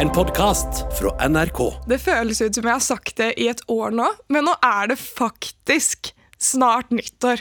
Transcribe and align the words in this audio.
En 0.00 0.10
podkast 0.12 0.98
fra 0.98 1.28
NRK. 1.28 1.58
Det 1.88 1.98
føles 2.02 2.40
ut 2.42 2.54
som 2.54 2.66
jeg 2.68 2.72
har 2.74 2.84
sagt 2.84 3.16
det 3.20 3.30
i 3.40 3.46
et 3.48 3.62
år 3.72 3.94
nå, 3.96 4.06
men 4.32 4.44
nå 4.44 4.52
er 4.64 4.90
det 4.92 4.98
faktisk 5.00 6.10
snart 6.42 6.92
nyttår. 6.92 7.40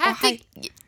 Happy 0.00 0.38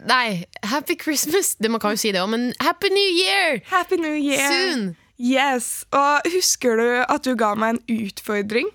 Nei, 0.08 0.46
Happy 0.64 0.96
Christmas. 0.98 1.52
Det 1.60 1.68
Man 1.70 1.82
kan 1.82 1.92
jo 1.94 2.00
si 2.00 2.14
det 2.14 2.22
òg, 2.22 2.30
men 2.32 2.48
Happy 2.64 2.88
New 2.90 3.10
Year! 3.20 3.60
Happy 3.68 3.98
New 4.00 4.16
Year! 4.16 4.48
Soon. 4.48 4.86
Yes, 5.20 5.84
Og 5.92 6.24
husker 6.32 6.80
du 6.80 6.88
at 7.04 7.28
du 7.28 7.36
ga 7.38 7.52
meg 7.60 7.76
en 7.76 8.00
utfordring 8.08 8.72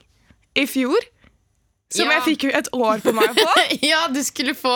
i 0.55 0.67
fjor? 0.69 1.01
Som 1.91 2.05
Ja. 2.05 2.19
jeg 2.19 2.27
fikk 2.29 2.47
jo 2.47 2.54
et 2.54 2.69
år 2.75 3.01
på 3.01 3.15
meg 3.17 3.33
på? 3.35 3.49
ja, 3.91 4.05
du 4.13 4.21
skulle 4.23 4.54
få 4.55 4.75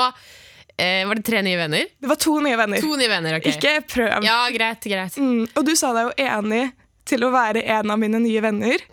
eh, 0.79 1.05
Var 1.07 1.15
det 1.19 1.25
tre 1.27 1.41
nye 1.45 1.59
venner? 1.59 1.87
Det 2.01 2.09
var 2.09 2.19
to 2.19 2.39
nye 2.41 2.57
venner. 2.57 2.81
To 2.81 2.97
nye 2.97 3.11
venner, 3.11 3.37
ok. 3.37 3.49
Ikke 3.53 3.77
prøv. 3.85 4.25
Ja, 4.25 4.41
greit, 4.51 4.83
greit. 4.83 5.17
Mm, 5.21 5.45
og 5.53 5.65
du 5.67 5.75
sa 5.77 5.93
deg 5.95 6.09
jo 6.09 6.13
enig 6.25 6.71
til 7.05 7.23
å 7.25 7.31
være 7.33 7.63
en 7.77 7.91
av 7.93 7.99
mine 8.01 8.19
nye 8.23 8.41
venner. 8.43 8.83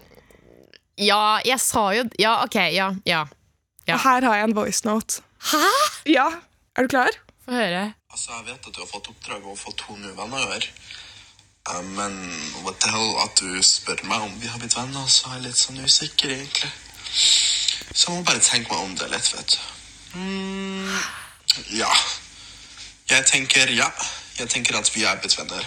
Ja, 0.99 1.39
jeg 1.47 1.61
sa 1.63 1.93
jo 1.95 2.05
Ja, 2.19 2.41
ok, 2.45 2.57
ja. 2.75 2.93
ja. 3.07 3.27
Ja. 3.89 3.95
Og 3.95 4.01
her 4.03 4.27
har 4.27 4.37
jeg 4.41 4.49
en 4.51 4.57
voicenote. 4.57 5.23
Hæ? 5.53 5.65
Ja, 6.11 6.27
er 6.77 6.83
du 6.85 6.89
klar? 6.93 7.15
Få 7.45 7.55
høre. 7.55 7.85
Altså, 8.11 8.33
Jeg 8.37 8.47
vet 8.51 8.67
at 8.67 8.75
du 8.75 8.81
har 8.83 8.91
fått 8.91 9.09
oppdrag 9.13 9.47
å 9.47 9.55
få 9.57 9.73
to 9.79 9.97
nye 9.97 10.17
venner 10.17 10.43
i 10.43 10.51
år. 10.59 10.67
Eh, 11.71 11.83
men 11.97 12.19
what 12.65 12.81
the 12.81 12.91
hell, 12.93 13.15
at 13.25 13.41
du 13.41 13.63
spør 13.63 14.03
meg 14.11 14.27
om 14.27 14.35
vi 14.43 14.51
har 14.51 14.61
blitt 14.61 14.77
venner, 14.77 15.07
så 15.09 15.31
er 15.31 15.39
jeg 15.39 15.47
litt 15.49 15.61
sånn 15.63 15.81
usikker, 15.85 16.35
egentlig. 16.35 16.71
Så 17.09 18.11
jeg 18.11 18.17
må 18.19 18.25
bare 18.29 18.45
tenke 18.45 18.73
meg 18.75 18.85
om 18.85 18.97
det 19.01 19.09
litt, 19.15 19.31
vet 19.37 19.55
du. 19.55 19.61
Mm, 20.19 20.97
ja. 21.79 21.93
Jeg 23.09 23.25
tenker 23.31 23.73
ja. 23.73 23.89
Jeg 24.39 24.51
tenker 24.53 24.77
at 24.79 24.91
vi 24.95 25.07
er 25.09 25.17
blitt 25.23 25.39
venner. 25.39 25.65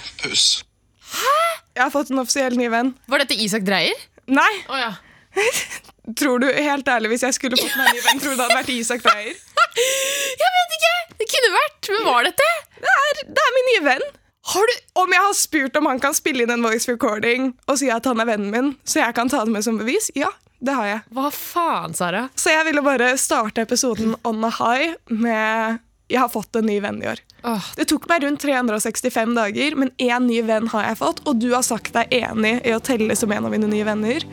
Puss. 1.12 1.62
Jeg 1.76 1.84
har 1.86 1.92
fått 1.94 2.10
en 2.12 2.20
offisiell 2.22 2.56
ny 2.60 2.68
venn. 2.72 2.94
Var 3.12 3.24
dette 3.24 3.38
Isak 3.40 3.64
Dreyer? 3.68 4.00
Nei, 4.32 4.50
Oh, 4.70 4.78
ja. 4.80 4.92
tror 6.20 6.41
du 6.44 6.48
helt 6.52 6.88
ærlig 6.91 7.13
hvis 7.13 7.24
jeg 7.27 7.35
skulle 7.38 7.60
fått 7.60 7.76
meg 7.80 7.88
en 7.91 7.96
ny 7.96 8.02
venn, 8.08 8.20
tror 8.24 8.34
du 8.34 8.40
det 8.40 8.46
hadde 8.48 8.58
vært 8.60 8.72
Isak 8.74 9.04
Dreyer? 9.05 9.38
Jeg 10.41 10.50
vet 10.58 10.74
ikke! 10.76 10.96
Det 11.22 11.27
kunne 11.32 11.52
vært. 11.54 11.90
Men 11.94 12.08
var 12.10 12.26
dette? 12.27 12.48
Det 12.82 12.96
er, 13.04 13.22
det 13.30 13.44
er 13.46 13.54
min 13.55 13.68
nye 13.72 13.84
venn. 13.85 14.04
Har 14.52 14.66
du 14.68 14.74
Om 15.04 15.12
jeg 15.13 15.22
har 15.24 15.35
spurt 15.38 15.76
om 15.77 15.85
han 15.88 16.00
kan 16.02 16.16
spille 16.18 16.44
inn 16.44 16.52
en 16.52 16.63
voice 16.66 16.90
recording 16.90 17.52
og 17.70 17.78
si 17.80 17.91
at 17.94 18.07
han 18.10 18.20
er 18.24 18.28
vennen 18.32 18.50
min, 18.52 18.72
så 18.84 19.04
jeg 19.04 19.13
kan 19.16 19.30
ta 19.32 19.44
det 19.46 19.54
med 19.54 19.63
som 19.63 19.78
bevis? 19.80 20.10
Ja, 20.18 20.32
det 20.60 20.74
har 20.76 20.88
jeg. 20.90 21.04
Hva 21.16 21.30
faen, 21.35 21.94
Sara? 21.96 22.26
Så 22.35 22.52
jeg 22.52 22.66
ville 22.68 22.82
bare 22.84 23.12
starte 23.22 23.63
episoden 23.63 24.18
on 24.28 24.44
a 24.44 24.52
high 24.57 24.96
med 25.13 25.80
jeg 26.12 26.20
har 26.20 26.29
fått 26.31 26.59
en 26.59 26.67
ny 26.67 26.77
venn 26.84 26.99
i 27.04 27.07
år. 27.12 27.21
Oh. 27.48 27.67
Det 27.79 27.87
tok 27.90 28.05
meg 28.12 28.26
rundt 28.26 28.43
365 28.43 29.35
dager, 29.37 29.77
men 29.79 29.93
én 29.98 30.27
ny 30.27 30.41
venn 30.45 30.67
har 30.73 30.90
jeg 30.91 30.99
fått, 30.99 31.23
og 31.26 31.40
du 31.41 31.49
har 31.55 31.63
sagt 31.65 31.93
deg 31.95 32.12
enig 32.21 32.57
i 32.67 32.76
å 32.76 32.81
telle 32.84 33.15
som 33.17 33.31
en 33.34 33.48
av 33.48 33.54
mine 33.55 33.70
nye 33.71 33.87
venner. 33.87 34.27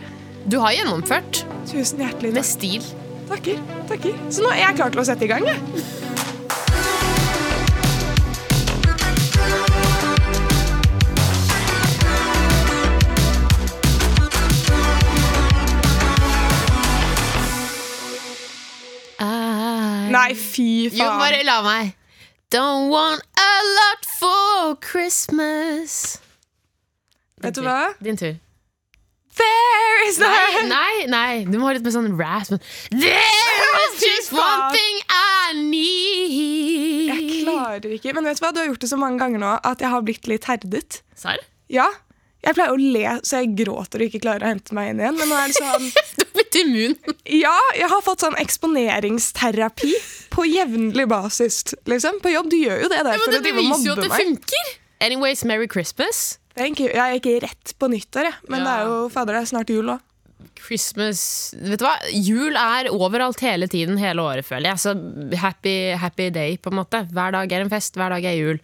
du 0.49 0.59
har 0.59 0.73
gjennomført. 0.73 1.45
Tusen 1.69 2.01
hjertelig 2.01 2.33
Med 2.35 2.45
stil. 2.45 2.85
Takker. 3.29 3.59
takker. 3.89 4.15
Så 4.33 4.43
nå 4.45 4.51
er 4.55 4.63
jeg 4.63 4.77
klar 4.81 4.91
til 4.95 5.03
å 5.03 5.05
sette 5.05 5.25
i 5.27 5.29
gang. 5.31 5.45
Jeg. 5.45 6.37
Nei, 20.13 20.33
fy 20.39 20.89
faen. 20.91 21.01
Jo, 21.01 21.09
bare 21.21 21.41
la 21.47 21.59
meg. 21.67 21.95
Don't 22.55 22.89
want 22.93 23.23
a 23.37 23.51
lot 23.77 24.07
for 24.19 24.77
Christmas. 24.81 26.19
Vet 27.43 27.55
du 27.59 27.63
hva? 27.67 27.93
Din 28.03 28.17
tur. 28.19 28.37
There 29.39 30.09
is 30.09 30.17
Nei, 30.19 30.65
nei, 30.67 30.95
nei, 31.07 31.45
du 31.47 31.61
må 31.61 31.69
ha 31.69 31.75
litt 31.77 31.85
med 31.87 31.95
sånn 31.95 32.09
rasp. 32.19 32.57
There 32.91 33.69
is 33.85 34.01
just 34.03 34.33
one 34.35 34.73
thing 34.75 34.99
I 35.15 35.53
need. 35.61 37.13
Jeg 37.13 37.45
klarer 37.45 37.95
ikke. 37.95 38.17
Men 38.17 38.27
vet 38.27 38.41
du 38.41 38.45
hva? 38.47 38.51
Du 38.57 38.59
har 38.65 38.67
gjort 38.73 38.83
det 38.83 38.91
så 38.91 38.99
mange 38.99 39.21
ganger 39.23 39.45
nå 39.45 39.53
at 39.63 39.85
jeg 39.85 39.93
har 39.93 40.03
blitt 40.07 40.27
litt 40.31 40.49
herdet. 40.51 41.03
Serr? 41.19 41.45
Ja. 41.71 41.87
Jeg 42.43 42.55
pleier 42.55 42.75
å 42.75 42.79
le 42.79 43.15
så 43.27 43.43
jeg 43.43 43.55
gråter 43.59 44.03
og 44.03 44.11
ikke 44.11 44.23
klarer 44.25 44.47
å 44.47 44.53
hente 44.55 44.75
meg 44.77 44.93
inn 44.93 45.03
igjen. 45.05 45.17
Men 45.21 45.31
nå 45.31 45.39
er 45.39 45.53
det 45.53 45.59
sånn 45.59 45.89
Blitt 46.53 46.59
immun. 46.65 46.95
Ja, 47.27 47.55
jeg 47.77 47.89
har 47.93 48.01
fått 48.03 48.21
sånn 48.25 48.37
eksponeringsterapi 48.41 49.93
på 50.33 50.45
jevnlig 50.49 51.07
basis. 51.11 51.63
Liksom. 51.89 52.21
På 52.25 52.33
jobb. 52.33 52.49
Du 52.51 52.57
gjør 52.57 52.83
jo 52.85 52.89
det 52.89 53.03
der 53.05 53.13
Men 53.13 53.21
for 53.21 53.29
å 53.29 53.33
det 53.37 53.43
drive 53.45 53.57
det 53.57 53.63
beviser 53.63 53.87
jo 53.87 53.93
at 53.97 54.03
det 54.05 54.11
meg. 54.13 54.23
funker. 54.27 54.75
Anyways, 55.01 55.45
Merry 55.45 55.69
Christmas. 55.71 56.39
Thank 56.59 56.81
you. 56.83 56.89
Jeg 56.91 57.21
ikke 57.21 57.37
rett 57.45 57.75
på 57.79 57.89
nyttår, 57.93 58.25
jeg. 58.33 58.35
Men 58.49 58.61
Ja. 58.61 58.65
det 58.65 58.73
er 58.75 58.87
jo 58.89 59.09
fader, 59.15 59.33
det 59.35 59.43
er 59.43 59.51
snart 59.57 59.69
jul 59.71 59.87
òg. 59.95 60.01
Christmas 60.59 61.55
Vet 61.55 61.79
du 61.79 61.85
hva? 61.87 61.95
Jul 62.13 62.57
er 62.59 62.89
overalt 62.91 63.41
hele 63.41 63.69
tiden, 63.71 63.97
hele 63.99 64.19
året, 64.23 64.45
føler 64.47 64.73
jeg. 64.73 64.79
Så 64.83 64.95
happy, 65.39 65.93
happy 65.99 66.31
day, 66.31 66.57
på 66.57 66.71
en 66.73 66.79
måte. 66.81 67.05
Hver 67.13 67.33
dag 67.33 67.53
er 67.53 67.61
en 67.63 67.71
fest, 67.71 67.95
hver 67.95 68.11
dag 68.11 68.25
er 68.25 68.35
jul. 68.39 68.59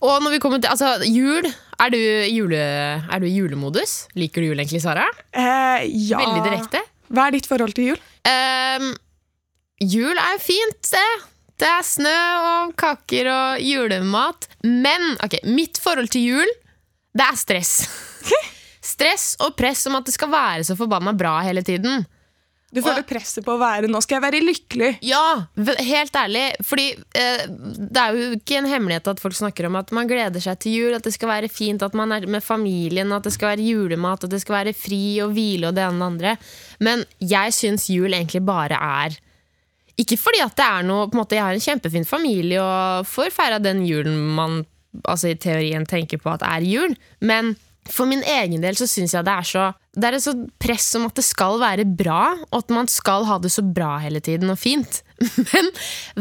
Og 0.00 0.22
når 0.22 0.30
vi 0.36 0.38
kommer 0.38 0.60
til 0.62 0.70
Altså, 0.70 1.02
jul. 1.06 1.42
Er 1.80 1.90
du, 1.90 1.96
i 1.98 2.34
jule, 2.34 2.56
er 2.58 3.18
du 3.20 3.26
i 3.26 3.34
julemodus? 3.36 4.08
Liker 4.18 4.42
du 4.42 4.48
jul 4.48 4.58
egentlig, 4.58 4.80
Sara? 4.82 5.04
Eh, 5.32 5.84
ja. 6.10 6.18
Veldig 6.18 6.42
direkte. 6.46 6.80
Hva 7.08 7.28
er 7.28 7.36
ditt 7.36 7.48
forhold 7.48 7.74
til 7.76 7.92
jul? 7.92 8.00
Um, 8.28 8.92
jul 9.80 10.14
er 10.14 10.36
jo 10.36 10.44
fint, 10.44 10.92
det. 10.92 11.08
Det 11.58 11.66
er 11.66 11.86
snø 11.86 12.18
og 12.38 12.74
kaker 12.78 13.30
og 13.32 13.64
julemat. 13.64 14.46
Men 14.62 15.16
ok, 15.24 15.40
mitt 15.50 15.80
forhold 15.82 16.12
til 16.14 16.28
jul, 16.34 16.52
det 17.18 17.24
er 17.24 17.40
stress. 17.40 17.72
stress 18.92 19.32
og 19.42 19.56
press 19.58 19.86
om 19.90 19.98
at 19.98 20.06
det 20.06 20.14
skal 20.14 20.30
være 20.32 20.68
så 20.68 20.76
forbanna 20.78 21.14
bra 21.18 21.38
hele 21.46 21.64
tiden. 21.66 22.04
Du 22.68 22.82
føler 22.84 23.04
presset 23.08 23.44
på 23.46 23.54
å 23.54 23.60
være 23.60 23.88
'nå 23.88 24.00
skal 24.04 24.18
jeg 24.18 24.24
være 24.26 24.44
lykkelig'. 24.44 24.98
Ja, 25.08 25.46
helt 25.56 26.12
ærlig. 26.12 26.52
Fordi 26.60 26.90
eh, 27.16 27.46
det 27.48 28.02
er 28.02 28.12
jo 28.12 28.34
ikke 28.36 28.58
en 28.58 28.68
hemmelighet 28.68 29.08
at 29.08 29.22
folk 29.22 29.36
snakker 29.38 29.66
om 29.70 29.78
at 29.80 29.92
man 29.96 30.08
gleder 30.10 30.42
seg 30.44 30.58
til 30.60 30.74
jul, 30.76 30.96
at 30.98 31.06
det 31.06 31.14
skal 31.14 31.32
være 31.32 31.48
fint, 31.48 31.82
at 31.82 31.96
man 31.96 32.12
er 32.12 32.26
med 32.28 32.44
familien, 32.44 33.12
at 33.12 33.24
det 33.24 33.32
skal 33.32 33.54
være 33.54 33.64
julemat, 33.64 34.24
at 34.24 34.30
det 34.30 34.42
skal 34.42 34.58
være 34.58 34.76
fri 34.76 35.16
og 35.24 35.32
hvile 35.32 35.70
og 35.70 35.78
det 35.78 35.86
ene 35.86 35.96
og 35.96 35.98
det 35.98 36.10
andre. 36.12 36.36
Men 36.84 37.04
jeg 37.24 37.56
syns 37.56 37.88
jul 37.88 38.12
egentlig 38.12 38.44
bare 38.44 38.76
er 38.76 39.16
Ikke 39.98 40.14
fordi 40.16 40.38
at 40.38 40.54
det 40.54 40.62
er 40.64 40.82
noe 40.86 41.08
på 41.08 41.16
en 41.16 41.18
måte, 41.24 41.34
Jeg 41.34 41.42
har 41.42 41.52
en 41.52 41.60
kjempefin 41.60 42.04
familie 42.06 42.60
og 42.62 43.06
får 43.06 43.32
feira 43.34 43.58
den 43.58 43.82
julen 43.82 44.14
man 44.14 44.64
altså 45.04 45.32
i 45.32 45.34
teorien 45.34 45.84
tenker 45.86 46.18
på 46.18 46.30
at 46.30 46.42
er 46.42 46.62
jul, 46.62 46.94
men 47.20 47.56
for 47.88 48.06
min 48.06 48.22
egen 48.22 48.62
del 48.62 48.76
så 48.76 48.86
syns 48.86 49.14
jeg 49.14 49.24
det 49.24 49.32
er 49.32 49.48
så 49.48 49.72
Det 49.98 50.08
er 50.12 50.16
et 50.18 50.24
sånt 50.24 50.46
press 50.62 50.86
om 50.98 51.08
at 51.08 51.16
det 51.18 51.24
skal 51.26 51.58
være 51.62 51.84
bra, 51.98 52.22
og 52.52 52.60
at 52.62 52.70
man 52.74 52.86
skal 52.90 53.26
ha 53.28 53.40
det 53.42 53.50
så 53.54 53.64
bra 53.66 53.96
hele 54.04 54.22
tiden 54.24 54.52
og 54.54 54.60
fint. 54.62 55.02
Men 55.52 55.72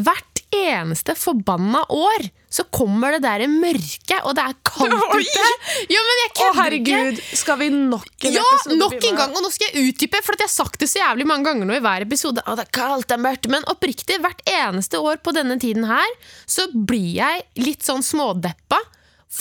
hvert 0.02 0.42
eneste 0.58 1.12
forbanna 1.20 1.82
år 1.92 2.30
så 2.50 2.64
kommer 2.74 3.12
det 3.18 3.20
der 3.26 3.44
mørket, 3.52 4.22
og 4.24 4.32
det 4.38 4.46
er 4.48 4.54
kaldt 4.66 4.96
Oi! 4.96 5.20
ute. 5.20 5.48
Ja, 5.92 6.00
men 6.08 6.22
jeg 6.22 6.30
Å, 6.30 6.36
kødder 6.38 6.76
ikke. 6.78 6.94
herregud, 6.96 7.20
skal 7.36 7.60
vi 7.60 7.68
nok 7.76 8.08
en 8.30 8.38
Ja, 8.38 8.46
episode 8.56 8.78
nok 8.80 8.96
en 8.96 9.20
gang, 9.20 9.36
og 9.36 9.44
nå 9.44 9.52
skal 9.52 9.68
jeg 9.76 9.92
utdype, 9.92 10.22
for 10.24 10.38
at 10.38 10.46
jeg 10.46 10.48
har 10.50 10.54
sagt 10.56 10.80
det 10.82 10.88
så 10.90 11.02
jævlig 11.02 11.28
mange 11.28 11.50
ganger 11.50 11.68
nå 11.68 11.76
i 11.76 11.84
hver 11.84 12.06
episode. 12.08 12.42
Å, 12.48 12.56
det 12.58 12.64
er 12.64 12.72
kaldt, 12.80 13.10
det 13.12 13.18
er 13.18 13.24
mørkt, 13.28 13.50
men 13.52 13.68
oppriktig, 13.70 14.22
hvert 14.24 14.42
eneste 14.50 15.04
år 15.04 15.20
på 15.28 15.36
denne 15.36 15.60
tiden 15.62 15.86
her, 15.92 16.16
så 16.48 16.70
blir 16.72 17.12
jeg 17.20 17.44
litt 17.60 17.84
sånn 17.86 18.02
smådeppa, 18.08 18.80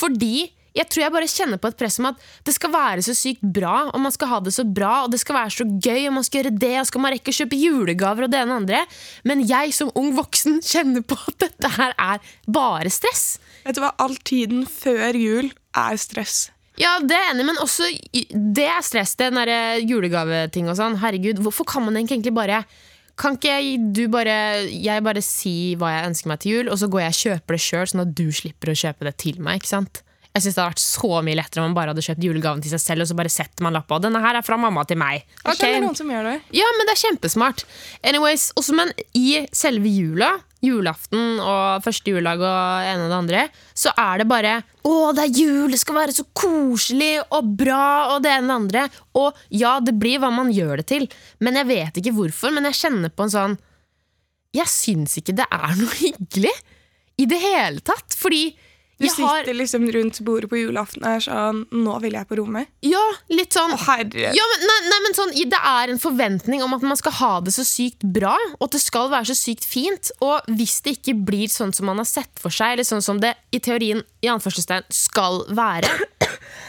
fordi 0.03 0.49
jeg 0.77 0.89
tror 0.91 1.03
jeg 1.03 1.13
bare 1.15 1.29
kjenner 1.31 1.61
på 1.61 1.71
et 1.71 1.77
press 1.79 1.97
om 2.01 2.09
at 2.11 2.25
det 2.45 2.53
skal 2.55 2.73
være 2.73 3.05
så 3.05 3.15
sykt 3.17 3.43
bra, 3.43 3.87
og 3.89 4.01
man 4.03 4.13
skal 4.13 4.31
ha 4.31 4.41
det 4.45 4.53
så 4.55 4.65
bra, 4.65 4.93
og 5.05 5.13
det 5.13 5.21
skal 5.23 5.39
være 5.39 5.55
så 5.57 5.67
gøy, 5.67 6.07
og 6.07 6.17
man 6.19 6.27
skal 6.27 6.41
gjøre 6.41 6.57
det, 6.63 6.73
og 6.81 6.89
skal 6.89 7.03
man 7.03 7.15
rekke 7.15 7.33
å 7.33 7.37
kjøpe 7.39 7.61
julegaver 7.61 8.27
og 8.27 8.33
det 8.33 8.41
ene 8.41 8.53
og 8.53 8.61
andre. 8.63 8.83
Men 9.27 9.45
jeg 9.47 9.73
som 9.77 9.93
ung 9.97 10.13
voksen 10.17 10.61
kjenner 10.71 11.05
på 11.05 11.17
at 11.17 11.39
dette 11.47 11.73
her 11.77 11.95
er 11.95 12.35
bare 12.45 12.91
stress. 12.93 13.25
Vet 13.65 13.77
du 13.77 13.83
hva, 13.83 13.95
all 14.03 14.15
tiden 14.27 14.67
før 14.69 15.17
jul 15.17 15.51
er 15.77 16.01
stress. 16.01 16.47
Ja, 16.77 16.99
det 17.01 17.15
er 17.17 17.31
enig, 17.31 17.47
men 17.47 17.57
også 17.57 17.87
det 18.29 18.67
er 18.69 18.83
stress, 18.85 19.15
den 19.17 19.39
derre 19.39 19.79
julegaveting 19.81 20.69
og 20.69 20.77
sånn. 20.77 20.99
Herregud, 21.01 21.41
hvorfor 21.41 21.65
kan 21.65 21.87
man 21.87 21.97
egentlig 21.97 22.35
bare 22.37 22.61
kan 23.17 23.33
ikke 23.33 23.49
jeg, 23.49 23.77
du 23.97 24.03
bare, 24.13 24.35
jeg 24.69 25.01
bare 25.01 25.23
si 25.25 25.73
hva 25.81 25.89
jeg 25.95 26.09
ønsker 26.11 26.29
meg 26.29 26.41
til 26.43 26.51
jul, 26.53 26.67
og 26.69 26.77
så 26.77 26.89
går 26.93 27.01
jeg 27.01 27.13
og 27.15 27.21
kjøper 27.23 27.55
det 27.55 27.63
sjøl, 27.65 27.87
sånn 27.89 28.03
at 28.03 28.11
du 28.13 28.27
slipper 28.29 28.69
å 28.69 28.77
kjøpe 28.77 29.07
det 29.07 29.15
til 29.23 29.39
meg? 29.41 29.57
ikke 29.57 29.71
sant? 29.71 30.03
Jeg 30.37 30.43
synes 30.45 30.55
Det 30.57 30.61
hadde 30.61 30.73
vært 30.75 30.83
så 30.85 31.21
mye 31.25 31.37
lettere 31.39 31.61
om 31.63 31.71
man 31.71 31.77
bare 31.79 31.93
hadde 31.95 32.03
kjøpt 32.05 32.25
julegaven 32.27 32.61
til 32.61 32.69
seg 32.75 32.81
selv, 32.83 33.01
og 33.01 33.09
så 33.09 33.15
bare 33.17 33.31
setter 33.33 33.65
man 33.65 33.73
lappa. 33.73 33.97
Denne 34.03 34.21
her 34.21 34.37
er 34.37 34.45
fra 34.45 34.57
mamma 34.61 34.83
til 34.85 34.99
meg. 35.01 35.23
Jeg 35.25 35.49
Ok. 35.55 35.61
kjenner 35.63 35.81
noen 35.87 35.97
som 35.97 36.11
gjør 36.13 36.27
det. 36.29 36.35
Ja, 36.53 36.67
men 36.77 36.85
det 36.85 36.93
er 36.93 37.01
kjempesmart. 37.07 37.63
Anyways, 38.05 38.51
også, 38.59 38.75
men 38.77 38.91
i 39.17 39.47
selve 39.51 39.89
jula, 39.89 40.29
julaften 40.61 41.39
og 41.41 41.81
første 41.85 42.13
juledag 42.13 42.41
og 42.41 42.85
ene 42.91 43.05
og 43.07 43.09
det 43.09 43.17
andre, 43.17 43.41
så 43.77 43.91
er 43.97 44.21
det 44.21 44.27
bare 44.29 44.53
Å, 44.87 44.93
det 45.17 45.23
er 45.25 45.33
jul, 45.41 45.71
det 45.73 45.79
skal 45.81 45.97
være 45.97 46.13
så 46.15 46.23
koselig 46.37 47.17
og 47.35 47.49
bra 47.59 48.13
og 48.15 48.21
det 48.23 48.31
ene 48.37 48.45
og 48.55 48.69
det 48.71 48.83
andre. 48.85 49.01
Og 49.19 49.41
ja, 49.49 49.79
det 49.83 49.97
blir 49.99 50.21
hva 50.21 50.29
man 50.31 50.53
gjør 50.53 50.77
det 50.83 50.87
til, 50.93 51.07
men 51.43 51.57
jeg 51.59 51.67
vet 51.67 51.97
ikke 51.99 52.13
hvorfor. 52.15 52.53
Men 52.55 52.69
jeg 52.69 52.77
kjenner 52.85 53.09
på 53.11 53.25
en 53.25 53.33
sånn 53.33 53.57
Jeg 54.55 54.69
syns 54.71 55.17
ikke 55.19 55.35
det 55.35 55.45
er 55.51 55.73
noe 55.81 55.97
hyggelig 55.99 56.53
i 57.19 57.25
det 57.25 57.37
hele 57.41 57.81
tatt. 57.81 58.15
Fordi 58.15 58.55
Du 58.97 59.05
Jeg 59.05 59.13
har- 59.13 59.43
sitter 59.43 59.53
liksom 59.53 59.83
rundt 59.93 60.19
bordet 60.25 60.49
på 60.49 60.57
julaften 60.57 61.03
og 61.05 61.09
er 61.11 61.19
sånn 61.21 61.59
Nå 61.71 61.99
vil 62.01 62.13
jeg 62.13 62.27
på 62.27 62.37
rommet. 62.39 62.67
Ja, 62.81 63.03
litt 63.29 63.53
sånn 63.53 63.71
Å, 63.75 63.77
ja, 63.77 64.31
men, 64.33 64.63
nei, 64.65 64.79
nei, 64.89 64.99
men 65.05 65.13
sånn, 65.13 65.33
Det 65.37 65.59
er 65.61 65.89
en 65.93 65.99
forventning 65.99 66.63
om 66.63 66.73
at 66.73 66.81
man 66.81 66.97
skal 66.97 67.11
ha 67.11 67.39
det 67.41 67.53
så 67.53 67.61
sykt 67.63 68.01
bra, 68.01 68.35
og 68.59 68.63
at 68.67 68.71
det 68.71 68.81
skal 68.81 69.09
være 69.09 69.29
så 69.29 69.35
sykt 69.37 69.63
fint. 69.65 70.09
Og 70.19 70.41
hvis 70.49 70.81
det 70.81 70.97
ikke 70.97 71.13
blir 71.25 71.47
sånn 71.47 71.73
som 71.75 71.85
man 71.85 71.97
har 71.97 72.05
sett 72.09 72.31
for 72.39 72.49
seg, 72.49 72.73
eller 72.73 72.83
sånn 72.83 73.03
som 73.03 73.19
det 73.19 73.35
i 73.53 73.59
teorien 73.59 74.01
i 74.23 74.27
anførselstegn 74.27 74.83
skal 74.89 75.45
være 75.49 75.87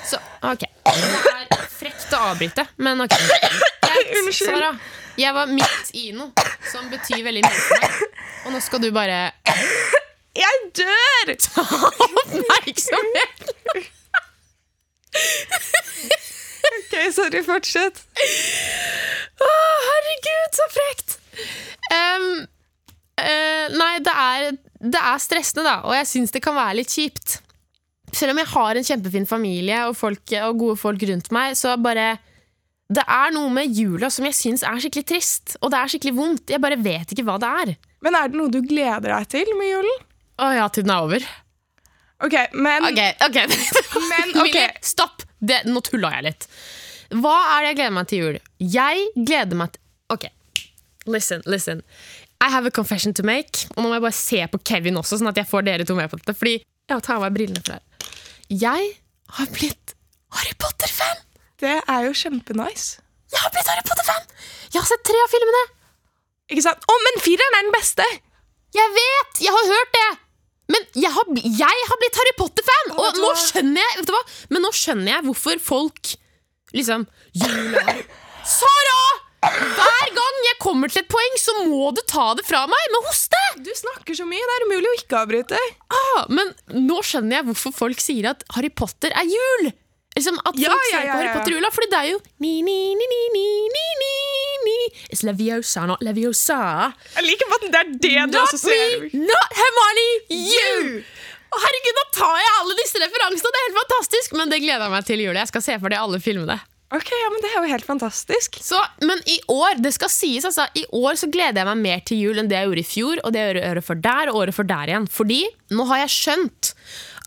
Så 0.05 0.17
ok. 0.43 0.61
Det 0.85 1.57
er 1.57 1.67
frekt 1.69 2.13
å 2.13 2.21
avbryte, 2.33 2.67
men 2.79 3.01
ok. 3.01 3.11
Greit. 3.17 4.35
Sara. 4.39 4.79
Jeg 5.19 5.35
var 5.35 5.47
midt 5.51 5.91
i 5.95 6.13
noe 6.13 6.31
som 6.71 6.89
betyr 6.93 7.25
veldig 7.25 7.43
mye 7.43 7.61
for 7.65 7.81
meg. 7.83 8.03
Og 8.47 8.53
nå 8.55 8.61
skal 8.63 8.81
du 8.85 8.91
bare 8.95 9.33
Jeg 10.39 10.61
dør! 10.79 11.33
ta 11.45 11.65
oppmerksomhet. 12.23 13.49
Ok, 16.69 16.95
sorry, 17.15 17.43
fortsett. 17.47 18.01
Å, 19.39 19.51
herregud, 19.89 20.59
så 20.59 20.69
frekt! 20.75 21.19
Um, 21.89 22.31
uh, 23.23 23.67
nei, 23.75 23.93
det 24.05 24.15
er, 24.15 24.49
det 24.95 25.03
er 25.03 25.21
stressende, 25.23 25.67
da, 25.67 25.77
og 25.89 25.97
jeg 25.97 26.09
syns 26.13 26.35
det 26.35 26.43
kan 26.45 26.57
være 26.59 26.81
litt 26.81 26.95
kjipt. 26.95 27.39
Selv 28.15 28.33
om 28.33 28.41
jeg 28.41 28.51
har 28.55 28.79
en 28.79 28.89
kjempefin 28.89 29.29
familie 29.29 29.83
og, 29.89 29.97
folk, 29.99 30.25
og 30.47 30.63
gode 30.63 30.79
folk 30.81 31.05
rundt 31.11 31.31
meg, 31.35 31.59
så 31.61 31.75
bare 31.77 32.17
Det 32.89 33.05
er 33.05 33.35
noe 33.35 33.51
med 33.53 33.75
jula 33.77 34.09
som 34.09 34.25
jeg 34.25 34.37
syns 34.37 34.63
er 34.65 34.79
skikkelig 34.81 35.09
trist, 35.11 35.59
og 35.61 35.73
det 35.73 35.81
er 35.81 35.91
skikkelig 35.93 36.15
vondt. 36.17 36.53
Jeg 36.55 36.63
bare 36.63 36.79
vet 36.81 37.13
ikke 37.13 37.27
hva 37.29 37.37
det 37.43 37.51
er. 37.63 37.75
Men 38.01 38.17
er 38.17 38.31
det 38.31 38.41
noe 38.41 38.53
du 38.53 38.63
gleder 38.65 39.11
deg 39.13 39.29
til 39.29 39.51
med 39.59 39.69
julen? 39.69 40.08
Å 40.39 40.49
ja, 40.55 40.69
tiden 40.71 40.93
er 40.95 41.05
over. 41.07 41.25
Ok, 42.25 42.35
men, 42.55 42.85
Ok, 42.89 43.01
ok. 43.27 43.39
men 44.11 44.31
ok. 44.35 44.43
Millie, 44.43 44.69
stopp! 44.87 45.25
Det, 45.39 45.63
nå 45.71 45.83
tulla 45.87 46.11
jeg 46.17 46.27
litt. 46.29 46.47
Hva 47.15 47.35
er 47.55 47.63
det 47.63 47.69
jeg 47.71 47.79
gleder 47.79 47.95
meg 47.97 48.09
til 48.11 48.23
jul? 48.25 48.39
Jeg 48.63 49.05
gleder 49.17 49.59
meg 49.59 49.75
til 49.75 49.85
Ok, 50.15 50.25
listen, 51.11 51.43
listen. 51.45 51.83
I 52.41 52.49
have 52.53 52.67
a 52.67 52.73
confession 52.73 53.13
to 53.19 53.25
make. 53.27 53.67
Og 53.75 53.83
nå 53.83 53.91
må 53.91 53.99
jeg 53.99 54.05
bare 54.07 54.17
se 54.17 54.41
på 54.53 54.61
Kevin 54.71 54.97
også, 55.01 55.19
sånn 55.21 55.31
at 55.31 55.39
jeg 55.41 55.49
får 55.51 55.67
dere 55.67 55.87
to 55.89 55.97
med 55.99 56.09
på 56.11 56.21
dette. 56.21 56.35
Fordi 56.39 56.55
jeg 56.63 57.05
tar 57.05 57.19
av 57.19 57.27
meg 57.27 57.35
brillene 57.37 57.61
for 57.61 57.77
det. 57.77 58.15
Jeg 58.49 58.87
har 59.37 59.51
blitt 59.53 59.95
Harry 60.37 60.55
Potter-fan! 60.63 61.21
Det 61.61 61.75
er 61.83 62.07
jo 62.07 62.15
kjempenice. 62.17 63.03
Jeg 63.35 63.43
har 63.43 63.53
blitt 63.53 63.69
Harry 63.69 63.85
Potter-fan! 63.85 64.25
Jeg 64.71 64.81
har 64.81 64.89
sett 64.89 65.05
tre 65.05 65.21
av 65.27 65.35
filmene! 65.35 65.65
Ikke 66.49 66.65
sant? 66.65 66.89
Å, 66.89 66.97
men 67.05 67.21
fireren 67.27 67.59
er 67.59 67.67
den 67.69 67.75
beste! 67.77 68.07
Jeg 68.77 68.95
vet! 68.97 69.43
Jeg 69.45 69.53
har 69.53 69.71
hørt 69.75 69.93
det! 69.99 70.09
Men 70.69 70.85
jeg 71.01 71.11
har, 71.15 71.29
jeg 71.35 71.85
har 71.91 72.01
blitt 72.03 72.19
Harry 72.21 72.35
Potter-fan! 72.39 72.91
Og 73.01 73.21
nå 73.23 73.31
skjønner 73.41 73.81
jeg 73.81 74.01
vet 74.03 74.11
du 74.11 74.13
hva? 74.17 74.25
Men 74.53 74.65
nå 74.67 74.73
skjønner 74.77 75.13
jeg 75.15 75.25
hvorfor 75.29 75.63
folk 75.65 76.13
liksom 76.77 77.07
Jula 77.41 77.85
Sara! 78.59 79.01
Hver 79.39 80.09
gang 80.17 80.39
jeg 80.49 80.57
kommer 80.61 80.91
til 80.91 81.05
et 81.05 81.09
poeng, 81.09 81.37
så 81.39 81.53
må 81.71 81.93
du 81.95 82.01
ta 82.11 82.33
det 82.37 82.43
fra 82.49 82.65
meg 82.69 82.89
med 82.93 83.07
hoste! 83.07 83.39
Du 83.63 83.71
snakker 83.77 84.17
så 84.19 84.27
mye, 84.29 84.43
det 84.45 84.57
er 84.57 84.65
umulig 84.67 84.91
å 84.91 84.97
ikke 84.99 85.21
avbryte. 85.23 85.61
Ah, 85.95 86.25
men 86.33 86.51
nå 86.75 86.99
skjønner 87.07 87.39
jeg 87.39 87.49
hvorfor 87.53 87.77
folk 87.77 88.03
sier 88.03 88.33
at 88.33 88.43
Harry 88.57 88.71
Potter 88.75 89.15
er 89.15 89.29
jul! 89.31 89.71
Liksom 90.19 90.41
At 90.43 90.57
folk 90.57 90.65
Ja, 90.65 90.73
ja, 90.75 90.87
ser 90.91 91.05
ja, 91.07 91.13
på 91.13 91.19
Harry. 91.21 91.33
Potter 91.37 91.53
i 91.53 91.59
jula, 91.61 91.71
fordi 91.71 91.91
det 91.93 91.99
er 92.01 92.09
jo 92.11 92.19
ni, 92.43 92.55
ni, 92.67 92.79
ni, 92.99 93.07
ni, 93.15 93.21
ni, 93.37 93.45
ni, 93.71 93.85
ni, 94.69 94.77
is 95.17 95.25
Leviosa, 95.27 95.87
not 95.91 96.05
Leviosa. 96.05 96.61
Jeg 97.17 97.27
liker 97.27 97.57
at 97.59 97.67
det 97.67 97.81
er 97.83 97.93
det 97.97 98.15
du 98.29 98.39
Not 98.39 98.45
assosierer. 98.53 99.09
me, 99.09 99.25
not 99.27 99.59
Hermione, 99.63 100.09
you! 100.37 101.03
Oh, 101.49 101.61
herregud, 101.65 101.97
da 101.97 102.03
tar 102.13 102.35
jeg 102.45 102.57
alle 102.61 102.75
disse 102.77 103.01
referansene, 103.01 103.51
det 103.55 103.61
er 103.61 103.67
helt 103.71 103.79
fantastisk! 103.83 104.35
Men 104.37 104.51
det 104.53 104.59
gleder 104.61 104.85
jeg 104.85 104.93
meg 104.93 105.07
til 105.09 105.23
i 105.23 105.29
jula. 105.31 105.45
Jeg 105.47 105.49
skal 105.55 105.65
se 105.65 105.79
for 105.81 105.89
det 105.95 105.97
alle 106.01 106.21
filmene. 106.21 106.59
Ok, 106.93 107.09
ja, 107.13 107.29
men 107.33 107.43
Det 107.45 107.49
er 107.53 107.57
jo 107.65 107.69
helt 107.73 107.85
fantastisk. 107.85 108.55
Så, 108.65 108.79
men 109.05 109.19
i 109.29 109.35
år, 109.53 109.77
det 109.85 109.91
skal 109.97 110.09
sies 110.13 110.45
altså, 110.49 110.65
i 110.77 110.87
år 110.97 111.19
så 111.21 111.29
gleder 111.33 111.61
jeg 111.61 111.69
meg 111.69 111.83
mer 111.85 112.05
til 112.09 112.21
jul 112.23 112.41
enn 112.41 112.49
det 112.49 112.57
jeg 112.57 112.69
gjorde 112.71 112.81
i 112.85 112.89
fjor, 112.93 113.21
og 113.29 113.35
det 113.35 113.43
jeg 113.43 113.51
gjorde 113.59 113.73
året 113.75 113.87
for 113.89 114.01
der, 114.07 114.31
og 114.33 114.39
året 114.43 114.57
for 114.57 114.69
der 114.71 114.93
igjen. 114.93 115.09
Fordi 115.13 115.41
nå 115.77 115.85
har 115.91 116.01
jeg 116.07 116.15
skjønt 116.17 116.71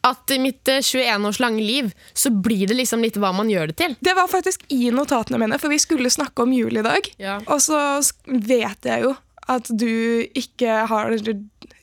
at 0.08 0.32
i 0.34 0.40
mitt 0.42 0.68
eh, 0.72 0.82
21 0.82 1.28
års 1.30 1.40
lange 1.42 1.62
liv 1.64 1.92
så 2.14 2.32
blir 2.34 2.68
det 2.70 2.78
liksom 2.80 3.04
litt 3.06 3.20
hva 3.22 3.32
man 3.36 3.50
gjør 3.52 3.72
det 3.72 3.78
til. 3.82 3.96
Det 4.02 4.16
var 4.18 4.30
faktisk 4.32 4.66
i 4.74 4.90
notatene 4.94 5.40
mine, 5.42 5.60
for 5.62 5.70
vi 5.74 5.80
skulle 5.82 6.10
snakke 6.14 6.46
om 6.46 6.54
jul 6.56 6.78
i 6.82 6.86
dag. 6.86 7.12
Ja. 7.22 7.40
Og 7.48 7.62
så 7.64 7.78
vet 8.26 8.90
jeg 8.90 9.06
jo 9.06 9.16
at 9.52 9.68
du 9.74 10.26
ikke 10.38 10.86
har 10.88 11.12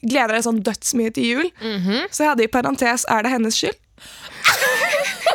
gleder 0.03 0.35
deg 0.35 0.45
sånn 0.47 0.63
dødsmye 0.65 1.11
til 1.15 1.25
jul. 1.27 1.49
Så 2.11 2.25
jeg 2.25 2.33
hadde 2.33 2.47
i 2.47 2.53
parentes 2.53 3.05
er 3.11 3.27
det 3.27 3.33
hennes 3.35 3.59
skyld. 3.59 3.79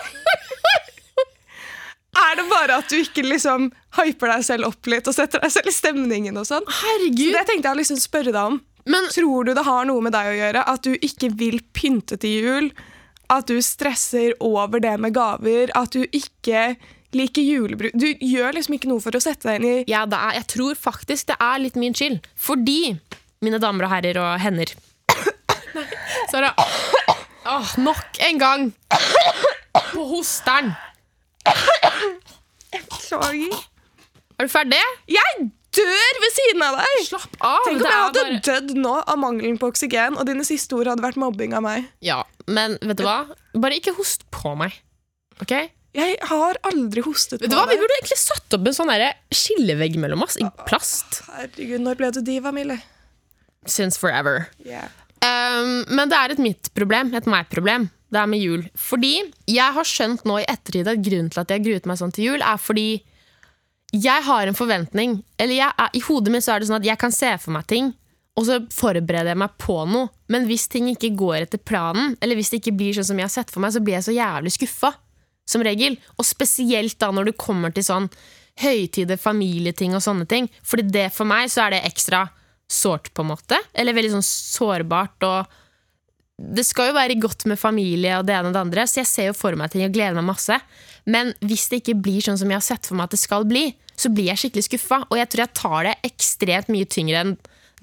er 2.24 2.36
det 2.40 2.46
bare 2.50 2.80
at 2.80 2.90
du 2.90 2.98
ikke 3.00 3.24
liksom 3.26 3.72
hyper 4.00 4.28
deg 4.36 4.46
selv 4.48 4.70
opp 4.72 4.88
litt 4.90 5.08
og 5.10 5.16
setter 5.16 5.44
deg 5.44 5.52
selv 5.54 5.70
i 5.70 5.76
stemningen? 5.76 6.38
og 6.40 6.46
sånn? 6.50 6.66
Herregud! 6.82 7.32
Så 7.32 7.38
det 7.38 7.46
tenkte 7.50 7.68
jeg 7.70 7.76
å 7.76 7.82
liksom 7.82 8.00
spørre 8.02 8.32
deg 8.34 8.44
om. 8.54 8.62
Men 8.86 9.08
Tror 9.14 9.48
du 9.48 9.54
det 9.56 9.64
har 9.64 9.86
noe 9.88 10.04
med 10.04 10.14
deg 10.16 10.32
å 10.32 10.36
gjøre 10.38 10.66
at 10.74 10.84
du 10.84 10.94
ikke 10.96 11.30
vil 11.40 11.62
pynte 11.76 12.18
til 12.20 12.44
jul? 12.44 12.70
At 13.32 13.48
du 13.48 13.62
stresser 13.64 14.36
over 14.44 14.84
det 14.84 14.98
med 15.02 15.16
gaver? 15.16 15.72
At 15.78 15.96
du 15.96 16.04
ikke 16.04 16.74
liker 17.16 17.46
julebrus? 17.46 17.94
Du 17.96 18.10
gjør 18.12 18.58
liksom 18.58 18.76
ikke 18.78 18.92
noe 18.92 19.04
for 19.04 19.16
å 19.16 19.24
sette 19.24 19.48
deg 19.48 19.62
inn 19.62 19.70
i 19.70 19.76
ja, 19.92 20.04
det 20.10 20.20
er, 20.20 20.40
jeg 20.42 20.50
tror 20.56 20.80
faktisk 20.80 21.32
det 21.32 21.40
er 21.40 21.62
litt 21.64 21.80
min 21.80 21.96
skyld. 21.98 22.26
Fordi, 22.36 22.96
mine 23.46 23.62
damer 23.64 23.88
og 23.88 23.94
herrer 23.96 24.20
og 24.22 24.32
hender 24.44 24.74
Nei, 25.78 25.88
Sara. 26.32 26.54
Åh, 27.44 27.74
nok 27.84 28.20
en 28.28 28.40
gang 28.40 28.70
på 29.94 30.06
hosteren. 30.12 30.74
Beklager. 32.74 33.58
Er 34.40 34.48
du 34.48 34.52
ferdig? 34.52 34.80
Jeg 35.12 35.50
dør 35.78 36.20
ved 36.24 36.36
siden 36.38 36.64
av 36.66 36.80
deg! 36.80 37.04
Slapp 37.08 37.38
av. 37.42 37.60
Tenk 37.68 37.82
om 37.82 37.86
jeg 37.88 38.00
hadde 38.00 38.24
bare- 38.24 38.42
dødd 38.48 38.74
nå 38.80 38.96
av 39.02 39.20
mangelen 39.22 39.60
på 39.62 39.70
oksygen, 39.74 40.18
og 40.18 40.26
dine 40.30 40.46
siste 40.48 40.76
ord 40.78 40.92
hadde 40.92 41.06
vært 41.06 41.20
mobbing 41.22 41.54
av 41.58 41.64
meg. 41.66 41.88
Ja, 42.06 42.24
men 42.48 42.78
vet 42.82 42.98
du 43.02 43.06
hva? 43.08 43.22
Bare 43.56 43.80
ikke 43.80 43.96
host 43.98 44.26
på 44.32 44.56
meg. 44.60 44.76
Ok? 45.42 45.56
Jeg 45.94 46.18
har 46.26 46.58
aldri 46.66 47.04
hostet 47.06 47.42
Vet 47.42 47.52
på 47.52 47.58
hva? 47.60 47.68
Vi 47.70 47.78
burde 47.78 47.94
egentlig 48.00 48.18
satt 48.18 48.56
opp 48.58 48.66
en 48.66 48.74
sånn 48.74 48.90
skillevegg 49.30 50.00
mellom 50.02 50.24
oss 50.26 50.40
i 50.42 50.48
plast. 50.66 51.22
Herregud, 51.30 51.84
når 51.86 52.00
ble 52.00 52.10
du 52.16 52.22
diva, 52.26 52.52
Mille? 52.52 52.80
Since 53.70 54.00
forever. 54.02 54.48
Yeah. 54.66 54.90
Um, 55.24 55.86
men 55.88 56.10
det 56.10 56.18
er 56.18 56.34
et 56.34 56.42
mitt 56.42 56.72
problem, 56.76 57.14
et 57.16 57.30
meg-problem. 57.30 57.92
Det 58.14 58.20
er 58.20 58.30
med 58.30 58.42
jul. 58.42 58.66
Fordi 58.78 59.14
jeg 59.50 59.74
har 59.78 59.88
skjønt 59.88 60.26
nå 60.26 60.42
i 60.42 60.48
ettertid 60.50 60.90
at 60.90 61.02
grunnen 61.06 61.30
til 61.34 61.42
at 61.44 61.54
jeg 61.54 61.64
gruet 61.66 61.88
meg 61.90 62.02
sånn 62.02 62.14
til 62.14 62.32
jul, 62.32 62.42
er 62.46 62.60
fordi 62.62 62.88
jeg 63.94 64.26
har 64.26 64.50
en 64.50 64.58
forventning. 64.58 65.20
Eller 65.38 65.60
jeg 65.60 65.90
I 65.94 66.02
hodet 66.08 66.34
mitt 66.34 66.46
så 66.46 66.56
er 66.56 66.62
det 66.62 66.70
sånn 66.70 66.82
at 66.82 66.88
jeg 66.88 67.00
kan 67.02 67.14
se 67.14 67.30
for 67.42 67.54
meg 67.56 67.68
ting, 67.70 67.94
og 68.34 68.48
så 68.48 68.60
forbereder 68.74 69.34
jeg 69.34 69.42
meg 69.44 69.58
på 69.62 69.78
noe. 69.86 70.10
Men 70.34 70.48
hvis 70.50 70.66
ting 70.72 70.90
ikke 70.90 71.14
går 71.18 71.44
etter 71.44 71.62
planen, 71.62 72.16
eller 72.18 72.40
hvis 72.40 72.50
det 72.50 72.64
ikke 72.64 72.78
blir 72.80 72.96
sånn 72.98 73.12
som 73.12 73.20
jeg 73.22 73.30
har 73.30 73.36
sett 73.36 73.54
for 73.54 73.62
meg, 73.62 73.76
så 73.76 73.82
blir 73.84 74.00
jeg 74.00 74.08
så 74.08 74.16
jævlig 74.16 74.56
skuffa. 74.56 74.96
Som 75.46 75.66
regel. 75.66 76.00
Og 76.18 76.26
spesielt 76.26 76.96
da 77.04 77.12
når 77.14 77.30
du 77.30 77.34
kommer 77.38 77.74
til 77.76 77.86
sånn 77.86 78.08
høytider, 78.64 79.20
familieting 79.20 79.94
og 79.98 80.02
sånne 80.06 80.26
ting. 80.30 80.48
Fordi 80.66 80.88
det 80.94 81.10
for 81.14 81.30
meg 81.30 81.52
så 81.54 81.68
er 81.68 81.76
det 81.76 81.84
ekstra 81.90 82.26
sårt, 82.72 83.12
på 83.14 83.22
en 83.22 83.34
måte. 83.36 83.60
Eller 83.78 83.94
veldig 83.94 84.16
sånn 84.16 84.26
sårbart. 84.26 85.28
og 85.28 85.60
det 86.34 86.66
skal 86.66 86.90
jo 86.90 86.98
være 86.98 87.20
godt 87.22 87.46
med 87.46 87.62
familie 87.62 88.18
og 88.18 88.26
det 88.26 88.34
ene 88.34 88.50
og 88.50 88.56
det 88.56 88.64
andre, 88.64 88.88
så 88.90 89.04
jeg 89.04 89.10
ser 89.10 89.28
jo 89.30 89.36
for 89.38 89.56
meg 89.60 89.70
ting 89.72 89.84
og 89.86 89.94
gleder 89.94 90.18
meg 90.18 90.32
masse. 90.32 90.58
Men 91.06 91.32
hvis 91.46 91.68
det 91.70 91.84
ikke 91.84 92.00
blir 92.02 92.26
sånn 92.26 92.40
som 92.42 92.50
jeg 92.50 92.58
har 92.58 92.66
sett 92.66 92.90
for 92.90 92.98
meg 92.98 93.08
at 93.08 93.14
det 93.14 93.22
skal 93.22 93.46
bli, 93.48 93.68
så 94.00 94.12
blir 94.14 94.32
jeg 94.32 94.44
skikkelig 94.44 94.68
skuffa. 94.68 95.04
Og 95.10 95.20
jeg 95.20 95.30
tror 95.32 95.46
jeg 95.46 95.58
tar 95.60 95.80
det 95.90 95.96
ekstremt 96.10 96.72
mye 96.74 96.90
tyngre 96.90 97.24
enn 97.24 97.34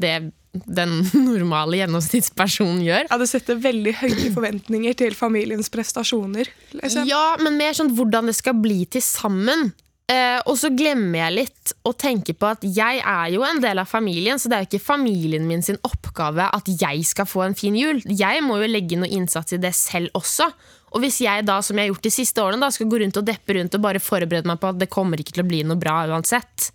det 0.00 0.14
den 0.50 0.96
normale 1.30 1.78
gjennomsnittspersonen 1.78 2.80
gjør. 2.84 3.06
Ja, 3.10 3.18
Det 3.20 3.28
setter 3.30 3.60
veldig 3.62 3.94
høye 4.00 4.32
forventninger 4.34 4.96
til 4.98 5.14
familiens 5.18 5.70
prestasjoner. 5.72 6.50
Liksom. 6.74 7.06
Ja, 7.10 7.36
men 7.42 7.60
mer 7.60 7.76
sånn 7.76 7.94
hvordan 7.94 8.30
det 8.30 8.36
skal 8.40 8.58
bli 8.58 8.82
til 8.90 9.04
sammen. 9.04 9.70
Eh, 10.10 10.40
og 10.50 10.56
så 10.58 10.72
glemmer 10.74 11.20
jeg 11.20 11.36
litt 11.36 11.72
å 11.86 11.92
tenke 11.94 12.34
på 12.34 12.48
at 12.48 12.64
jeg 12.66 12.98
er 12.98 13.28
jo 13.30 13.44
en 13.46 13.60
del 13.62 13.78
av 13.78 13.86
familien, 13.86 14.40
så 14.42 14.50
det 14.50 14.56
er 14.56 14.64
jo 14.64 14.70
ikke 14.72 14.88
familien 14.88 15.46
min 15.46 15.62
sin 15.62 15.78
oppgave 15.86 16.48
at 16.50 16.66
jeg 16.66 17.04
skal 17.06 17.28
få 17.30 17.44
en 17.46 17.54
fin 17.58 17.76
jul. 17.78 18.02
Jeg 18.02 18.42
må 18.42 18.58
jo 18.58 18.70
legge 18.72 18.98
noe 18.98 19.10
innsats 19.10 19.54
i 19.54 19.60
det 19.62 19.70
selv 19.78 20.10
også. 20.18 20.50
Og 20.90 21.04
hvis 21.04 21.20
jeg 21.22 21.46
da, 21.46 21.60
som 21.62 21.78
jeg 21.78 21.86
har 21.86 21.92
gjort 21.92 22.06
de 22.06 22.12
siste 22.12 22.42
årene, 22.42 22.64
da, 22.64 22.70
skal 22.74 22.88
gå 22.90 22.98
rundt 23.02 23.18
og 23.20 23.26
deppe 23.26 23.56
rundt 23.56 23.76
og 23.76 23.82
bare 23.84 24.02
forberede 24.02 24.50
meg 24.50 24.60
på 24.62 24.72
at 24.72 24.80
det 24.80 24.90
kommer 24.90 25.20
ikke 25.20 25.36
til 25.36 25.44
å 25.44 25.50
bli 25.50 25.62
noe 25.66 25.78
bra 25.78 26.02
uansett, 26.10 26.70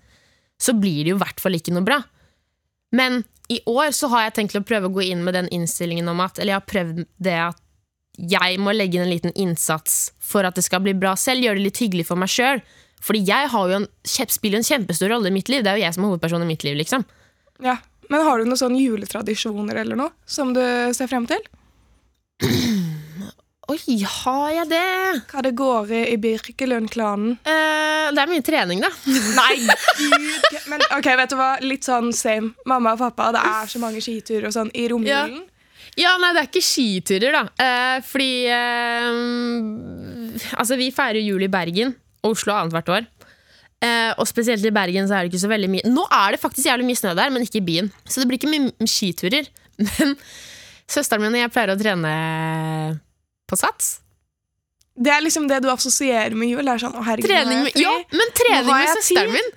så 0.62 0.76
blir 0.78 1.04
det 1.04 1.12
jo 1.12 1.18
i 1.20 1.24
hvert 1.24 1.42
fall 1.44 1.58
ikke 1.58 1.74
noe 1.76 1.84
bra. 1.86 2.00
Men 2.96 3.24
i 3.52 3.60
år 3.70 3.92
så 3.94 4.08
har 4.14 4.26
jeg 4.26 4.38
tenkt 4.40 4.58
å 4.58 4.64
prøve 4.66 4.90
å 4.90 4.96
gå 4.96 5.04
inn 5.10 5.26
med 5.26 5.36
den 5.38 5.50
innstillingen 5.54 6.08
om 6.10 6.22
at 6.24 6.40
Eller 6.40 6.56
jeg 6.56 6.62
har 6.62 6.70
prøvd 6.72 7.02
det 7.22 7.36
at 7.44 7.62
jeg 8.16 8.60
må 8.64 8.72
legge 8.72 8.98
inn 8.98 9.04
en 9.04 9.12
liten 9.12 9.36
innsats 9.36 10.14
for 10.24 10.48
at 10.48 10.56
det 10.56 10.64
skal 10.64 10.82
bli 10.86 10.94
bra 10.96 11.14
selv. 11.20 11.44
Gjøre 11.44 11.60
det 11.60 11.66
litt 11.68 11.82
hyggelig 11.84 12.08
for 12.08 12.20
meg 12.20 12.32
sjøl. 12.32 12.64
Fordi 13.04 13.22
jeg 13.28 13.50
har 13.52 13.70
jo 13.70 13.82
en, 13.82 13.88
spiller 14.32 14.62
en 14.62 14.66
kjempestor 14.66 15.12
rolle 15.12 15.30
i 15.30 15.36
mitt 15.36 15.52
liv. 15.52 15.66
Det 15.66 15.74
er 15.74 15.82
jo 15.82 15.84
jeg 15.84 15.98
som 15.98 16.06
er 16.06 16.14
hovedperson 16.14 16.46
i 16.46 16.50
mitt 16.54 16.64
liv. 16.64 16.78
liksom 16.80 17.04
Ja. 17.64 17.78
Men 18.10 18.22
har 18.22 18.38
du 18.38 18.46
noen 18.46 18.60
sånne 18.60 18.78
juletradisjoner 18.78 19.82
eller 19.82 19.98
noe 19.98 20.12
som 20.30 20.54
du 20.54 20.62
ser 20.94 21.10
frem 21.10 21.26
til? 21.30 21.42
Oi, 23.66 23.98
har 24.06 24.50
jeg 24.54 24.68
det? 24.70 24.82
Hva 25.32 25.42
det 25.42 25.56
går 25.58 25.90
i 25.98 26.02
i 26.14 26.18
Birkelund-klanen? 26.22 27.32
Eh, 27.42 28.12
det 28.14 28.22
er 28.22 28.30
mye 28.30 28.44
trening, 28.46 28.84
da. 28.84 28.92
Nei, 29.40 29.56
gud! 29.98 30.60
Men 30.70 30.84
ok, 30.94 31.10
vet 31.18 31.34
du 31.34 31.38
hva? 31.40 31.50
Litt 31.66 31.88
sånn 31.88 32.12
same. 32.14 32.54
Mamma 32.70 32.94
og 32.94 33.02
pappa, 33.02 33.32
det 33.34 33.42
er 33.42 33.72
så 33.72 33.82
mange 33.82 34.04
skiturer 34.06 34.52
og 34.52 34.54
sånn 34.54 34.70
i 34.78 34.86
romjulen. 34.92 35.42
Ja, 35.98 36.14
nei, 36.22 36.34
det 36.36 36.44
er 36.44 36.50
ikke 36.50 36.66
skiturer, 36.66 37.34
da. 37.34 37.44
Eh, 37.66 37.98
fordi 38.06 38.32
eh, 38.52 39.20
Altså, 40.60 40.78
vi 40.78 40.92
feirer 40.94 41.24
jul 41.24 41.46
i 41.48 41.52
Bergen 41.52 41.96
og 42.26 42.36
Oslo 42.36 42.54
annethvert 42.54 42.92
år. 42.92 43.08
Eh, 43.82 44.12
og 44.20 44.28
spesielt 44.30 44.66
i 44.66 44.74
Bergen 44.76 45.08
så 45.10 45.18
er 45.18 45.26
det 45.26 45.34
ikke 45.34 45.42
så 45.44 45.50
veldig 45.52 45.68
mye 45.70 45.90
Nå 45.92 46.06
er 46.08 46.34
det 46.34 46.40
faktisk 46.42 46.70
jævlig 46.70 46.88
mye 46.88 47.00
snø 47.00 47.12
der, 47.18 47.34
men 47.34 47.46
ikke 47.48 47.64
i 47.64 47.66
byen. 47.72 47.90
Så 48.06 48.22
det 48.22 48.30
blir 48.30 48.42
ikke 48.42 48.52
mye 48.54 48.90
skiturer. 48.90 49.50
Men 49.98 50.14
søsteren 50.88 51.26
min 51.26 51.36
og 51.36 51.42
jeg 51.42 51.52
pleier 51.52 51.74
å 51.74 51.80
trene 51.80 52.12
på 53.50 53.60
sats. 53.60 54.00
Det 54.96 55.12
er 55.12 55.24
liksom 55.26 55.50
det 55.52 55.60
du 55.66 55.70
assosierer 55.74 56.36
med 56.40 56.54
jul. 56.54 56.70
Sånn, 56.80 56.96
herregud, 57.04 57.28
Trening 57.28 57.66
med, 57.68 57.78
ja, 57.80 57.92
men 58.16 58.34
trening 58.38 58.72
med 58.72 58.92
søsteren 58.96 59.34
min. 59.36 59.54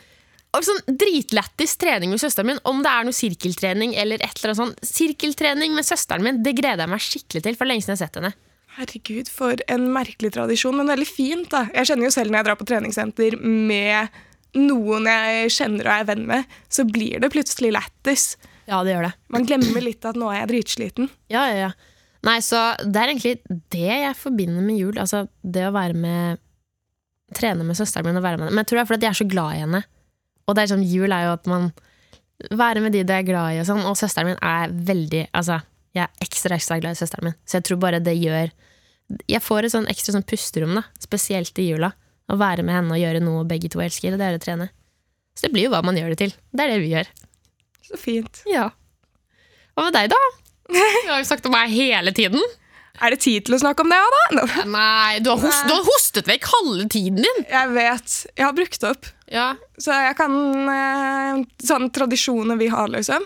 Sånn 0.65 0.81
Dritlættis 0.99 1.77
trening 1.79 2.11
med 2.11 2.19
søsteren 2.19 2.49
min. 2.51 2.61
Om 2.67 2.83
det 2.83 2.91
er 2.91 3.07
noe 3.07 3.15
sirkeltrening 3.15 3.95
eller 3.95 4.19
et 4.25 4.33
eller 4.41 4.51
annet 4.51 4.61
sånn. 4.63 4.75
Sirkeltrening 4.83 5.77
med 5.77 5.87
søsteren 5.87 6.27
min, 6.27 6.41
det 6.43 6.57
gleder 6.59 6.83
jeg 6.87 6.91
meg 6.91 7.05
skikkelig 7.05 7.45
til. 7.47 7.59
For 7.61 7.71
lenge 7.71 7.85
siden 7.85 7.95
jeg 7.95 8.01
har 8.01 8.09
sett 8.09 8.19
henne. 8.19 8.33
Herregud, 8.79 9.31
for 9.35 9.63
en 9.71 9.87
merkelig 9.95 10.33
tradisjon, 10.35 10.77
men 10.79 10.91
veldig 10.91 11.07
fint. 11.11 11.49
da. 11.55 11.65
Jeg 11.75 11.91
kjenner 11.93 12.09
jo 12.09 12.15
selv 12.15 12.31
når 12.33 12.41
jeg 12.41 12.49
drar 12.49 12.59
på 12.59 12.69
treningssenter 12.71 13.39
med 13.43 14.19
noen 14.59 15.07
jeg 15.11 15.51
kjenner 15.55 15.87
og 15.87 15.95
er 15.95 16.07
venn 16.09 16.27
med, 16.27 16.59
så 16.73 16.87
blir 16.89 17.23
det 17.23 17.31
plutselig 17.35 17.73
lættis. 17.75 18.33
Ja, 18.69 18.83
det 18.85 18.95
gjør 18.97 19.09
det. 19.09 19.15
Man 19.35 19.47
glemmer 19.49 19.85
litt 19.85 20.07
at 20.09 20.19
nå 20.19 20.31
er 20.33 20.43
jeg 20.43 20.51
dritsliten. 20.53 21.11
Ja, 21.33 21.47
ja, 21.51 21.69
ja. 21.69 21.71
Nei, 22.27 22.39
så 22.43 22.61
det 22.83 22.99
er 22.99 23.13
egentlig 23.13 23.35
det 23.71 23.87
jeg 23.87 24.19
forbinder 24.19 24.65
med 24.65 24.81
jul. 24.81 24.97
Altså 24.99 25.27
det 25.43 25.69
å 25.69 25.75
være 25.75 25.97
med 25.99 26.45
Trene 27.37 27.61
med 27.61 27.77
søsteren 27.77 28.07
min 28.09 28.17
og 28.17 28.25
være 28.25 28.39
med 28.41 28.47
henne. 28.47 28.57
Men 28.57 28.65
jeg 28.65 28.71
tror 28.71 28.79
det 28.79 28.83
er 28.83 28.89
fordi 28.89 29.05
jeg 29.05 29.13
er 29.13 29.19
så 29.19 29.25
glad 29.29 29.53
i 29.53 29.61
henne. 29.61 29.83
Og 30.49 30.55
det 30.57 30.63
er 30.63 30.71
sånn, 30.71 30.85
jul 30.89 31.13
er 31.13 31.27
jo 31.27 31.35
at 31.37 31.51
man 31.51 31.67
Være 32.55 32.81
med 32.81 32.95
de 32.95 33.01
du 33.03 33.11
er 33.13 33.25
glad 33.27 33.53
i 33.53 33.59
og 33.61 33.67
sånn. 33.69 33.83
Og 33.85 33.99
søsteren 33.99 34.31
min 34.31 34.41
er 34.41 34.73
veldig 34.73 35.25
Altså, 35.37 35.59
jeg 35.93 36.07
er 36.07 36.25
ekstra, 36.25 36.57
ekstra 36.57 36.79
glad 36.81 36.97
i 36.97 37.01
søsteren 37.03 37.29
min. 37.29 37.37
Så 37.45 37.59
jeg 37.59 37.67
tror 37.69 37.81
bare 37.83 38.01
det 38.01 38.15
gjør 38.17 38.53
Jeg 39.29 39.43
får 39.45 39.67
et 39.67 39.75
sånn 39.75 39.91
ekstra 39.93 40.15
sånn 40.17 40.27
pusterom, 40.29 40.73
da. 40.79 40.87
Spesielt 41.03 41.61
i 41.61 41.69
jula. 41.69 41.93
Å 42.29 42.37
være 42.41 42.65
med 42.65 42.77
henne 42.77 42.97
og 42.97 43.01
gjøre 43.01 43.25
noe 43.25 43.45
begge 43.49 43.69
to 43.73 43.81
elsker, 43.85 44.15
og 44.15 44.21
det 44.21 44.27
er 44.29 44.37
å 44.37 44.43
trene. 44.43 44.69
Så 45.37 45.47
det 45.47 45.53
blir 45.55 45.69
jo 45.69 45.73
hva 45.73 45.85
man 45.85 45.97
gjør 45.97 46.13
det 46.13 46.21
til. 46.21 46.35
Det 46.53 46.65
er 46.65 46.73
det 46.73 46.83
vi 46.83 46.93
gjør. 46.93 47.09
Så 47.89 48.01
fint. 48.01 48.43
Ja. 48.49 48.69
Hva 49.77 49.87
med 49.87 49.97
deg, 49.97 50.13
da? 50.13 50.48
Du 50.69 51.11
har 51.13 51.23
jo 51.23 51.29
sagt 51.29 51.47
om 51.49 51.55
meg 51.55 51.71
hele 51.73 52.13
tiden. 52.17 52.43
Er 52.99 53.15
det 53.15 53.21
tid 53.23 53.45
til 53.47 53.55
å 53.55 53.61
snakke 53.63 53.85
om 53.85 53.93
det 53.93 53.99
òg, 54.03 54.17
da? 54.35 54.65
Nei, 54.67 55.21
du 55.23 55.31
har, 55.31 55.39
host, 55.41 55.65
du 55.69 55.73
har 55.73 55.85
hostet 55.87 56.27
vekk 56.29 56.49
halve 56.51 56.89
tiden 56.91 57.23
din. 57.23 57.45
Jeg 57.47 57.71
vet. 57.77 58.17
Jeg 58.35 58.45
har 58.45 58.57
brukt 58.57 58.87
opp. 58.89 59.09
Ja. 59.31 59.53
Så 59.79 59.95
jeg 59.95 60.17
kan 60.19 60.35
eh, 60.73 61.41
Sånne 61.63 61.93
tradisjoner 61.95 62.59
vi 62.59 62.71
har, 62.73 62.91
liksom. 62.91 63.25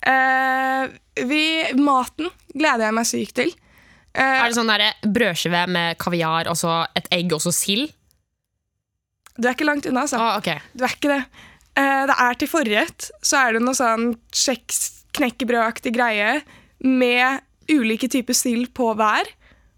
Eh, 0.00 0.90
vi, 1.30 1.42
maten 1.78 2.30
gleder 2.50 2.88
jeg 2.88 2.96
meg 2.98 3.08
sykt 3.08 3.36
til. 3.38 3.54
Eh, 4.10 4.42
Er 4.42 4.50
det 4.50 4.58
sånn 4.58 4.74
brødskive 5.06 5.64
med 5.70 5.98
kaviar 6.02 6.50
og 6.50 6.58
så 6.58 6.82
et 6.98 7.06
egg 7.14 7.32
og 7.36 7.42
så 7.46 7.54
sild? 7.54 7.92
du 9.40 9.46
er 9.48 9.54
ikke 9.54 9.64
langt 9.64 9.86
unna, 9.88 10.02
altså. 10.04 10.18
Ah, 10.20 10.34
okay. 10.36 10.58
Du 10.76 10.82
er 10.84 10.92
ikke 10.92 11.14
det. 11.14 11.20
Det 11.80 12.16
er 12.26 12.34
til 12.36 12.48
forrett, 12.50 13.06
så 13.24 13.38
er 13.40 13.54
det 13.56 13.62
noe 13.64 13.76
sånn 13.78 14.10
kjeks, 14.36 14.80
knekkebrødaktig 15.16 15.94
greie 15.96 16.40
med 16.84 17.44
ulike 17.70 18.08
typer 18.10 18.36
sild 18.36 18.72
på 18.76 18.92
hver. 18.98 19.28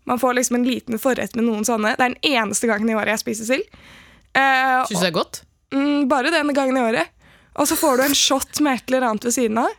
Man 0.08 0.18
får 0.18 0.38
liksom 0.38 0.58
en 0.58 0.66
liten 0.66 0.98
forrett 0.98 1.36
med 1.38 1.46
noen 1.46 1.66
sånne. 1.66 1.94
Det 1.96 2.06
er 2.06 2.14
den 2.14 2.38
eneste 2.38 2.70
gangen 2.70 2.90
i 2.90 2.96
året 2.96 3.14
jeg 3.14 3.24
spiser 3.24 3.50
sild. 3.52 3.82
Uh, 4.32 4.82
Syns 4.88 4.98
du 4.98 5.04
det 5.04 5.10
er 5.10 5.18
godt? 5.18 5.42
Mm, 5.74 6.08
bare 6.10 6.32
denne 6.34 6.54
gangen 6.56 6.78
i 6.78 6.84
året. 6.84 7.12
Og 7.60 7.68
så 7.68 7.76
får 7.76 7.98
du 7.98 8.04
en 8.06 8.16
shot 8.16 8.60
med 8.64 8.80
et 8.80 8.90
eller 8.90 9.08
annet 9.10 9.28
ved 9.28 9.36
siden 9.36 9.60
av. 9.62 9.78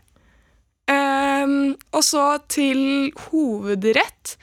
Um, 0.83 1.73
og 1.95 2.03
så 2.05 2.25
til 2.51 3.11
hovedrett 3.29 4.35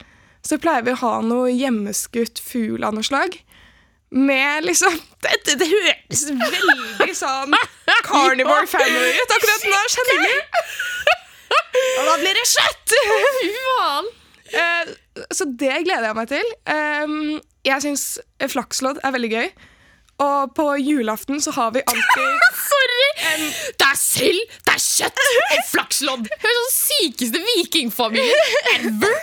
så 0.47 0.57
pleier 0.61 0.87
vi 0.87 0.95
å 0.95 1.01
ha 1.03 1.13
noe 1.25 1.53
hjemmeskutt 1.53 2.41
fugl 2.43 2.85
av 2.87 2.97
noe 2.97 3.07
slag. 3.07 3.37
Med 4.11 4.65
liksom 4.67 4.95
Det, 5.23 5.55
det 5.61 5.67
høres 5.71 6.25
veldig 6.27 7.15
sånn 7.15 7.55
Carnivore 8.07 8.67
Family 8.67 9.13
ut 9.21 9.35
akkurat 9.37 9.67
nå, 9.71 9.83
skjønner 9.93 10.25
du? 10.25 10.33
Og 12.01 12.09
da 12.09 12.15
blir 12.19 12.35
det 12.35 12.47
kjøtt! 12.49 12.95
Fy 13.41 13.51
faen! 13.55 14.09
Eh, 14.51 14.93
så 15.31 15.47
det 15.47 15.83
gleder 15.87 16.09
jeg 16.09 16.17
meg 16.19 16.31
til. 16.31 16.49
Ehm, 16.73 17.19
jeg 17.67 17.85
syns 17.85 18.07
flakslodd 18.51 18.99
er 19.05 19.15
veldig 19.15 19.31
gøy. 19.31 19.51
Og 20.21 20.55
på 20.57 20.67
julaften 20.83 21.41
så 21.41 21.55
har 21.57 21.71
vi 21.77 21.85
alltid 21.87 22.49
Sorry! 22.71 23.07
Det 23.79 23.87
er 23.87 24.01
sild, 24.01 24.41
det 24.67 24.75
er 24.75 24.83
kjøtt 24.85 25.23
og 25.23 25.63
flakslodd! 25.71 26.27
Høres 26.43 26.65
den 26.67 26.75
sykeste 26.81 27.45
vikingfamilien 27.47 28.75
ever! 28.75 29.17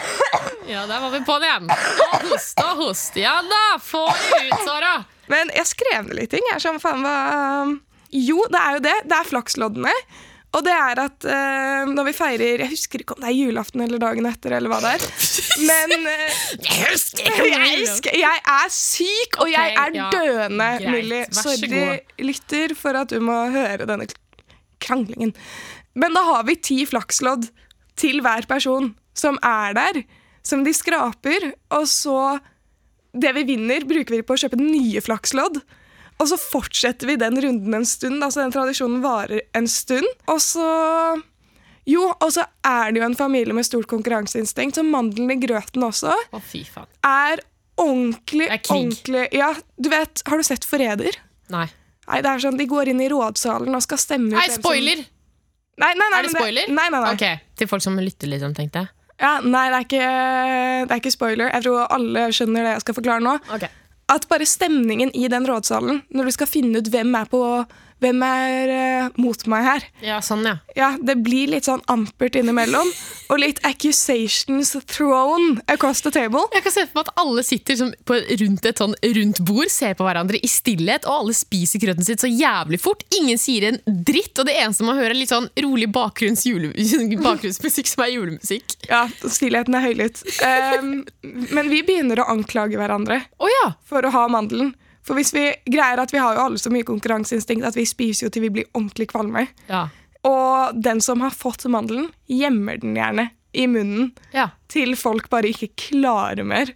Ja, 0.66 0.82
der 0.86 1.00
var 1.00 1.12
vi 1.12 1.20
på 1.22 1.36
det 1.38 1.46
igjen. 1.46 1.68
Og 1.70 2.24
host 2.26 2.62
og 2.62 2.80
host. 2.80 3.18
Ja 3.20 3.36
da, 3.46 3.78
få 3.78 4.02
det 4.10 4.40
ut, 4.48 4.64
Sara! 4.66 4.94
Men 5.30 5.50
jeg 5.54 5.68
skrev 5.70 6.08
ned 6.08 6.18
litt 6.18 6.32
ting. 6.34 6.46
Jeg 6.50 6.62
sånn, 6.62 6.80
faen, 6.82 7.04
hva... 7.06 7.66
Jo, 8.10 8.40
det 8.50 8.62
er 8.62 8.78
jo 8.78 8.82
det. 8.86 8.94
Det 9.06 9.18
er 9.18 9.28
flaksloddene. 9.30 9.92
Og 10.56 10.64
det 10.64 10.72
er 10.72 11.00
at 11.02 11.26
uh, 11.28 11.88
når 11.90 12.06
vi 12.06 12.12
feirer 12.16 12.62
Jeg 12.62 12.70
husker 12.70 13.02
ikke 13.02 13.16
om 13.16 13.24
det 13.24 13.28
er 13.28 13.36
julaften 13.36 13.82
eller 13.84 14.00
dagen 14.00 14.28
etter, 14.30 14.54
eller 14.56 14.72
hva 14.72 14.78
det 14.84 14.92
er. 14.96 15.06
Men 15.66 16.06
uh, 16.06 16.36
Jeg 16.70 16.92
husker 16.94 17.26
jeg, 17.26 17.72
husker, 17.82 18.18
jeg 18.22 18.42
er 18.56 18.72
syk, 18.72 19.40
og 19.42 19.50
jeg 19.52 19.74
er 19.82 19.98
ja, 19.98 20.10
døende, 20.14 20.70
greit. 20.80 20.92
Millie. 20.94 21.24
Sorry, 21.36 22.02
lytter, 22.22 22.76
for 22.78 23.02
at 23.02 23.12
du 23.12 23.20
må 23.22 23.36
høre 23.54 23.88
denne 23.88 24.08
kranglingen. 24.82 25.34
Men 25.96 26.16
da 26.16 26.24
har 26.26 26.46
vi 26.48 26.56
ti 26.60 26.82
flakslodd 26.88 27.50
til 27.96 28.22
hver 28.24 28.48
person 28.48 28.94
som 29.16 29.38
er 29.42 29.74
der, 29.78 30.02
som 30.46 30.62
de 30.66 30.72
skraper, 30.76 31.52
og 31.74 31.88
så 31.90 32.38
Det 33.16 33.30
vi 33.32 33.42
vinner, 33.48 33.80
bruker 33.88 34.12
vi 34.12 34.20
på 34.28 34.34
å 34.34 34.40
kjøpe 34.42 34.58
nye 34.60 35.00
flakslodd. 35.00 35.62
Og 36.20 36.28
så 36.28 36.36
fortsetter 36.36 37.06
vi 37.08 37.14
den 37.16 37.38
runden 37.40 37.74
en 37.78 37.86
stund. 37.88 38.20
altså 38.22 38.42
Den 38.44 38.52
tradisjonen 38.52 39.00
varer 39.00 39.40
en 39.56 39.66
stund. 39.66 40.04
Og 40.28 40.36
så 40.44 40.66
Jo, 41.88 42.10
og 42.20 42.30
så 42.34 42.44
er 42.66 42.92
det 42.92 43.00
jo 43.00 43.06
en 43.06 43.14
familie 43.16 43.54
med 43.54 43.64
stort 43.64 43.86
konkurranseinstinkt, 43.86 44.74
så 44.76 44.82
mandelen 44.84 45.30
i 45.30 45.36
grøten 45.46 45.84
også 45.86 46.12
Å, 46.34 46.40
fy 46.42 46.64
faen. 46.66 46.88
er 47.06 47.40
ordentlig, 47.78 48.48
Det 48.48 48.52
er 48.52 48.58
krig. 48.58 48.76
ordentlig 48.76 49.28
Ja, 49.32 49.54
du 49.80 49.88
vet, 49.88 50.22
Har 50.26 50.36
du 50.36 50.42
sett 50.42 50.64
Forræder? 50.66 51.16
Nei. 51.48 51.68
Nei, 52.08 52.20
det 52.22 52.26
er 52.26 52.38
sånn, 52.42 52.58
De 52.58 52.66
går 52.66 52.88
inn 52.88 53.00
i 53.00 53.08
rådsalen 53.08 53.72
og 53.74 53.82
skal 53.82 53.98
stemme 53.98 54.26
ut 54.28 54.32
Nei, 54.34 54.46
hvem 54.48 54.52
som- 54.58 54.62
spoiler! 54.62 54.96
Nei, 55.78 55.92
nei, 55.94 56.08
nei, 56.10 56.18
Er 56.18 56.22
det 56.22 56.32
men 56.32 56.42
spoiler? 56.42 56.68
Nei, 56.68 56.88
nei, 56.90 57.00
nei. 57.00 57.12
Ok, 57.14 57.40
Til 57.56 57.66
folk 57.68 57.82
som 57.82 57.96
lytter, 57.96 58.26
liksom, 58.28 58.52
tenkte 58.54 58.72
jeg. 58.84 58.88
Ja, 59.22 59.38
nei 59.40 59.66
det, 59.72 59.76
er 59.76 59.84
ikke, 59.86 60.06
det 60.86 60.92
er 60.92 61.00
ikke 61.00 61.14
spoiler. 61.14 61.50
Jeg 61.54 61.64
tror 61.64 61.92
alle 61.96 62.28
skjønner 62.36 62.66
det 62.66 62.76
jeg 62.76 62.84
skal 62.84 62.96
forklare 62.98 63.24
nå. 63.24 63.36
Ok. 63.56 63.66
At 64.12 64.28
bare 64.30 64.46
stemningen 64.46 65.10
i 65.18 65.26
den 65.32 65.48
rådsalen, 65.48 66.02
når 66.14 66.28
du 66.28 66.34
skal 66.36 66.50
finne 66.50 66.82
ut 66.82 66.90
hvem 66.92 67.14
er 67.18 67.30
på 67.30 67.40
hvem 68.02 68.22
er 68.26 68.72
uh, 68.72 69.20
mot 69.20 69.46
meg 69.48 69.64
her, 69.66 69.84
Ja, 70.04 70.18
sånn, 70.24 70.44
ja. 70.46 70.56
ja, 70.76 70.90
det 71.00 71.16
blir 71.24 71.50
litt 71.54 71.68
sånn 71.68 71.82
ampert 71.92 72.36
innimellom. 72.36 72.90
Og 73.32 73.40
litt 73.40 73.62
accusations 73.66 74.74
thrown 74.86 75.60
across 75.72 76.02
the 76.04 76.12
table. 76.14 76.44
Jeg 76.54 76.66
kan 76.66 76.74
se 76.74 76.84
for 76.86 77.00
meg 77.00 77.08
at 77.08 77.22
alle 77.22 77.44
sitter 77.46 77.78
som 77.80 77.92
på, 78.06 78.18
rundt 78.42 78.68
et 78.68 78.82
sånn 78.82 78.94
rundt 79.16 79.42
bord, 79.48 79.70
ser 79.72 79.96
på 79.98 80.06
hverandre 80.06 80.40
i 80.44 80.50
stillhet, 80.50 81.08
og 81.08 81.22
alle 81.22 81.36
spiser 81.36 81.82
krøtten 81.82 82.06
sitt 82.06 82.22
så 82.22 82.30
jævlig 82.30 82.80
fort. 82.84 83.04
Ingen 83.18 83.40
sier 83.40 83.70
en 83.70 83.80
dritt, 83.86 84.34
og 84.38 84.48
det 84.48 84.58
eneste 84.60 84.86
man 84.86 85.00
hører, 85.00 85.14
er 85.14 85.20
litt 85.22 85.32
sånn 85.32 85.50
rolig 85.64 85.90
bakgrunns 85.92 86.46
bakgrunnsmusikk 87.26 87.90
som 87.90 88.04
er 88.04 88.12
julemusikk. 88.14 88.76
Ja, 88.90 89.06
stillheten 89.24 89.76
er 89.76 89.86
høylytt. 89.88 90.22
Um, 90.44 90.98
men 91.24 91.70
vi 91.72 91.82
begynner 91.86 92.22
å 92.22 92.30
anklage 92.36 92.78
hverandre 92.78 93.22
oh, 93.40 93.50
ja! 93.50 93.70
for 93.86 94.04
å 94.06 94.12
ha 94.14 94.26
mandelen. 94.32 94.74
For 95.06 95.18
hvis 95.18 95.32
vi 95.34 95.46
greier 95.70 96.02
at 96.02 96.12
vi 96.14 96.20
har 96.22 96.34
jo 96.36 96.48
alle 96.48 96.60
så 96.60 96.72
mye 96.74 96.86
konkurranseinstinkt 96.86 97.66
at 97.68 97.78
vi 97.78 97.86
spiser 97.86 98.26
jo 98.26 98.34
til 98.34 98.46
vi 98.48 98.52
blir 98.58 98.68
ordentlig 98.72 99.08
kvalme. 99.12 99.46
Ja. 99.70 99.86
Og 100.26 100.78
den 100.82 101.00
som 101.04 101.22
har 101.22 101.34
fått 101.34 101.64
mandelen, 101.70 102.10
gjemmer 102.26 102.80
den 102.82 102.98
gjerne 102.98 103.30
i 103.56 103.66
munnen 103.70 104.10
ja. 104.34 104.50
til 104.72 104.96
folk 104.98 105.30
bare 105.32 105.52
ikke 105.52 105.70
klarer 105.88 106.44
mer. 106.44 106.74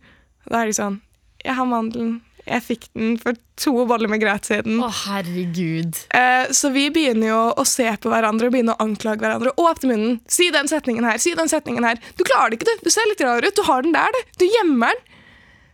Da 0.49 0.62
er 0.62 0.70
de 0.70 0.76
sånn 0.78 1.00
Jeg 1.44 1.56
har 1.58 1.68
mandelen. 1.68 2.20
Jeg 2.46 2.64
fikk 2.64 2.87
den 2.96 3.16
for 3.20 3.37
to 3.60 3.72
boller 3.87 4.08
med 4.10 4.22
grøt 4.22 4.49
siden. 4.49 4.78
Å, 4.82 4.88
herregud. 5.04 5.99
Eh, 6.16 6.50
så 6.56 6.70
vi 6.75 6.87
begynner 6.92 7.30
jo 7.30 7.40
å 7.60 7.66
se 7.68 7.87
på 8.00 8.10
hverandre 8.12 8.49
og 8.49 8.54
begynne 8.54 8.75
å 8.75 8.82
anklage 8.82 9.22
hverandre. 9.22 9.52
Åpne 9.60 9.90
munnen. 9.92 10.16
Si 10.30 10.49
den 10.54 10.70
setningen 10.70 11.06
her. 11.06 11.20
Si 11.22 11.34
den 11.37 11.52
setningen 11.52 11.87
her. 11.87 12.00
Du 12.16 12.25
klarer 12.25 12.52
det 12.52 12.60
ikke, 12.60 12.72
du. 12.72 12.88
Du 12.88 12.94
ser 12.94 13.08
litt 13.10 13.22
rar 13.25 13.44
ut. 13.44 13.54
Du 13.56 13.62
har 13.68 13.84
den 13.84 13.94
der, 13.96 14.16
du. 14.16 14.34
Du 14.42 14.46
gjemmer 14.49 14.96
den. 14.96 15.18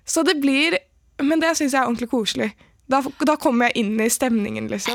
Så 0.06 0.22
det 0.26 0.36
blir 0.42 0.76
Men 1.22 1.40
det 1.42 1.54
syns 1.56 1.72
jeg 1.72 1.80
er 1.80 1.88
ordentlig 1.88 2.10
koselig. 2.12 2.50
Da, 2.86 3.00
da 3.26 3.34
kommer 3.40 3.66
jeg 3.70 3.82
inn 3.82 4.00
i 4.00 4.08
stemningen, 4.12 4.68
liksom. 4.70 4.94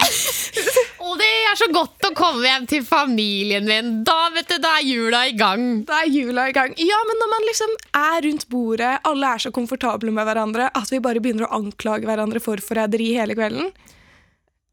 Og 1.06 1.18
det 1.20 1.28
er 1.50 1.58
så 1.60 1.68
godt 1.74 2.06
å 2.08 2.14
komme 2.16 2.46
hjem 2.46 2.68
til 2.70 2.86
familien 2.88 3.66
min. 3.68 3.90
Da 4.08 4.30
vet 4.32 4.48
du, 4.48 4.60
da 4.64 4.78
er 4.78 4.86
jula 4.86 5.26
i 5.28 5.34
gang. 5.36 5.82
Da 5.90 6.04
er 6.06 6.12
jula 6.14 6.46
i 6.48 6.54
gang. 6.56 6.76
Ja, 6.80 7.00
men 7.10 7.20
når 7.20 7.32
man 7.34 7.48
liksom 7.50 7.74
er 8.00 8.22
rundt 8.28 8.46
bordet, 8.54 8.94
alle 9.10 9.34
er 9.36 9.44
så 9.44 9.52
komfortable 9.52 10.14
med 10.16 10.30
hverandre 10.30 10.70
at 10.78 10.94
vi 10.94 11.02
bare 11.04 11.20
begynner 11.24 11.50
å 11.50 11.58
anklage 11.58 12.08
hverandre 12.08 12.40
for 12.44 12.64
forræderi 12.64 13.12
hele 13.18 13.36
kvelden 13.36 13.74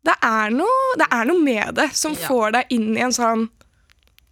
det 0.09 0.15
er, 0.25 0.53
noe, 0.55 0.97
det 1.01 1.09
er 1.13 1.29
noe 1.29 1.43
med 1.43 1.75
det 1.79 1.91
som 1.97 2.15
Ja. 2.15 2.27
får 2.29 2.53
deg 2.57 2.73
inn 2.75 2.97
i 2.97 3.05
en 3.05 3.13
sånn 3.15 3.49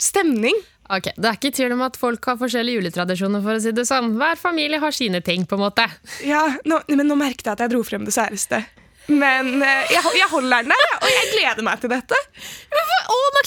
stemning. 0.01 0.57
Ok, 0.93 1.11
Det 1.17 1.29
er 1.29 1.39
ikke 1.39 1.53
tvil 1.57 1.75
om 1.75 1.85
at 1.87 1.97
folk 1.99 2.25
har 2.31 2.39
forskjellige 2.41 2.81
juletradisjoner. 2.81 3.43
for 3.43 3.59
å 3.59 3.63
si 3.63 3.73
det 3.75 3.87
sånn. 3.89 4.15
Hver 4.19 4.37
familie 4.39 4.79
har 4.83 4.93
sine 4.95 5.21
ting. 5.21 5.47
på 5.47 5.57
en 5.57 5.65
måte. 5.67 5.87
Ja, 6.23 6.57
nå, 6.65 6.81
men 6.89 7.07
nå 7.07 7.17
merket 7.17 7.47
jeg 7.47 7.53
at 7.57 7.65
jeg 7.65 7.71
dro 7.75 7.83
frem 7.83 8.05
det 8.05 8.15
særeste. 8.15 8.65
Men 9.09 9.63
eh, 9.63 9.87
jeg, 9.93 10.03
jeg 10.19 10.29
holder 10.31 10.63
den 10.63 10.73
der, 10.75 10.95
og 10.99 11.11
jeg 11.11 11.33
gleder 11.35 11.63
meg 11.63 11.81
til 11.81 11.91
dette. 11.91 12.17
Å, 12.17 13.19
nå, 13.37 13.43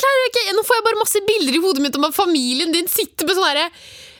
nå 0.55 0.63
får 0.63 0.79
jeg 0.79 0.85
bare 0.87 0.99
masse 1.01 1.23
bilder 1.27 1.57
i 1.57 1.63
hodet 1.63 1.83
mitt 1.83 1.97
om 1.99 2.07
at 2.07 2.15
familien 2.15 2.71
din 2.71 2.87
sitter 2.87 3.27
med 3.27 3.35
sånne, 3.35 3.65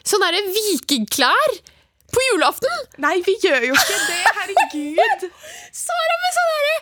sånne 0.04 0.42
vikingklær 0.52 1.60
på 2.10 2.26
julaften. 2.32 2.84
Nei, 3.00 3.20
vi 3.24 3.38
gjør 3.40 3.70
jo 3.70 3.76
ikke 3.78 4.00
det, 4.10 4.20
herregud. 4.40 5.28
Sara 5.86 6.20
med 6.24 6.38
sånn 6.40 6.54
herre 6.58 6.78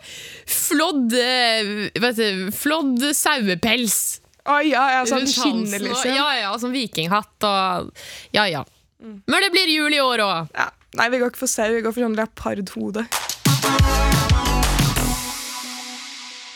flådd 0.67 1.13
eh, 1.19 2.51
Flådd 2.55 3.03
sauepels. 3.15 3.97
Å 4.47 4.57
ja, 4.63 4.83
ja, 4.95 5.03
sånn 5.09 5.27
skinner, 5.27 5.81
liksom. 5.83 6.13
Ja, 6.15 6.27
ja, 6.39 6.51
sånn 6.59 6.75
vikinghatt 6.75 7.47
og 7.47 7.91
Ja, 8.35 8.47
ja. 8.47 8.63
Men 9.03 9.43
det 9.43 9.51
blir 9.53 9.69
jul 9.69 9.93
i 9.93 10.01
år 10.01 10.23
òg. 10.23 10.53
Ja. 10.55 10.69
Nei, 10.97 11.09
vi 11.13 11.19
går 11.21 11.29
ikke 11.29 11.43
for 11.43 11.51
sau, 11.51 11.67
vi 11.75 11.83
går 11.85 11.93
for 11.93 12.05
sånn 12.07 12.15
leopardhode. 12.17 13.03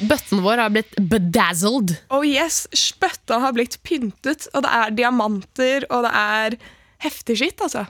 Bøtten 0.02 0.42
vår 0.42 0.64
har 0.64 0.72
blitt 0.74 0.96
bedazzled. 1.12 1.94
Oh 2.10 2.24
yes, 2.26 2.64
spøtta 2.74 3.38
har 3.44 3.54
blitt 3.54 3.78
pyntet, 3.86 4.48
og 4.56 4.64
det 4.66 4.72
er 4.80 4.96
diamanter, 4.98 5.86
og 5.94 6.08
det 6.08 6.14
er 6.18 6.58
heftig 7.06 7.38
skitt, 7.44 7.62
altså. 7.62 7.86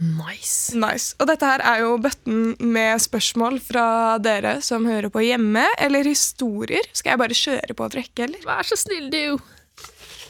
Nice. 0.00 0.72
Nice. 0.74 1.12
Og 1.20 1.28
dette 1.28 1.46
her 1.46 1.62
er 1.68 1.82
jo 1.84 1.96
bøtten 2.02 2.54
med 2.64 3.02
spørsmål 3.04 3.58
fra 3.62 3.84
dere 4.22 4.56
som 4.64 4.86
hører 4.88 5.12
på 5.12 5.22
hjemme, 5.22 5.66
eller 5.78 6.08
historier. 6.08 6.86
Skal 6.96 7.14
jeg 7.14 7.22
bare 7.22 7.36
kjøre 7.38 7.76
på 7.76 7.86
og 7.86 7.94
trekke, 7.94 8.26
eller? 8.26 8.42
Vær 8.46 8.66
så 8.66 8.78
snill, 8.80 9.10
du. 9.12 9.36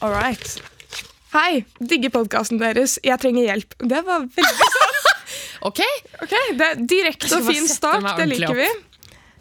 All 0.03 0.13
right. 0.13 0.57
Hei, 1.33 1.63
digger 1.81 2.11
podkasten 2.13 2.59
deres. 2.61 2.99
Jeg 3.01 3.17
trenger 3.23 3.47
hjelp. 3.47 3.77
Det 3.81 4.03
var 4.05 4.27
veldig 4.35 4.71
Ok, 5.69 5.79
Ok, 6.21 6.33
det 6.59 6.65
er 6.67 6.81
Direkte 6.83 7.31
og 7.39 7.47
fin 7.47 7.69
start. 7.71 8.05
Det 8.19 8.27
liker 8.29 8.57
vi. 8.57 8.67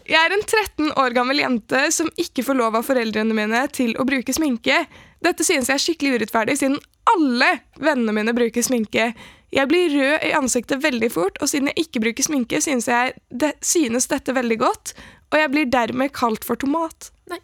Jeg 0.08 0.18
er 0.18 0.34
en 0.34 0.42
13 0.42 0.92
år 0.98 1.14
gammel 1.14 1.42
jente 1.42 1.82
som 1.94 2.08
ikke 2.18 2.44
får 2.46 2.58
lov 2.58 2.78
av 2.78 2.86
foreldrene 2.86 3.34
mine 3.36 3.60
til 3.74 3.92
å 4.00 4.06
bruke 4.06 4.34
sminke. 4.34 4.84
Dette 5.22 5.44
synes 5.46 5.68
jeg 5.70 5.78
er 5.78 5.82
skikkelig 5.82 6.16
urettferdig, 6.16 6.56
siden 6.58 6.78
alle 7.10 7.50
vennene 7.80 8.14
mine 8.14 8.34
bruker 8.36 8.64
sminke. 8.64 9.12
Jeg 9.52 9.68
blir 9.68 9.92
rød 9.92 10.26
i 10.28 10.32
ansiktet 10.36 10.82
veldig 10.82 11.10
fort, 11.12 11.40
og 11.42 11.50
siden 11.50 11.68
jeg 11.70 11.86
ikke 11.86 12.00
bruker 12.06 12.24
sminke, 12.24 12.60
synes, 12.64 12.88
jeg 12.88 13.16
det, 13.28 13.52
synes 13.64 14.08
dette 14.08 14.34
veldig 14.34 14.58
godt, 14.62 14.94
og 15.32 15.40
jeg 15.40 15.50
blir 15.52 15.72
dermed 15.72 16.12
kalt 16.16 16.44
for 16.46 16.56
tomat. 16.60 17.10
Nei. 17.30 17.40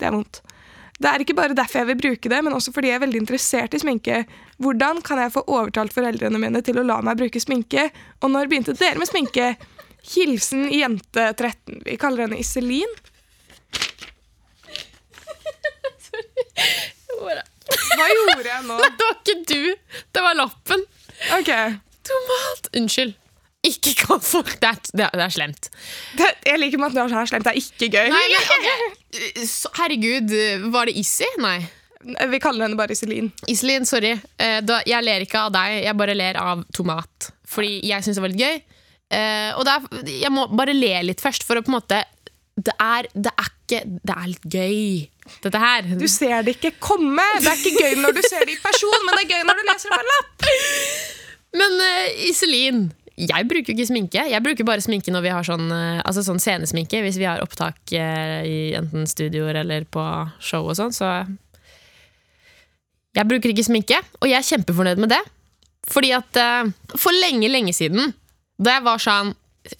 Det 0.00 0.08
er 0.08 0.16
vondt. 0.16 0.42
Det 1.02 1.08
er 1.10 1.22
ikke 1.24 1.34
bare 1.34 1.56
derfor 1.56 1.82
jeg 1.82 1.88
vil 1.88 2.00
bruke 2.02 2.30
det, 2.30 2.40
men 2.44 2.54
også 2.54 2.72
fordi 2.74 2.88
jeg 2.92 2.98
er 3.00 3.04
veldig 3.06 3.20
interessert 3.24 3.74
i 3.74 3.80
sminke. 3.82 4.24
Hvordan 4.62 5.00
kan 5.02 5.18
jeg 5.18 5.34
få 5.34 5.42
overtalt 5.50 5.94
foreldrene 5.94 6.38
mine 6.38 6.62
til 6.62 6.78
å 6.78 6.86
la 6.86 7.00
meg 7.02 7.18
bruke 7.18 7.40
sminke? 7.42 7.88
Og 8.22 8.30
når 8.30 8.50
begynte 8.50 8.76
dere 8.78 9.00
med 9.00 9.10
sminke? 9.10 9.56
Hilsen 10.12 10.68
jente 10.70 11.24
13. 11.38 11.82
Vi 11.86 11.96
kaller 11.98 12.26
henne 12.26 12.38
Iselin. 12.42 12.92
Hva 17.72 18.06
gjorde 18.12 18.48
jeg 18.50 18.64
nå? 18.68 18.76
Det 18.98 19.08
var 19.08 19.18
ikke 19.22 19.36
du, 19.48 19.74
det 20.16 20.22
var 20.24 20.34
lappen. 20.38 20.84
Ok, 21.38 21.50
Tomat. 22.08 22.70
Unnskyld. 22.78 23.12
Ikke 23.62 23.92
kall 23.94 24.18
folk 24.26 24.56
det. 24.58 24.70
er- 24.72 24.90
Det 24.98 25.04
er, 25.06 25.12
det 25.14 25.22
er 25.28 25.34
slemt. 25.36 25.68
det, 26.18 26.30
Jeg 26.48 26.58
liker 26.58 26.78
med 26.82 26.88
at 26.90 26.96
det 26.98 27.18
er 27.20 27.28
slemt. 27.30 27.44
Det 27.46 27.52
er 27.52 27.60
ikke 27.60 27.88
gøy. 27.94 28.08
Nei, 28.10 28.24
men 28.32 28.48
ok. 28.56 29.46
Så- 29.46 29.70
Herregud, 29.78 30.34
var 30.74 30.86
det 30.90 30.96
Issy? 30.98 31.28
Nei. 31.38 31.60
Vi 32.32 32.40
kaller 32.42 32.66
henne 32.66 32.74
bare 32.76 32.90
Iselin. 32.96 33.28
Iselin, 33.46 33.86
sorry. 33.86 34.16
Eh, 34.38 34.60
Da, 34.66 34.80
jeg 34.84 35.04
ler 35.06 35.22
ikke 35.22 35.38
av 35.44 35.52
deg, 35.54 35.84
jeg 35.84 35.96
bare 35.96 36.14
ler 36.18 36.36
av 36.42 36.64
tomat. 36.74 37.30
Fordi 37.46 37.76
jeg 37.86 38.02
syns 38.02 38.18
det 38.18 38.24
var 38.24 38.32
litt 38.34 38.42
gøy. 38.42 38.62
Eh, 39.12 39.52
og 39.54 39.62
det 39.68 39.76
er, 39.76 40.10
jeg 40.24 40.32
må 40.34 40.48
bare 40.56 40.74
le 40.74 40.90
litt 41.06 41.20
først, 41.22 41.44
for 41.46 41.54
å 41.54 41.62
på 41.62 41.70
en 41.70 41.78
måte 41.78 42.02
Det 42.58 42.72
er, 42.80 43.06
det 43.14 43.30
er 43.38 43.46
ikke 43.52 43.80
Det 44.02 44.14
er 44.16 44.26
litt 44.26 44.46
gøy, 44.50 45.08
dette 45.42 45.60
her. 45.60 45.86
Du 45.98 46.08
ser 46.10 46.42
det 46.46 46.56
ikke 46.56 46.74
komme. 46.82 47.24
Det 47.40 47.50
er 47.50 47.60
ikke 47.60 47.84
gøy 47.84 48.00
når 48.02 48.16
du 48.16 48.22
ser 48.26 48.46
det 48.46 48.56
i 48.56 48.62
person, 48.62 49.06
men 49.06 49.18
det 49.18 49.24
er 49.24 49.36
gøy 49.36 49.46
når 49.48 49.60
du 49.60 49.68
leser 49.68 49.92
det 49.92 49.98
på 49.98 50.02
en 50.02 50.10
lapp. 50.10 50.48
Men 51.62 51.76
uh, 51.84 52.24
Iselin, 52.28 52.82
jeg 53.20 53.46
bruker 53.50 53.72
jo 53.72 53.76
ikke 53.76 53.90
sminke. 53.90 54.24
Jeg 54.32 54.44
bruker 54.44 54.66
bare 54.66 54.84
sminke 54.84 55.14
når 55.14 55.26
vi 55.26 55.32
har 55.34 55.46
sånn, 55.46 55.66
eh, 55.74 56.00
altså 56.00 56.24
sånn 56.26 56.40
scenesminke. 56.42 57.02
Hvis 57.04 57.20
vi 57.20 57.28
har 57.28 57.42
opptak 57.44 57.92
eh, 57.94 58.38
i 58.48 58.56
enten 58.78 59.04
studioer 59.06 59.60
eller 59.60 59.84
på 59.84 60.02
show 60.42 60.64
og 60.64 60.78
sånn. 60.78 60.94
Så 60.96 61.10
jeg 63.12 63.28
bruker 63.28 63.52
ikke 63.52 63.66
sminke, 63.68 64.00
og 64.22 64.30
jeg 64.30 64.38
er 64.40 64.48
kjempefornøyd 64.48 65.02
med 65.04 65.12
det. 65.12 65.20
Fordi 65.92 66.14
at 66.16 66.38
for 66.94 67.12
lenge, 67.12 67.50
lenge 67.52 67.74
siden, 67.76 68.14
da 68.62 68.78
jeg 68.78 68.86
var 68.86 69.02
sånn 69.02 69.34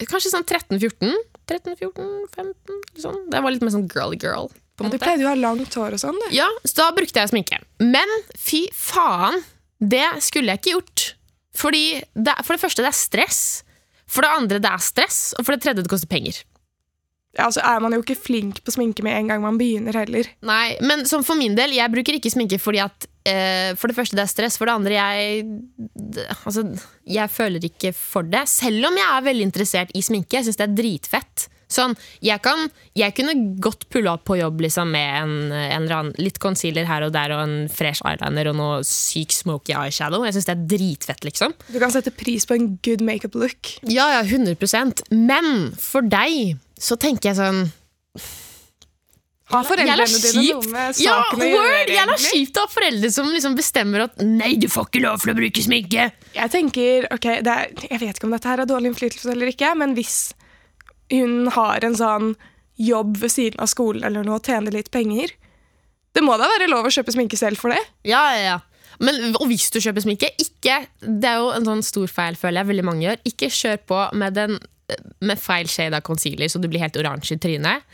Kanskje 0.07 0.29
sånn 0.31 0.45
13-14, 0.47 1.09
13-14, 1.49 2.11
15, 2.31 2.77
sånn. 3.03 3.17
Da 3.27 3.39
jeg 3.41 3.43
var 3.43 3.51
litt 3.51 3.65
mer 3.65 3.73
sånn 3.73 3.89
girly 3.91 4.15
girl. 4.21 4.47
På 4.77 4.87
ja, 4.87 4.93
Du 4.93 4.97
pleide 5.01 5.21
jo 5.21 5.29
å 5.29 5.33
ha 5.33 5.39
langt 5.39 5.75
hår 5.77 5.97
og 5.97 6.01
sånn. 6.01 6.17
du. 6.23 6.29
Ja, 6.35 6.47
så 6.65 6.79
da 6.81 6.87
brukte 6.95 7.21
jeg 7.21 7.29
sminke. 7.29 7.59
Men 7.83 8.09
fy 8.39 8.65
faen, 8.73 9.43
det 9.79 10.05
skulle 10.25 10.53
jeg 10.55 10.63
ikke 10.63 10.77
gjort. 10.77 11.03
Fordi 11.53 11.83
det, 12.17 12.33
For 12.41 12.55
det 12.55 12.63
første, 12.63 12.81
det 12.81 12.89
er 12.89 12.97
stress. 12.97 13.43
For 14.09 14.25
det 14.25 14.33
andre, 14.33 14.59
det 14.63 14.71
er 14.71 14.81
stress. 14.81 15.19
Og 15.37 15.45
for 15.45 15.53
det 15.55 15.61
tredje, 15.65 15.83
det 15.85 15.91
koster 15.91 16.09
penger. 16.09 16.41
Ja, 17.33 17.47
så 17.49 17.63
er 17.65 17.79
man 17.81 17.95
jo 17.95 18.01
ikke 18.03 18.17
flink 18.17 18.59
på 18.61 18.73
sminke 18.75 19.01
med 19.05 19.15
en 19.17 19.31
gang 19.31 19.41
man 19.41 19.57
begynner 19.57 19.95
heller. 19.97 20.27
Nei, 20.45 20.75
Men 20.85 21.05
som 21.09 21.23
for 21.25 21.37
min 21.37 21.55
del, 21.57 21.73
jeg 21.73 21.89
bruker 21.89 22.19
ikke 22.19 22.29
sminke 22.29 22.59
fordi 22.61 22.81
at 22.83 23.07
eh, 23.25 23.73
For 23.73 23.89
det 23.89 23.97
første, 23.97 24.17
det 24.17 24.21
er 24.25 24.29
stress. 24.29 24.57
For 24.61 24.69
det 24.69 24.75
andre, 24.75 24.93
jeg 24.93 25.47
Altså, 26.45 26.65
jeg 27.09 27.29
føler 27.33 27.65
ikke 27.69 27.93
for 27.97 28.25
det. 28.25 28.45
Selv 28.51 28.85
om 28.89 28.97
jeg 28.97 29.09
er 29.09 29.25
veldig 29.25 29.47
interessert 29.49 29.93
i 29.97 30.03
sminke. 30.05 30.37
Jeg 30.37 30.49
syns 30.49 30.61
det 30.61 30.67
er 30.69 30.77
dritfett. 30.77 31.47
Sånn, 31.73 31.95
jeg, 32.23 32.37
kan, 32.45 32.67
jeg 32.99 33.15
kunne 33.17 33.33
godt 33.63 33.87
pulla 33.93 34.13
opp 34.17 34.23
på 34.29 34.37
jobb 34.39 34.61
liksom, 34.63 34.91
med 34.93 35.09
en, 35.23 35.33
en 35.51 35.81
eller 35.81 35.95
annen, 35.97 36.13
litt 36.21 36.37
concealer 36.43 36.85
her 36.89 37.07
og 37.07 37.13
der 37.15 37.33
og 37.35 37.41
en 37.47 37.55
fresh 37.73 38.05
eyeliner 38.05 38.51
og 38.53 38.57
noe 38.59 38.79
syk 38.87 39.33
smoky 39.33 39.73
eyeshadow. 39.77 40.23
Jeg 40.27 40.37
syns 40.37 40.49
det 40.51 40.55
er 40.57 40.65
dritfett, 40.77 41.25
liksom. 41.27 41.55
Du 41.73 41.79
kan 41.81 41.91
sette 41.93 42.13
pris 42.13 42.45
på 42.49 42.55
en 42.59 42.75
good 42.85 43.01
makeup 43.05 43.35
look. 43.39 43.73
Ja, 43.89 44.11
ja, 44.19 44.23
100% 44.23 45.03
Men 45.17 45.71
for 45.81 46.05
deg 46.05 46.55
så 46.79 46.95
tenker 46.99 47.31
jeg 47.31 47.37
sånn 47.39 47.65
Har 49.53 49.65
foreldrene 49.67 50.05
dine 50.07 50.43
noe 50.55 50.69
med 50.71 50.99
Ja, 51.03 51.17
å 51.29 51.37
gjøre? 51.37 51.57
word! 51.59 51.89
Jævla 51.91 52.15
egentlig? 52.15 52.29
kjipt 52.31 52.57
å 52.57 52.63
ha 52.63 52.71
foreldre 52.71 53.09
som 53.13 53.27
liksom 53.33 53.57
bestemmer 53.59 54.05
at 54.07 54.21
Nei, 54.23 54.53
du 54.61 54.69
får 54.71 54.87
ikke 54.89 55.01
lov 55.03 55.19
til 55.21 55.33
å 55.33 55.35
bruke 55.37 55.63
sminke! 55.65 56.05
Jeg 56.33 56.53
tenker, 56.53 57.07
ok, 57.13 57.27
det 57.45 57.53
er, 57.53 57.73
jeg 57.91 58.01
vet 58.01 58.17
ikke 58.17 58.29
om 58.29 58.33
dette 58.33 58.49
her 58.49 58.63
er 58.63 58.69
dårlig 58.71 58.93
innflytelse 58.93 59.29
eller 59.35 59.51
ikke, 59.51 59.73
men 59.77 59.93
hvis 59.97 60.15
hun 61.11 61.49
har 61.55 61.83
en 61.85 61.97
sånn 61.97 62.33
jobb 62.79 63.17
ved 63.21 63.31
siden 63.31 63.61
av 63.61 63.69
skolen 63.69 64.05
eller 64.07 64.25
noe 64.25 64.39
og 64.39 64.47
tjener 64.47 64.73
litt 64.73 64.91
penger, 64.93 65.33
det 66.13 66.21
må 66.25 66.35
da 66.37 66.47
være 66.49 66.69
lov 66.69 66.87
å 66.87 66.93
kjøpe 66.93 67.13
sminke 67.13 67.37
selv 67.39 67.59
for 67.61 67.73
det? 67.73 67.81
Ja, 68.07 68.21
ja, 68.33 68.43
ja. 68.53 68.59
Men, 69.01 69.33
og 69.39 69.47
hvis 69.49 69.71
du 69.73 69.79
kjøper 69.81 70.03
sminke, 70.03 70.27
ikke 70.37 70.83
Det 71.01 71.25
er 71.25 71.39
jo 71.41 71.47
en 71.55 71.65
sånn 71.65 71.81
stor 71.85 72.11
feil, 72.11 72.37
føler 72.37 72.61
jeg, 72.61 72.69
veldig 72.69 72.85
mange 72.85 73.07
gjør. 73.07 73.23
Ikke 73.25 73.49
kjør 73.49 73.79
på 73.89 74.01
med, 74.21 74.37
den, 74.37 74.59
med 75.25 75.41
feil 75.41 75.69
shade 75.71 75.97
av 75.97 76.05
concealer, 76.05 76.51
så 76.51 76.61
du 76.61 76.69
blir 76.69 76.83
helt 76.83 76.99
oransje 77.01 77.35
i 77.35 77.41
trynet. 77.41 77.89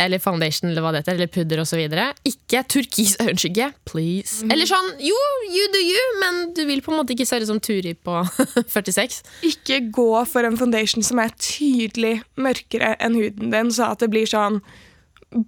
Eller 0.00 0.18
foundation, 0.22 0.70
eller 0.70 0.80
hva 0.84 0.92
det 0.94 1.02
heter, 1.02 1.18
eller 1.18 1.28
pudder 1.32 1.60
osv. 1.60 1.80
Ikke 2.28 2.62
turkis 2.70 3.16
øyenskygge, 3.20 3.66
please. 3.84 4.40
Eller 4.48 4.68
sånn, 4.68 4.88
jo, 5.04 5.18
you 5.52 5.66
do 5.74 5.82
you, 5.84 6.04
men 6.22 6.38
du 6.56 6.62
vil 6.68 6.80
på 6.84 6.94
en 6.94 7.00
måte 7.02 7.12
ikke 7.12 7.26
se 7.28 7.40
ut 7.42 7.48
som 7.50 7.60
Turi 7.60 7.92
på 7.94 8.22
46. 8.76 9.20
Ikke 9.50 9.82
gå 9.92 10.08
for 10.30 10.48
en 10.48 10.56
foundation 10.60 11.04
som 11.04 11.20
er 11.20 11.34
tydelig 11.36 12.22
mørkere 12.40 12.94
enn 13.04 13.18
huden 13.20 13.52
din, 13.52 13.72
så 13.74 13.90
at 13.92 14.00
det 14.04 14.08
blir 14.14 14.28
sånn 14.30 14.62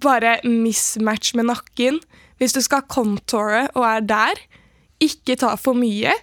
bare 0.01 0.37
mismatch 0.45 1.33
med 1.37 1.49
nakken. 1.49 1.99
Hvis 2.41 2.53
du 2.53 2.61
skal 2.61 2.85
contoure 2.91 3.65
og 3.73 3.85
er 3.87 4.05
der, 4.05 4.45
ikke 5.03 5.35
ta 5.39 5.55
for 5.59 5.77
mye. 5.77 6.13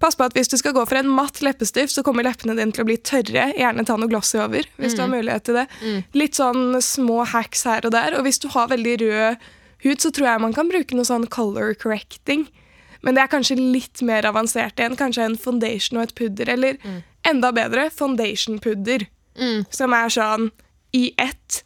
Pass 0.00 0.16
på 0.16 0.24
at 0.24 0.32
hvis 0.32 0.48
du 0.48 0.56
skal 0.56 0.72
gå 0.72 0.82
for 0.88 0.96
en 0.96 1.10
matt 1.12 1.42
leppestift, 1.44 1.92
så 1.92 2.02
kommer 2.06 2.24
leppene 2.24 2.54
dine 2.56 2.72
til 2.72 2.82
å 2.82 2.88
bli 2.88 2.96
tørre. 3.04 3.50
Gjerne 3.58 3.84
ta 3.84 3.98
noe 4.00 4.08
glossy 4.08 4.38
over, 4.40 4.64
hvis 4.80 4.94
du 4.96 5.02
har 5.04 5.10
mulighet 5.12 5.44
til 5.44 5.58
det. 5.60 5.66
Litt 6.16 6.38
sånn 6.40 6.78
små 6.80 7.24
hacks 7.28 7.66
her 7.68 7.84
og 7.84 7.92
der. 7.92 8.16
Og 8.16 8.24
hvis 8.24 8.40
du 8.40 8.48
har 8.54 8.70
veldig 8.72 8.94
rød 9.02 9.36
hud, 9.84 10.00
så 10.00 10.10
tror 10.12 10.26
jeg 10.30 10.40
man 10.46 10.56
kan 10.56 10.68
bruke 10.72 10.96
noe 10.96 11.04
sånn 11.08 11.28
color 11.32 11.74
correcting. 11.76 12.46
Men 13.04 13.16
det 13.16 13.22
er 13.22 13.30
kanskje 13.32 13.56
litt 13.60 14.00
mer 14.04 14.24
avansert 14.28 14.80
igjen. 14.80 14.96
Kanskje 14.96 15.24
en 15.28 15.36
foundation 15.40 16.00
og 16.00 16.08
et 16.08 16.14
pudder. 16.16 16.48
Eller 16.52 16.76
enda 17.28 17.52
bedre, 17.52 17.90
foundation-pudder. 17.92 19.06
Som 19.72 19.92
er 19.96 20.08
sånn 20.12 20.50
i 20.96 21.12
ett. 21.20 21.62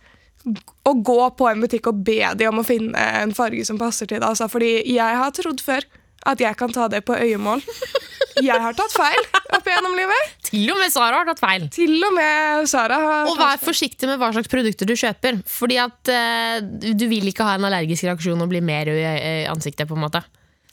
å 0.85 0.93
gå 1.01 1.31
på 1.39 1.47
en 1.49 1.63
butikk 1.65 1.87
og 1.89 2.03
be 2.05 2.19
de 2.37 2.47
om 2.51 2.59
å 2.61 2.65
finne 2.67 3.01
en 3.23 3.31
farge 3.35 3.65
som 3.65 3.79
passer 3.81 4.07
til 4.11 4.21
det. 4.21 4.27
Altså, 4.29 4.45
fordi 4.53 4.83
jeg 4.93 5.17
har 5.23 5.31
trodd 5.33 5.63
før 5.65 5.87
at 6.27 6.41
jeg 6.41 6.57
kan 6.57 6.73
ta 6.73 6.89
det 6.89 7.03
på 7.07 7.17
øyemål. 7.17 7.63
Jeg 8.43 8.59
har 8.59 8.75
tatt 8.75 8.91
feil 8.91 9.27
opp 9.55 9.69
gjennom 9.71 9.93
livet. 9.95 10.31
Til 10.49 10.71
og 10.73 10.79
med 10.81 10.91
Sara 10.91 11.21
har 11.21 11.29
tatt 11.29 11.39
feil. 11.43 11.67
Til 11.71 11.93
og 12.03 12.15
med 12.17 12.65
Sara 12.71 12.97
har 12.99 13.29
Og 13.31 13.37
vær 13.39 13.61
forsiktig 13.63 14.09
med 14.11 14.19
hva 14.19 14.33
slags 14.35 14.51
produkter 14.51 14.89
du 14.91 14.95
kjøper. 14.99 15.39
Fordi 15.47 15.77
at 15.79 16.11
eh, 16.11 16.57
du 16.99 17.05
vil 17.11 17.29
ikke 17.31 17.47
ha 17.47 17.55
en 17.59 17.69
allergisk 17.69 18.09
reaksjon 18.09 18.43
og 18.43 18.51
bli 18.51 18.63
mer 18.65 18.91
i 18.91 18.97
i 19.05 19.35
ansiktet. 19.51 19.87
på 19.89 19.95
en 19.95 20.03
måte 20.07 20.25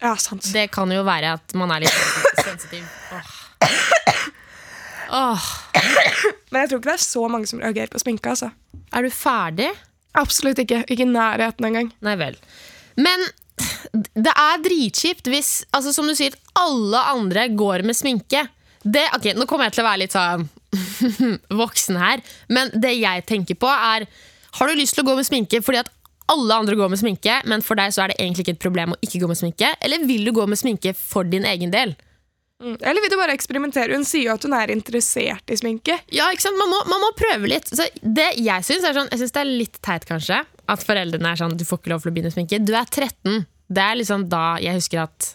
Ja, 0.02 0.16
sant. 0.18 0.48
Det 0.54 0.72
kan 0.74 0.90
jo 0.92 1.04
være 1.06 1.36
at 1.38 1.54
man 1.54 1.70
er 1.76 1.84
litt 1.86 2.02
sensitiv. 2.42 2.82
Åh. 3.14 3.38
Åh. 5.12 5.46
Men 6.52 6.64
jeg 6.64 6.70
tror 6.72 6.80
ikke 6.82 6.90
det 6.90 6.98
er 6.98 7.04
så 7.04 7.28
mange 7.32 7.50
som 7.50 7.60
reagerer 7.62 7.92
på 7.92 8.00
sminke. 8.02 8.32
altså. 8.32 8.50
Er 8.96 9.06
du 9.06 9.12
ferdig? 9.14 9.70
Absolutt 10.18 10.60
ikke. 10.64 10.82
Ikke 10.92 11.06
i 11.06 11.12
nærheten 11.12 11.68
engang. 11.68 11.92
Nei 12.04 12.16
vel. 12.20 12.38
Men 13.00 13.24
det 13.94 14.32
er 14.32 14.64
dritkjipt 14.64 15.30
hvis, 15.32 15.52
altså 15.76 15.94
som 15.96 16.08
du 16.08 16.16
sier, 16.18 16.36
alle 16.60 17.02
andre 17.12 17.48
går 17.54 17.86
med 17.88 17.98
sminke. 17.98 18.46
Det, 18.82 19.04
ok, 19.16 19.32
Nå 19.38 19.46
kommer 19.50 19.70
jeg 19.70 19.78
til 19.78 19.84
å 19.84 19.90
være 19.90 20.02
litt 20.02 20.16
sånn 20.16 20.48
voksen 21.62 22.00
her, 22.02 22.22
men 22.50 22.72
det 22.74 22.96
jeg 22.98 23.26
tenker 23.30 23.58
på, 23.60 23.70
er 23.70 24.08
Har 24.58 24.68
du 24.68 24.76
lyst 24.76 24.98
til 24.98 25.06
å 25.06 25.12
gå 25.12 25.16
med 25.20 25.28
sminke 25.28 25.62
fordi 25.64 25.84
at 25.84 25.92
alle 26.32 26.56
andre 26.64 26.78
går 26.80 26.92
med 26.92 27.00
sminke, 27.02 27.42
men 27.50 27.64
for 27.66 27.80
deg 27.80 27.92
så 27.92 28.06
er 28.06 28.12
det 28.12 28.22
egentlig 28.22 28.46
ikke 28.46 28.56
et 28.56 28.64
problem 28.64 28.94
å 28.96 29.00
ikke 29.04 29.20
gå 29.22 29.28
med 29.28 29.40
sminke? 29.40 29.74
Eller 29.84 30.06
vil 30.08 30.24
du 30.28 30.32
gå 30.36 30.46
med 30.48 30.60
sminke 30.60 30.94
for 30.96 31.28
din 31.28 31.46
egen 31.48 31.74
del? 31.74 31.94
Mm. 32.62 32.78
Eller 32.78 33.02
vil 33.02 33.12
du 33.12 33.18
bare 33.18 33.36
eksperimentere? 33.36 33.98
Hun 33.98 34.06
sier 34.06 34.30
jo 34.30 34.36
at 34.36 34.46
hun 34.46 34.54
er 34.56 34.72
interessert 34.74 35.52
i 35.52 35.58
sminke. 35.58 35.98
Ja, 36.14 36.30
ikke 36.32 36.46
sant? 36.46 36.60
Man 36.62 36.70
må, 36.72 36.82
man 36.88 37.02
må 37.04 37.10
prøve 37.18 37.50
litt. 37.50 37.72
Så 37.72 37.88
det 38.02 38.30
jeg 38.38 38.68
syns 38.68 38.86
sånn, 38.86 39.10
jeg 39.10 39.24
synes 39.24 39.36
det 39.36 39.42
er 39.42 39.50
litt 39.50 39.82
teit, 39.82 40.06
kanskje, 40.08 40.44
at 40.72 40.86
foreldrene 40.86 41.34
er 41.34 41.42
sånn 41.42 41.58
Du 41.58 41.66
får 41.68 41.82
ikke 41.82 41.94
lov 41.96 42.06
til 42.06 42.12
å 42.12 42.16
begynne 42.16 42.32
å 42.32 42.36
sminke. 42.36 42.62
Du 42.62 42.76
er 42.78 42.86
13. 42.86 43.42
Det 43.72 43.84
er 43.84 43.96
liksom 44.02 44.26
da 44.32 44.58
jeg 44.60 44.76
husker 44.82 45.06
at 45.06 45.30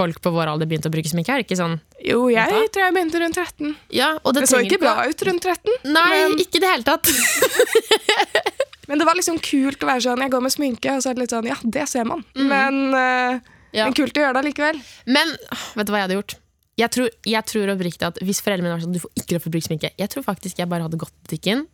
folk 0.00 0.20
på 0.24 0.30
vår 0.32 0.48
alder 0.52 0.68
begynte 0.70 0.88
å 0.88 0.92
bruke 0.94 1.10
sminke. 1.10 1.34
Er 1.34 1.42
det 1.42 1.46
ikke 1.48 1.58
sånn? 1.60 1.74
Jo, 2.06 2.22
jeg 2.32 2.48
Da? 2.48 2.60
tror 2.72 2.84
jeg 2.86 2.94
begynte 2.96 3.20
rundt 3.20 3.36
13. 3.36 3.74
Ja, 3.92 4.10
og 4.24 4.32
det, 4.32 4.46
Det 4.46 4.48
så 4.48 4.60
ikke 4.64 4.78
bra 4.80 4.94
ut 5.04 5.24
rundt 5.28 5.42
13, 5.44 5.74
Nei, 5.92 6.06
men, 6.30 6.38
ikke 6.40 6.56
i 6.56 6.62
det 6.64 6.70
hele 6.70 6.86
tatt. 6.86 7.10
men 8.88 8.98
det 9.02 9.06
var 9.08 9.18
liksom 9.18 9.38
kult 9.44 9.82
å 9.84 9.88
være 9.90 10.04
sånn 10.06 10.22
Jeg 10.24 10.32
går 10.32 10.44
med 10.46 10.54
sminke, 10.54 10.94
og 10.96 11.02
så 11.04 11.10
er 11.10 11.18
det 11.18 11.24
litt 11.26 11.34
sånn 11.34 11.48
Ja, 11.50 11.58
det 11.76 11.88
ser 11.90 12.06
man. 12.08 12.24
Men, 12.34 12.78
uh, 12.94 13.40
Ja. 13.76 13.84
men 13.86 13.94
kult 13.94 14.16
å 14.16 14.22
gjøre 14.24 14.38
det 14.40 14.46
likevel. 14.50 14.80
Men 15.06 15.34
vet 15.76 15.86
du 15.86 15.92
hva 15.92 16.00
jeg 16.00 16.08
hadde 16.08 16.16
gjort? 16.20 16.34
Jeg 16.80 16.90
tror, 16.94 17.10
jeg 17.28 17.44
tror 17.50 17.74
oppriktig 17.74 18.06
at 18.08 18.18
Hvis 18.24 18.40
foreldrene 18.40 18.70
mine 18.70 18.76
var 18.78 18.80
sånn 18.86 18.94
Du 18.94 19.00
får 19.02 19.10
ikke 19.20 19.36
lov 19.36 19.42
til 19.44 19.50
å 19.50 19.54
bruke 19.58 19.66
sminke 19.68 19.90
Jeg 20.00 20.08
tror 20.14 20.24
faktisk 20.24 20.62
jeg 20.62 20.70
bare 20.70 20.86
hadde 20.86 20.96
gått 21.02 21.12
på 21.12 21.28
butikken 21.28 21.66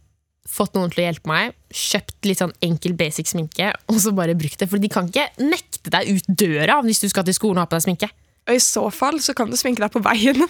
Fått 0.47 0.77
noen 0.79 0.93
til 0.95 1.03
å 1.03 1.07
hjelpe 1.09 1.31
meg 1.31 1.55
Kjøpt 1.75 2.29
litt 2.29 2.39
sånn 2.43 2.53
enkel 2.65 2.95
basic 2.99 3.27
sminke 3.33 3.73
Og 3.91 3.99
så 4.03 4.13
bare 4.15 4.37
brukt 4.39 4.61
det 4.63 4.69
For 4.71 4.79
de 4.83 4.91
kan 4.93 5.09
ikke 5.11 5.27
nekte 5.43 5.91
deg 5.93 6.13
ut 6.15 6.29
døra 6.31 6.79
Hvis 6.87 7.03
du 7.03 7.09
skal 7.11 7.27
til 7.27 7.35
skolen 7.37 7.59
og 7.59 7.67
ha 7.67 7.71
på 7.73 7.79
deg 7.81 7.87
sminke 7.89 8.11
Og 8.47 8.55
i 8.55 8.63
så 8.63 8.85
fall 8.95 9.19
så 9.25 9.35
kan 9.37 9.51
du 9.51 9.59
sminke 9.59 9.83
deg 9.83 9.91
på 9.95 10.03
veien. 10.07 10.45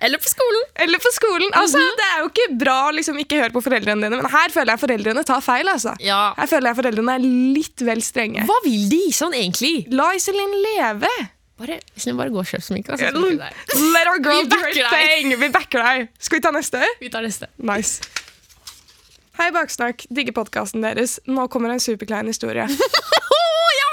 Eller 0.00 0.16
på 0.16 0.30
skolen 0.32 0.62
Eller 0.80 1.02
på 1.04 1.10
skolen. 1.12 1.50
Altså, 1.60 1.82
Det 1.98 2.06
er 2.14 2.22
jo 2.22 2.30
ikke 2.30 2.46
bra 2.62 2.76
å 2.88 2.94
liksom 2.96 3.18
ikke 3.20 3.42
høre 3.42 3.52
på 3.52 3.60
foreldrene 3.66 4.06
dine, 4.08 4.16
men 4.22 4.30
her 4.32 4.48
føler 4.54 4.72
jeg 4.72 4.80
foreldrene 4.86 5.24
tar 5.28 5.42
feil. 5.44 5.68
altså. 5.68 5.92
Ja 6.00 6.30
Her 6.38 6.48
føler 6.48 6.70
jeg 6.70 6.78
foreldrene 6.80 7.18
er 7.18 7.26
litt 7.58 7.84
vel 7.84 8.00
strenge. 8.04 8.46
Hva 8.48 8.56
vil 8.64 8.88
de 8.88 9.02
sånn 9.12 9.36
egentlig? 9.36 9.74
La 9.92 10.08
Iselin 10.16 10.56
leve! 10.64 11.12
Bare, 11.60 11.76
Iselin, 11.92 12.16
bare 12.16 12.32
gå 12.32 12.40
og 12.40 12.48
kjøp 12.48 12.64
sminke 12.64 12.94
og 12.94 12.96
så 12.96 13.10
sminker 13.12 13.36
du 13.36 13.42
deg. 13.44 13.60
Let 13.92 14.08
our 14.08 14.22
girl 14.24 14.48
do 14.48 14.56
her 14.64 14.72
thing! 14.94 15.34
Vi 15.42 15.50
backer 15.52 15.84
deg. 15.84 16.08
Skal 16.16 16.40
vi 16.40 16.44
ta 16.48 16.54
neste? 16.56 16.80
Vi 17.04 17.12
tar 17.12 17.26
neste 17.26 17.50
Nice. 17.60 18.00
Hei, 19.40 19.48
Baksnakk. 19.56 20.02
Digger 20.12 20.34
podkasten 20.36 20.82
deres. 20.84 21.14
Nå 21.24 21.46
kommer 21.48 21.72
en 21.72 21.80
superklein 21.80 22.28
historie. 22.28 22.66
Åh, 22.68 23.70
ja! 23.80 23.86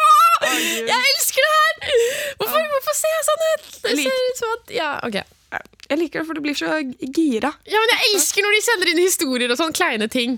Jeg 0.51 1.13
elsker 1.13 1.45
det 1.45 1.53
her! 1.55 1.93
Hvorfor, 2.41 2.65
hvorfor 2.73 2.97
ser 2.97 3.13
jeg 3.13 3.25
sånn 3.29 3.45
ut? 3.45 3.69
Det 3.85 3.93
Lik- 3.95 4.09
ser 4.09 4.25
ut 4.27 4.41
som 4.41 4.55
at 4.57 4.73
Ja, 4.75 4.89
ok. 5.07 5.17
Jeg 5.87 6.01
liker 6.01 6.19
det, 6.19 6.25
for 6.27 6.35
du 6.35 6.43
blir 6.43 6.57
så 6.59 6.73
gira. 7.15 7.53
Ja, 7.63 7.79
men 7.79 7.93
Jeg 7.93 8.09
elsker 8.09 8.43
når 8.43 8.57
de 8.57 8.61
sender 8.65 8.91
inn 8.91 8.99
historier 8.99 9.53
og 9.53 9.59
sånn 9.61 9.71
kleine 9.77 10.09
ting. 10.11 10.35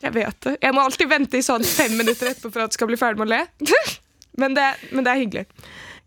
Jeg 0.00 0.14
vet 0.16 0.40
det. 0.46 0.54
Jeg 0.64 0.72
må 0.72 0.80
alltid 0.86 1.10
vente 1.10 1.36
i 1.36 1.44
sånn 1.44 1.66
fem 1.68 1.98
minutter 2.00 2.30
etterpå 2.30 2.48
for 2.54 2.64
at 2.64 2.72
du 2.72 2.78
skal 2.78 2.88
bli 2.88 2.96
ferdig 2.96 3.20
med 3.20 3.28
å 3.28 3.34
le. 3.34 3.74
men, 4.40 4.56
det, 4.56 4.70
men 4.94 5.04
det 5.04 5.12
er 5.12 5.20
hyggelig. 5.26 5.44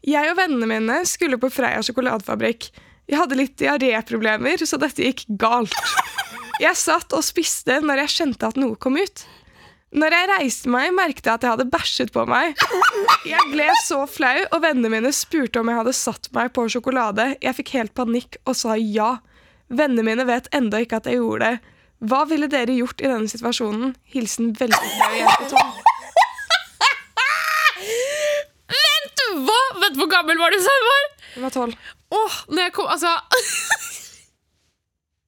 Jeg 0.09 0.31
og 0.33 0.39
vennene 0.41 0.65
mine 0.71 1.03
skulle 1.05 1.37
på 1.37 1.51
Freia 1.53 1.85
sjokoladefabrikk. 1.85 2.71
Jeg 3.11 3.21
hadde 3.21 3.37
litt 3.37 3.53
diaréproblemer, 3.61 4.65
så 4.65 4.81
dette 4.81 5.05
gikk 5.05 5.27
galt. 5.37 5.77
Jeg 6.61 6.77
satt 6.77 7.13
og 7.17 7.23
spiste 7.25 7.79
når 7.81 8.03
jeg 8.03 8.13
skjønte 8.15 8.49
at 8.51 8.57
noe 8.61 8.77
kom 8.77 8.99
ut. 9.01 9.23
Når 9.97 10.13
jeg 10.15 10.27
reiste 10.29 10.71
meg, 10.71 10.91
merket 10.95 11.25
jeg 11.25 11.33
at 11.33 11.43
jeg 11.43 11.51
hadde 11.55 11.71
bæsjet 11.73 12.11
på 12.13 12.23
meg. 12.29 12.53
Jeg 13.27 13.41
ble 13.51 13.65
så 13.83 14.05
flau, 14.07 14.37
og 14.53 14.61
vennene 14.63 14.91
mine 14.93 15.11
spurte 15.15 15.59
om 15.59 15.71
jeg 15.71 15.79
hadde 15.81 15.95
satt 15.97 16.29
meg 16.37 16.53
på 16.55 16.67
sjokolade. 16.71 17.31
Jeg 17.43 17.57
fikk 17.57 17.73
helt 17.79 17.95
panikk 17.97 18.37
og 18.45 18.55
sa 18.61 18.77
ja. 18.79 19.17
Vennene 19.73 20.05
mine 20.05 20.27
vet 20.29 20.47
enda 20.55 20.79
ikke 20.83 21.01
at 21.01 21.09
jeg 21.09 21.19
gjorde 21.19 21.49
det. 21.49 21.75
Hva 22.07 22.21
ville 22.29 22.47
dere 22.49 22.77
gjort 22.77 23.01
i 23.03 23.09
denne 23.09 23.29
situasjonen? 23.29 23.91
Hilsen 24.13 24.53
veldig 24.61 24.79
flau 24.95 25.11
jente 25.17 25.51
Tom. 25.51 25.75
Vent, 28.71 29.27
hva? 29.43 29.61
Vent, 29.81 29.99
hvor 29.99 30.09
gammel 30.13 30.39
var 30.39 30.53
du 30.53 30.61
sa 30.61 30.79
var? 30.87 31.05
Hun 31.35 31.45
var 31.49 31.57
tolv. 31.57 31.93
Åh, 32.15 32.41
når 32.53 32.67
jeg 32.67 32.73
kom, 32.77 32.89
altså 32.91 33.17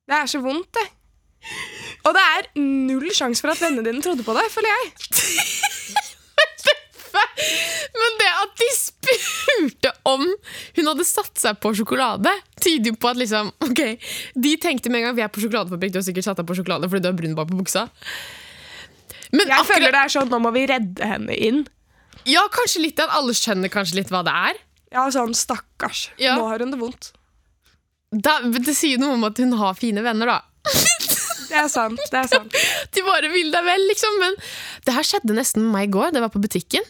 Det 0.07 0.21
er 0.21 0.27
så 0.29 0.39
vondt, 0.43 0.69
det. 0.77 0.91
Og 2.03 2.15
det 2.15 2.23
er 2.37 2.47
null 2.59 3.09
sjanse 3.15 3.43
for 3.43 3.53
at 3.53 3.61
vennene 3.63 3.85
dine 3.87 4.03
trodde 4.03 4.25
på 4.27 4.35
deg, 4.35 4.49
føler 4.51 4.71
jeg. 4.73 4.85
Men 7.93 8.15
det 8.19 8.29
at 8.41 8.53
de 8.57 8.67
spurte 8.73 9.91
om 10.09 10.23
hun 10.25 10.87
hadde 10.89 11.05
satt 11.05 11.37
seg 11.39 11.59
på 11.61 11.73
sjokolade, 11.77 12.31
tyder 12.63 12.89
jo 12.91 12.97
på 12.99 13.11
at 13.11 13.19
liksom, 13.21 13.51
ok, 13.67 13.81
de 14.45 14.53
tenkte 14.61 14.89
med 14.91 15.01
en 15.03 15.09
gang 15.09 15.19
vi 15.19 15.25
er 15.25 15.31
på 15.33 15.43
sjokoladefabrikk, 15.43 15.93
du 15.93 15.99
har 16.01 16.07
sikkert 16.07 16.27
satt 16.29 16.41
deg 16.41 16.47
på 16.49 16.57
sjokolade 16.57 16.89
fordi 16.89 17.05
du 17.05 17.09
har 17.11 17.17
brun 17.19 17.37
bak 17.37 17.51
på 17.51 17.59
buksa. 17.61 17.85
Men 19.33 19.49
Jeg 19.49 19.65
føler 19.65 19.93
det 19.93 20.01
er 20.05 20.11
sånn, 20.13 20.29
Nå 20.29 20.37
må 20.43 20.51
vi 20.53 20.65
redde 20.69 21.07
henne 21.09 21.33
inn. 21.33 21.63
ja, 22.29 22.43
kanskje 22.53 22.83
litt 22.83 22.99
at 23.01 23.13
alle 23.17 23.33
skjønner 23.37 23.71
kanskje 23.73 23.97
litt 24.01 24.11
hva 24.13 24.21
det 24.25 24.33
er. 24.49 24.59
Ja, 24.93 25.07
sånn, 25.13 25.33
Stakkars. 25.37 26.07
Ja. 26.21 26.35
Nå 26.37 26.45
har 26.51 26.61
hun 26.61 26.73
det 26.73 26.77
vondt. 26.81 27.11
Da, 28.13 28.35
det 28.45 28.75
sier 28.77 28.99
noe 29.01 29.15
om 29.17 29.23
at 29.25 29.39
hun 29.41 29.55
har 29.57 29.73
fine 29.77 30.03
venner, 30.05 30.29
da. 30.29 30.41
Det 31.53 31.59
er 31.61 31.69
sant. 31.69 31.99
det 32.09 32.19
er 32.23 32.29
sant. 32.31 32.55
De 32.95 33.03
bare 33.05 33.29
vil 33.33 33.51
deg 33.53 33.67
vel, 33.67 33.83
liksom. 33.91 34.17
Men 34.21 34.37
det 34.87 34.95
her 34.95 35.05
skjedde 35.05 35.37
nesten 35.37 35.65
med 35.67 35.75
meg 35.77 35.91
i 35.91 35.93
går. 35.93 36.15
Det 36.15 36.23
var 36.23 36.33
på 36.33 36.41
butikken. 36.41 36.87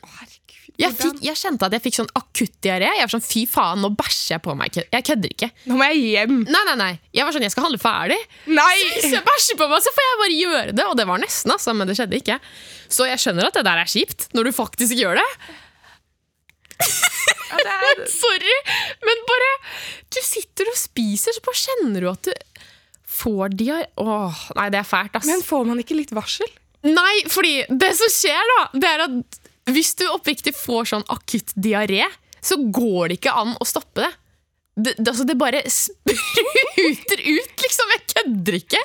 Jeg, 0.82 0.90
fikk, 0.98 1.20
jeg 1.22 1.38
kjente 1.38 1.68
at 1.68 1.76
jeg 1.76 1.84
fikk 1.84 1.98
sånn 2.00 2.10
akutt 2.18 2.54
diaré. 2.66 2.88
Jeg 2.98 3.06
var 3.06 3.12
sånn, 3.14 3.26
fy 3.26 3.44
faen, 3.50 3.84
nå 3.84 3.92
bæsjer 3.94 4.38
jeg 4.38 4.44
på 4.48 4.56
meg. 4.58 4.80
Jeg 4.82 5.06
kødder 5.06 5.36
ikke. 5.36 5.50
Nå 5.70 5.78
må 5.78 5.90
jeg 5.92 6.00
hjem. 6.16 6.40
Nei, 6.48 6.62
nei, 6.70 6.78
nei. 6.80 6.94
Jeg 7.14 7.28
var 7.28 7.36
sånn, 7.36 7.46
jeg 7.46 7.54
skal 7.54 7.68
handle 7.68 7.82
ferdig. 7.82 8.18
Nei! 8.50 8.72
Hvis 8.96 9.12
jeg 9.14 9.26
bæsjer 9.28 9.60
på 9.60 9.68
meg, 9.70 9.84
så 9.86 9.94
får 9.94 10.08
jeg 10.08 10.22
bare 10.24 10.40
gjøre 10.40 10.78
det. 10.80 10.88
Og 10.90 10.96
det 10.98 11.06
var 11.12 11.22
nesten, 11.22 11.54
altså, 11.54 11.76
men 11.78 11.92
det 11.92 11.98
skjedde 12.00 12.18
ikke. 12.18 12.40
Så 12.90 13.06
jeg 13.10 13.22
skjønner 13.22 13.52
at 13.52 13.60
det 13.60 13.66
der 13.70 13.84
er 13.84 13.94
kjipt, 13.94 14.32
når 14.34 14.50
du 14.50 14.56
faktisk 14.64 14.98
gjør 14.98 15.22
det. 15.22 15.28
Ja, 17.54 17.60
det 17.62 17.74
er, 17.78 18.02
Sorry, 18.24 18.56
men 19.06 19.20
bare 19.30 19.50
Du 20.12 20.18
sitter 20.26 20.68
og 20.72 20.78
spiser, 20.80 21.36
så 21.36 21.44
bare 21.46 21.60
kjenner 21.62 22.02
du 22.02 22.10
at 22.10 22.26
du 22.26 22.34
får 23.14 23.54
diaré 23.60 23.88
Åh, 24.02 24.42
nei, 24.58 24.68
det 24.74 24.82
er 24.82 24.88
fælt, 24.90 25.16
ass. 25.20 25.30
men 25.30 25.44
får 25.46 25.70
man 25.70 25.82
ikke 25.84 25.98
litt 25.98 26.14
varsel? 26.16 26.50
Nei, 26.84 27.16
fordi 27.32 27.62
det 27.70 27.94
som 27.96 28.12
skjer 28.12 28.50
da, 28.56 28.60
det 28.76 28.90
er 28.90 29.06
at 29.06 29.40
hvis 29.72 29.94
du 30.02 30.04
oppriktig 30.12 30.52
får 30.58 30.90
sånn 30.92 31.06
akutt 31.14 31.54
diaré, 31.56 32.04
så 32.44 32.58
går 32.60 33.14
det 33.14 33.22
ikke 33.22 33.36
an 33.40 33.54
å 33.64 33.68
stoppe 33.70 34.04
det. 34.04 34.12
Det, 34.74 34.96
det, 34.98 35.06
altså 35.12 35.24
det 35.30 35.36
bare 35.38 35.60
spruter 35.70 37.20
ut, 37.22 37.52
liksom. 37.62 37.92
Jeg 37.94 38.02
kødder 38.10 38.56
ikke. 38.58 38.80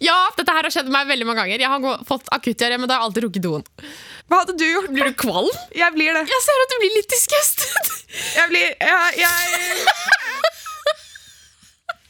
Ja, 0.00 0.16
dette 0.38 0.54
her 0.56 0.64
har 0.64 0.72
skjedd 0.72 0.88
meg 0.92 1.10
veldig 1.10 1.26
mange 1.28 1.42
ganger. 1.44 1.60
Jeg 1.60 1.68
har 1.68 2.04
fått 2.08 2.30
akutt 2.32 2.58
diaré, 2.58 2.78
men 2.80 2.88
da 2.88 2.96
har 2.96 3.04
jeg 3.04 3.10
alltid 3.10 3.26
rukket 3.26 3.44
doen. 3.44 3.66
Hva 4.28 4.40
hadde 4.42 4.56
du 4.60 4.64
gjort? 4.64 4.88
Blir 4.96 5.12
du 5.12 5.18
kvalm? 5.20 5.52
Jeg 5.76 5.94
blir 5.94 6.16
det. 6.16 6.24
Jeg 6.32 6.44
ser 6.46 6.64
at 6.64 6.72
du 6.72 6.78
blir 6.80 6.96
litt 6.96 7.12
disgusted. 7.12 7.92
Jeg 8.38 8.50
blir 8.54 8.66
jeg, 8.72 9.20
jeg, 9.20 9.84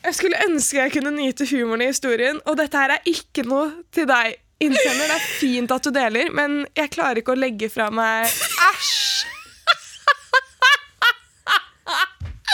jeg 0.09 0.16
skulle 0.16 0.38
ønske 0.47 0.79
jeg 0.79 0.92
kunne 0.94 1.12
nyte 1.12 1.47
humoren 1.51 1.83
i 1.85 1.90
historien, 1.90 2.38
og 2.49 2.57
dette 2.61 2.81
her 2.81 2.94
er 2.97 3.09
ikke 3.09 3.44
noe 3.49 3.66
til 3.94 4.07
deg, 4.09 4.38
innsender. 4.62 5.07
Det 5.07 5.16
er 5.18 5.27
fint 5.38 5.75
at 5.75 5.85
du 5.85 5.90
deler, 5.94 6.31
men 6.35 6.64
jeg 6.77 6.92
klarer 6.94 7.21
ikke 7.21 7.35
å 7.37 7.38
legge 7.38 7.68
fra 7.73 7.90
meg 7.94 8.27
Æsj! 8.27 9.27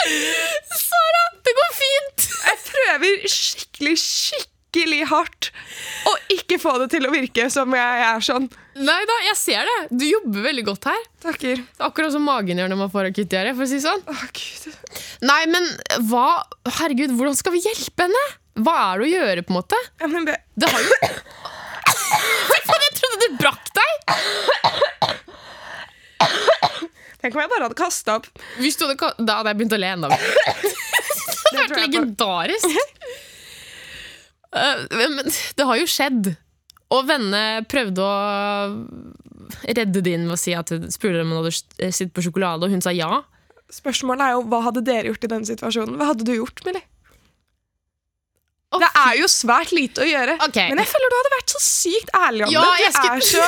Sara, 0.85 1.23
det 1.47 1.53
går 1.57 1.71
fint. 1.73 2.27
Jeg 2.45 2.57
prøver 2.67 3.23
skikkelig, 3.31 3.95
skikkelig 4.03 5.01
hardt 5.09 5.49
å 6.11 6.13
ikke 6.35 6.57
få 6.61 6.75
det 6.83 6.89
til 6.93 7.07
å 7.07 7.11
virke 7.13 7.47
som 7.53 7.73
jeg 7.75 8.03
er 8.07 8.23
sånn. 8.25 8.47
Nei 8.77 9.01
da, 9.09 9.17
jeg 9.29 9.37
ser 9.39 9.69
det. 9.69 9.77
Du 9.95 10.05
jobber 10.07 10.45
veldig 10.49 10.65
godt 10.67 10.87
her. 10.91 11.01
Takker. 11.25 11.61
Det 11.63 11.81
er 11.81 11.87
akkurat 11.87 12.13
som 12.15 12.25
magen 12.27 12.59
gjør 12.61 12.71
når 12.73 12.81
man 12.83 12.91
får 12.93 13.09
akuttdiaré, 13.11 13.53
for 13.57 13.65
å 13.65 13.69
si 13.71 13.79
sånn. 13.83 14.01
Å, 14.05 14.15
Gud. 14.35 14.79
Nei, 15.25 15.41
men 15.51 15.69
hva 16.09 16.27
Herregud, 16.79 17.13
hvordan 17.17 17.37
skal 17.37 17.55
vi 17.55 17.63
hjelpe 17.65 18.07
henne? 18.07 18.25
Hva 18.65 18.75
er 18.91 19.01
det 19.01 19.07
å 19.07 19.11
gjøre, 19.13 19.45
på 19.47 19.53
en 19.53 19.59
måte? 19.59 19.79
Ja, 20.01 20.07
men 20.11 20.27
det, 20.27 20.37
Det 20.55 20.69
har 20.71 20.79
jo 20.85 20.99
Jeg 22.55 22.93
trodde 22.99 23.17
du 23.21 23.37
brakk 23.41 23.65
deg! 23.75 23.91
Tenk 27.25 27.35
om 27.35 27.41
jeg 27.41 27.49
bare 27.49 27.65
hadde 27.65 27.77
kasta 27.79 28.19
opp. 28.19 28.27
Hvis 28.61 28.77
du 28.77 28.85
hadde, 28.85 29.09
da 29.25 29.39
hadde 29.39 29.51
jeg 29.51 29.59
begynt 29.59 29.75
å 29.75 29.79
le 29.81 29.93
enda 29.97 30.11
mer. 30.11 30.21
Det 31.45 31.61
hadde 31.61 31.71
vært 31.71 31.81
legendarisk. 31.87 32.69
Eh, 34.55 34.81
Men 34.95 35.21
det 35.57 35.67
har 35.69 35.79
jo 35.81 35.87
skjedd. 35.89 36.33
Og 36.95 37.07
vennene 37.09 37.65
prøvde 37.67 38.03
å 38.05 38.15
redde 39.65 40.01
det 40.05 40.13
inn 40.15 40.27
ved 40.29 40.37
å 40.37 40.39
si 40.41 40.53
at 40.57 40.71
spurte 40.93 41.21
om 41.23 41.33
hun 41.33 41.41
hadde 41.43 41.91
sittet 41.91 42.13
på 42.15 42.23
sjokolade, 42.25 42.65
og 42.67 42.73
hun 42.73 42.83
sa 42.83 42.93
ja. 42.93 43.23
Spørsmålet 43.73 44.21
er 44.27 44.35
jo 44.35 44.43
hva 44.49 44.61
hadde 44.67 44.83
dere 44.85 45.09
gjort 45.09 45.25
i 45.25 45.31
den 45.31 45.47
situasjonen? 45.47 45.97
Hva 45.99 46.11
hadde 46.13 46.27
du 46.27 46.35
gjort, 46.37 46.61
Millie? 46.67 46.85
Det 48.75 48.89
er 48.99 49.13
jo 49.21 49.27
svært 49.31 49.71
lite 49.71 50.03
å 50.03 50.07
gjøre. 50.07 50.35
Okay. 50.49 50.67
Men 50.71 50.81
jeg 50.83 50.89
føler 50.91 51.11
du 51.11 51.15
hadde 51.15 51.33
vært 51.35 51.53
så 51.53 51.61
sykt 51.63 52.09
ærlig 52.17 52.47
om 52.47 52.53
Ja, 52.53 52.63
det. 52.65 52.73
Du 52.75 53.07
jeg 53.07 53.27
så, 53.29 53.43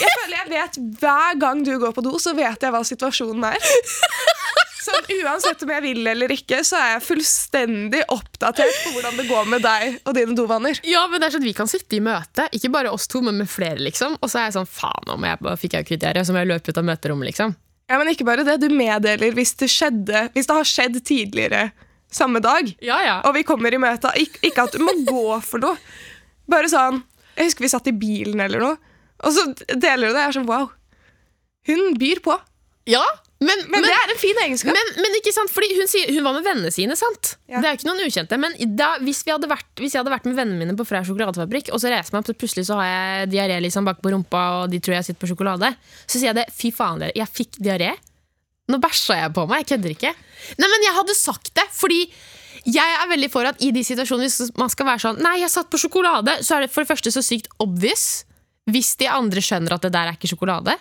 jeg 0.00 0.12
føler 0.14 0.36
jeg 0.38 0.50
vet 0.54 0.78
Hver 1.02 1.40
gang 1.42 1.64
du 1.66 1.72
går 1.82 1.92
på 1.96 2.04
do, 2.06 2.14
så 2.22 2.32
vet 2.38 2.64
jeg 2.64 2.72
hva 2.74 2.80
situasjonen 2.86 3.44
er. 3.50 3.58
Sånn, 4.80 5.08
uansett 5.20 5.62
om 5.64 5.70
jeg 5.74 5.84
vil 5.84 6.06
eller 6.08 6.32
ikke, 6.32 6.62
så 6.64 6.78
er 6.78 6.92
jeg 6.94 7.04
fullstendig 7.04 8.00
oppdatert 8.14 8.78
på 8.84 8.94
hvordan 8.94 9.18
det 9.18 9.26
går 9.28 9.48
med 9.52 9.64
deg 9.64 9.98
og 10.08 10.14
dine 10.16 10.36
dovaner. 10.38 10.80
Ja, 10.88 11.02
men 11.10 11.20
det 11.20 11.28
er 11.28 11.34
sånn 11.34 11.44
at 11.44 11.50
Vi 11.50 11.56
kan 11.58 11.68
sitte 11.68 11.98
i 11.98 12.00
møte, 12.04 12.46
ikke 12.56 12.70
bare 12.72 12.92
oss 12.94 13.08
to, 13.10 13.20
men 13.24 13.36
med 13.42 13.50
flere. 13.50 13.76
liksom 13.84 14.16
Og 14.20 14.30
så 14.32 14.40
er 14.40 14.48
jeg 14.48 14.56
sånn, 14.56 14.70
faen 14.70 15.12
om 15.12 15.26
jeg 15.28 15.40
bare 15.44 15.60
fikk 15.60 15.76
jeg 15.76 16.24
så 16.24 16.32
må 16.32 16.40
jeg 16.40 16.48
løpe 16.48 16.72
ut 16.72 16.80
av 16.80 16.86
møterommet. 16.88 17.28
liksom 17.28 17.54
Ja, 17.90 17.98
men 17.98 18.08
ikke 18.08 18.24
bare 18.24 18.44
det, 18.44 18.56
Du 18.60 18.72
meddeler 18.72 19.36
hvis 19.36 19.54
det 19.60 19.68
skjedde 19.68 20.30
Hvis 20.32 20.46
det 20.48 20.56
har 20.56 20.64
skjedd 20.64 21.00
tidligere 21.04 21.70
samme 22.10 22.40
dag, 22.40 22.66
Ja, 22.82 22.98
ja 23.04 23.20
og 23.22 23.34
vi 23.36 23.44
kommer 23.46 23.72
i 23.72 23.78
møte. 23.78 24.10
Ikke, 24.18 24.40
ikke 24.48 24.64
at 24.66 24.72
du 24.74 24.82
må 24.82 24.90
gå 25.06 25.40
for 25.46 25.62
noe. 25.62 25.76
Bare 26.50 26.66
sånn 26.66 27.04
Jeg 27.36 27.50
husker 27.50 27.62
vi 27.62 27.70
satt 27.70 27.86
i 27.86 27.94
bilen 27.94 28.40
eller 28.40 28.58
noe, 28.64 28.76
og 29.22 29.32
så 29.32 29.44
deler 29.68 30.08
du 30.08 30.14
det. 30.14 30.22
Jeg 30.24 30.28
er 30.28 30.36
sånn 30.40 30.48
wow. 30.48 30.70
Hun 31.68 31.94
byr 32.00 32.22
på. 32.24 32.34
Ja, 32.88 33.04
men, 33.40 33.62
Men, 33.72 33.84
det 33.86 33.92
er 33.96 34.10
en 34.12 34.18
fin 34.20 34.38
egenskap. 34.42 34.76
Men, 34.76 34.90
men 35.00 35.14
ikke 35.16 35.32
sant, 35.32 35.48
fordi 35.48 35.70
hun, 35.78 35.88
sier, 35.88 36.10
hun 36.12 36.26
var 36.26 36.34
med 36.36 36.44
vennene 36.44 36.72
sine, 36.74 36.92
sant? 36.98 37.38
Ja. 37.48 37.62
Det 37.62 37.68
er 37.68 37.72
jo 37.72 37.78
ikke 37.78 37.88
noen 37.88 38.02
ukjente. 38.04 38.36
Men 38.40 38.56
da, 38.76 38.90
hvis, 39.00 39.22
vært, 39.24 39.70
hvis 39.80 39.96
jeg 39.96 40.02
hadde 40.02 40.12
vært 40.12 40.28
med 40.28 40.36
vennene 40.36 40.60
mine 40.60 40.76
på 40.76 40.84
Freia 40.84 41.06
sjokoladefabrikk, 41.08 41.70
og 41.72 41.80
så 41.80 41.88
reiser 41.88 42.12
jeg 42.12 42.16
meg 42.18 42.20
opp, 42.20 42.28
så 42.28 42.36
plutselig 42.42 42.66
så 42.68 42.76
har 42.76 42.90
jeg 42.90 43.30
diaré 43.32 43.56
liksom 43.64 43.88
bak 43.88 44.02
på 44.04 44.12
rumpa, 44.12 44.42
og 44.58 44.74
de 44.74 44.82
tror 44.84 44.98
jeg 44.98 45.08
sitter 45.08 45.22
på 45.24 45.30
sjokolade, 45.32 45.72
så 46.04 46.18
sier 46.18 46.34
jeg 46.34 46.38
det. 46.42 46.46
Fy 46.52 46.72
faen, 46.76 47.00
dere, 47.00 47.16
jeg 47.16 47.32
fikk 47.38 47.56
diaré. 47.64 47.94
Nå 48.70 48.80
bæsja 48.82 49.16
jeg 49.22 49.32
på 49.38 49.46
meg. 49.48 49.64
Jeg 49.64 49.70
kødder 49.72 49.96
ikke. 49.96 50.12
Nei, 50.60 50.70
men 50.74 50.86
jeg 50.90 50.98
hadde 51.00 51.16
sagt 51.16 51.54
det, 51.56 51.66
fordi 51.80 52.04
jeg 52.68 52.96
er 53.00 53.08
veldig 53.08 53.32
for 53.32 53.48
at 53.48 53.64
i 53.64 53.70
de 53.72 53.80
situasjonene 53.88 54.28
hvis 54.28 54.52
man 54.60 54.68
skal 54.68 54.84
være 54.90 55.00
sånn 55.00 55.20
Nei, 55.24 55.38
jeg 55.40 55.48
satt 55.48 55.70
på 55.72 55.80
sjokolade, 55.80 56.42
så 56.44 56.58
er 56.58 56.66
det 56.66 56.74
for 56.74 56.84
det 56.84 56.92
første 56.92 57.12
så 57.14 57.24
sykt 57.24 57.48
obvious. 57.62 58.26
Hvis 58.70 58.92
de 59.00 59.08
andre 59.08 59.40
skjønner 59.42 59.78
at 59.78 59.88
det 59.88 59.94
der 59.96 60.10
er 60.10 60.18
ikke 60.18 60.28
sjokolade. 60.28 60.76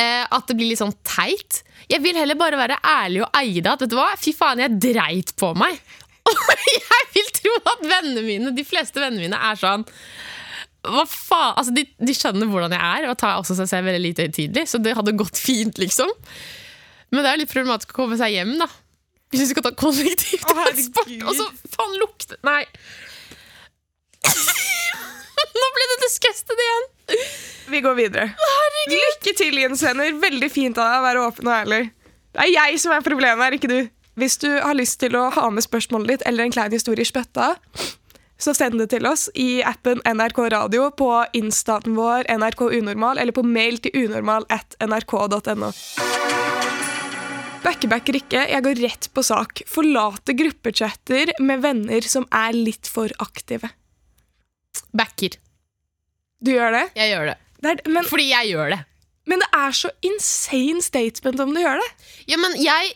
Eh, 0.00 0.24
at 0.26 0.48
det 0.48 0.56
blir 0.58 0.72
litt 0.72 0.80
sånn 0.80 0.94
teit. 1.06 1.62
Jeg 1.90 2.02
vil 2.02 2.16
heller 2.18 2.38
bare 2.38 2.58
være 2.58 2.80
ærlig 2.82 3.22
og 3.22 3.36
eie 3.38 3.60
det. 3.60 3.70
At 3.70 3.84
vet 3.84 3.92
du 3.92 3.98
hva, 3.98 4.10
fy 4.18 4.34
faen, 4.34 4.62
jeg 4.64 4.80
dreit 4.82 5.34
på 5.38 5.52
meg. 5.58 5.78
Og 6.24 6.54
jeg 6.64 7.08
vil 7.12 7.26
tro 7.36 7.50
at 7.68 7.82
vennene 7.84 8.22
mine, 8.24 8.52
de 8.56 8.62
fleste 8.64 8.96
vennene 8.96 9.26
mine 9.26 9.36
er 9.44 9.58
sånn 9.60 9.82
hva 10.84 11.04
faen? 11.08 11.54
Altså, 11.60 11.72
de, 11.76 11.84
de 11.96 12.14
skjønner 12.16 12.48
hvordan 12.50 12.72
jeg 12.76 12.80
er, 12.80 13.06
og 13.08 13.16
tar 13.20 13.38
også 13.40 13.56
seg 13.56 13.68
selv 13.70 13.88
veldig 13.88 14.02
lite 14.04 14.26
høytidelig. 14.26 14.66
Så 14.68 14.80
det 14.84 14.92
hadde 14.96 15.14
gått 15.16 15.40
fint, 15.40 15.78
liksom. 15.80 16.10
Men 17.12 17.24
det 17.24 17.30
er 17.30 17.40
litt 17.40 17.52
problematisk 17.52 17.94
å 17.94 18.02
komme 18.02 18.18
seg 18.20 18.34
hjem, 18.34 18.54
da. 18.60 18.68
Hvis 19.32 19.46
du 19.46 19.50
skal 19.54 19.64
ta 19.66 19.72
kollektivt 19.76 20.44
Å, 20.44 20.54
transport. 20.54 21.14
Og 21.24 21.38
så 21.38 21.48
faen 21.74 21.96
lukter 21.98 22.38
Nei. 22.46 22.62
Nå 25.60 25.70
ble 25.74 25.88
det 25.90 25.98
disgusted 26.04 26.64
igjen. 26.66 26.88
Vi 27.70 27.80
går 27.80 27.94
videre. 27.98 28.30
Lykke 28.90 29.34
til, 29.36 29.58
Jens 29.62 29.82
Venner. 29.84 30.12
Veldig 30.20 30.50
fint 30.52 30.78
av 30.78 30.90
deg 30.90 31.00
å 31.00 31.04
være 31.08 31.26
åpen 31.28 31.48
og 31.50 31.56
ærlig. 31.56 31.82
Det 32.34 32.42
er 32.44 32.50
jeg 32.52 32.80
som 32.82 32.94
er 32.94 33.04
problemet 33.06 33.44
her, 33.46 33.56
ikke 33.56 33.70
du. 33.70 33.78
Hvis 34.20 34.38
du 34.42 34.48
har 34.52 34.76
lyst 34.78 35.00
til 35.02 35.16
å 35.18 35.28
ha 35.34 35.48
med 35.50 35.64
spørsmålet 35.64 36.12
ditt 36.12 36.24
eller 36.28 36.46
en 36.46 36.54
klein 36.54 36.74
historie 36.74 37.02
i 37.02 37.08
spøtta, 37.08 37.54
så 38.38 38.54
send 38.54 38.78
det 38.78 38.90
til 38.92 39.06
oss 39.08 39.28
i 39.38 39.62
appen 39.66 40.02
NRK 40.04 40.40
Radio, 40.54 40.88
på 40.94 41.08
instaten 41.38 41.96
vår 41.98 42.28
NRK 42.30 42.66
Unormal, 42.80 43.18
eller 43.22 43.34
på 43.34 43.46
mail 43.46 43.80
til 43.82 43.94
unormal 44.04 44.46
at 44.52 44.76
nrk.no. 44.82 45.70
Backebacker 47.64 48.18
ikke, 48.18 48.42
jeg 48.50 48.64
går 48.66 48.82
rett 48.84 49.08
på 49.16 49.24
sak. 49.24 49.64
Forlate 49.70 50.34
gruppechatter 50.36 51.32
med 51.40 51.62
venner 51.64 52.04
som 52.04 52.26
er 52.34 52.52
litt 52.52 52.90
for 52.90 53.14
aktive. 53.24 53.72
Backer. 54.92 55.38
Du 56.44 56.52
gjør 56.52 56.76
det? 56.76 56.84
Jeg 56.98 57.14
gjør 57.14 57.32
det. 57.32 57.38
Det 57.64 57.72
er, 57.72 57.80
men, 57.90 58.04
Fordi 58.08 58.28
jeg 58.30 58.52
gjør 58.52 58.74
det. 58.74 58.82
men 59.30 59.40
det 59.40 59.48
er 59.56 59.72
så 59.76 59.90
insane 60.04 60.84
statement 60.84 61.40
om 61.40 61.54
du 61.56 61.62
gjør 61.62 61.80
det. 61.80 61.90
Ja, 62.28 62.38
men 62.40 62.56
jeg 62.60 62.92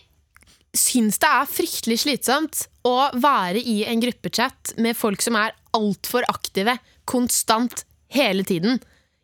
syns 0.76 1.16
det 1.22 1.28
er 1.32 1.48
fryktelig 1.48 2.02
slitsomt 2.04 2.66
å 2.86 3.08
være 3.16 3.60
i 3.64 3.80
en 3.88 4.02
gruppechat 4.04 4.74
med 4.78 4.96
folk 4.96 5.24
som 5.24 5.38
er 5.40 5.56
altfor 5.76 6.26
aktive 6.28 6.76
konstant 7.08 7.84
hele 8.12 8.44
tiden. 8.46 8.78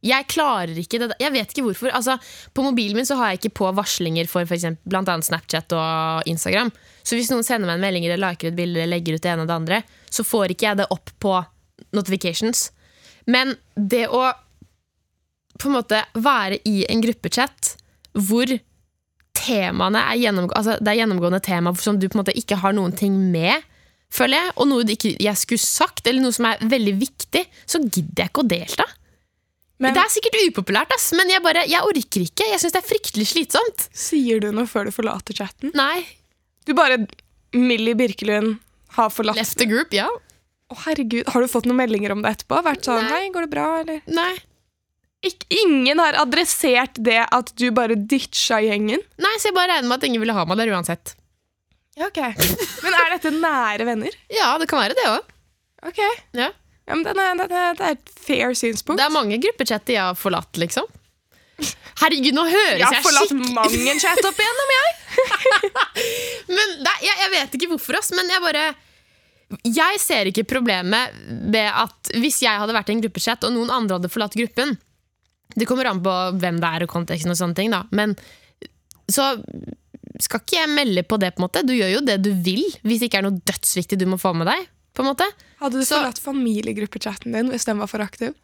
Jeg 0.04 0.26
klarer 0.28 0.76
ikke 0.76 1.00
det. 1.00 1.14
Jeg 1.20 1.32
vet 1.32 1.52
ikke 1.52 1.64
hvorfor. 1.64 1.92
Altså, 1.96 2.18
på 2.52 2.64
mobilen 2.66 2.98
min 2.98 3.08
så 3.08 3.16
har 3.16 3.32
jeg 3.32 3.40
ikke 3.40 3.54
på 3.62 3.70
varslinger 3.76 4.28
for, 4.28 4.44
for 4.44 4.56
eksempel, 4.58 4.84
blant 4.92 5.08
annet 5.08 5.28
Snapchat 5.28 5.72
og 5.76 6.28
Instagram. 6.28 6.72
Så 7.04 7.16
hvis 7.16 7.30
noen 7.32 7.44
sender 7.46 7.68
meg 7.68 7.78
en 7.78 7.84
melding 7.86 8.08
eller 8.08 8.20
liker 8.20 8.50
et 8.50 8.58
bilde 8.58 8.82
eller 8.82 8.98
legger 8.98 9.16
ut 9.16 9.24
det 9.24 9.32
ene 9.32 9.46
og 9.46 9.48
det 9.48 9.56
andre, 9.56 9.80
så 10.12 10.26
får 10.26 10.52
ikke 10.52 10.68
jeg 10.68 10.80
det 10.82 10.90
opp 10.92 11.12
på 11.24 11.38
notifications. 11.96 12.66
Men 13.24 13.56
det 13.76 14.06
å 14.12 14.26
på 15.60 15.70
en 15.70 15.76
måte 15.76 16.00
være 16.14 16.60
i 16.68 16.84
en 16.90 17.02
gruppechat 17.04 17.74
hvor 18.14 18.50
temaene 19.34 20.00
er, 20.00 20.18
gjennomgå 20.22 20.54
altså, 20.56 20.76
det 20.80 20.92
er 20.92 21.00
gjennomgående 21.02 21.40
tema 21.44 21.72
som 21.78 21.98
du 21.98 22.08
på 22.08 22.16
en 22.18 22.22
måte 22.22 22.36
ikke 22.38 22.58
har 22.62 22.74
noen 22.76 22.94
ting 22.96 23.16
med, 23.32 23.64
føler 24.14 24.38
jeg, 24.40 24.52
og 24.56 24.68
noe 24.70 24.86
ikke, 24.94 25.16
jeg 25.22 25.40
skulle 25.40 25.62
sagt, 25.62 26.06
eller 26.06 26.22
noe 26.22 26.34
som 26.34 26.46
er 26.48 26.62
veldig 26.70 26.94
viktig, 27.00 27.42
så 27.66 27.82
gidder 27.82 28.24
jeg 28.24 28.32
ikke 28.32 28.44
å 28.44 28.52
delta. 28.54 28.86
Men 29.82 29.96
det 29.96 30.04
er 30.04 30.12
sikkert 30.14 30.36
upopulært, 30.46 30.92
ass, 30.94 31.08
men 31.18 31.32
jeg, 31.32 31.42
bare, 31.44 31.64
jeg 31.68 31.82
orker 31.82 32.22
ikke. 32.22 32.46
Jeg 32.46 32.60
syns 32.62 32.76
det 32.76 32.80
er 32.80 32.86
fryktelig 32.86 33.26
slitsomt. 33.32 33.88
sier 33.90 34.38
du 34.40 34.52
noe 34.54 34.70
før 34.70 34.86
du 34.88 34.94
forlater 34.94 35.36
chatten? 35.36 35.74
Nei. 35.76 36.04
Du 36.64 36.72
bare 36.78 37.00
Millie 37.52 37.98
Birkelund 37.98 38.60
har 38.96 39.10
forlatt 39.12 39.36
Left 39.36 39.58
the 39.58 39.66
group, 39.68 39.92
ja. 39.92 40.06
Å, 40.70 40.78
herregud, 40.86 41.26
Har 41.34 41.42
du 41.42 41.50
fått 41.50 41.66
noen 41.68 41.82
meldinger 41.82 42.14
om 42.14 42.22
det 42.24 42.36
etterpå? 42.38 42.62
Vært 42.64 42.86
sånn, 42.86 43.02
Nei. 43.02 43.24
hei, 43.26 43.32
går 43.34 43.48
det 43.48 43.52
bra, 43.52 43.66
eller? 43.82 44.00
Nei. 44.06 44.32
Ik 45.24 45.46
ingen 45.48 46.00
har 46.02 46.16
adressert 46.20 46.98
det 47.00 47.22
at 47.32 47.52
du 47.56 47.70
bare 47.74 47.96
ditcha 47.96 48.58
gjengen? 48.60 49.00
Nei, 49.20 49.34
så 49.40 49.48
jeg 49.48 49.56
bare 49.56 49.76
regner 49.76 49.88
med 49.88 50.02
at 50.02 50.08
ingen 50.08 50.20
ville 50.22 50.34
ha 50.36 50.44
meg 50.48 50.60
der 50.60 50.72
uansett. 50.74 51.14
Ja, 51.96 52.10
ok. 52.10 52.20
Men 52.84 52.98
er 52.98 53.14
dette 53.14 53.32
nære 53.32 53.86
venner? 53.88 54.18
Ja, 54.32 54.52
det 54.60 54.68
kan 54.70 54.82
være 54.82 54.98
det 54.98 55.06
òg. 55.08 55.32
Ok. 55.88 56.02
Ja. 56.36 56.50
Ja, 56.84 56.96
men 56.98 57.04
det 57.06 57.14
er, 57.16 57.38
det 57.48 57.56
er 57.80 57.94
et 57.94 58.10
fair 58.20 58.52
synspunkt. 58.52 59.00
Det 59.00 59.06
er 59.06 59.12
mange 59.12 59.38
gruppechatter 59.40 59.94
jeg 59.94 60.04
har 60.04 60.16
forlatt, 60.20 60.58
liksom. 60.60 60.84
Herregud, 62.02 62.34
nå 62.36 62.42
høres 62.44 62.80
jeg 62.80 62.84
har 62.84 62.96
jeg 62.98 63.04
forlatt 63.06 63.30
skikkelig 63.30 63.54
mang 63.56 63.76
en 63.94 64.00
chat 64.02 64.20
opp 64.28 64.40
igjennom, 64.42 64.72
jeg. 64.74 64.90
Men 66.58 66.74
det, 66.82 66.94
jeg, 67.06 67.20
jeg 67.22 67.32
vet 67.38 67.56
ikke 67.56 67.70
hvorfor, 67.72 67.96
ass, 68.00 68.10
men 68.12 68.28
jeg 68.28 68.42
bare 68.42 68.64
Jeg 69.70 70.00
ser 70.02 70.28
ikke 70.28 70.44
problemet 70.50 71.14
med 71.54 71.70
at 71.70 72.10
hvis 72.18 72.42
jeg 72.44 72.60
hadde 72.60 72.74
vært 72.76 72.90
i 72.90 72.96
en 72.98 73.04
gruppechat, 73.06 73.46
og 73.46 73.54
noen 73.54 73.72
andre 73.72 74.00
hadde 74.00 74.10
forlatt 74.12 74.36
gruppen 74.36 74.74
Det 75.54 75.66
kommer 75.70 75.86
an 75.90 76.00
på 76.02 76.14
hvem 76.40 76.58
det 76.60 76.70
er 76.74 76.82
og 76.86 76.90
konteksten, 76.90 77.30
og 77.30 77.36
sånne 77.38 77.54
ting, 77.58 77.70
da. 77.70 77.84
Men 77.94 78.16
så 79.10 79.34
skal 80.22 80.40
ikke 80.40 80.56
jeg 80.60 80.70
melde 80.70 81.02
på 81.06 81.18
det, 81.18 81.32
på 81.34 81.42
en 81.42 81.46
måte. 81.48 81.62
Du 81.66 81.72
gjør 81.74 81.92
jo 81.96 82.00
det 82.06 82.20
du 82.22 82.30
vil, 82.46 82.62
hvis 82.86 83.00
det 83.02 83.08
ikke 83.10 83.18
er 83.22 83.26
noe 83.28 83.40
dødsviktig 83.46 83.98
du 83.98 84.06
må 84.06 84.18
få 84.20 84.34
med 84.36 84.46
deg. 84.50 84.66
på 84.94 85.02
en 85.02 85.08
måte 85.10 85.26
Hadde 85.58 85.80
du 85.80 85.84
Så- 85.84 85.96
forlatt 85.98 86.20
familiegruppechatten 86.22 87.32
din 87.34 87.48
hvis 87.50 87.64
den 87.66 87.78
var 87.78 87.86
for 87.90 87.98
aktiv? 87.98 88.34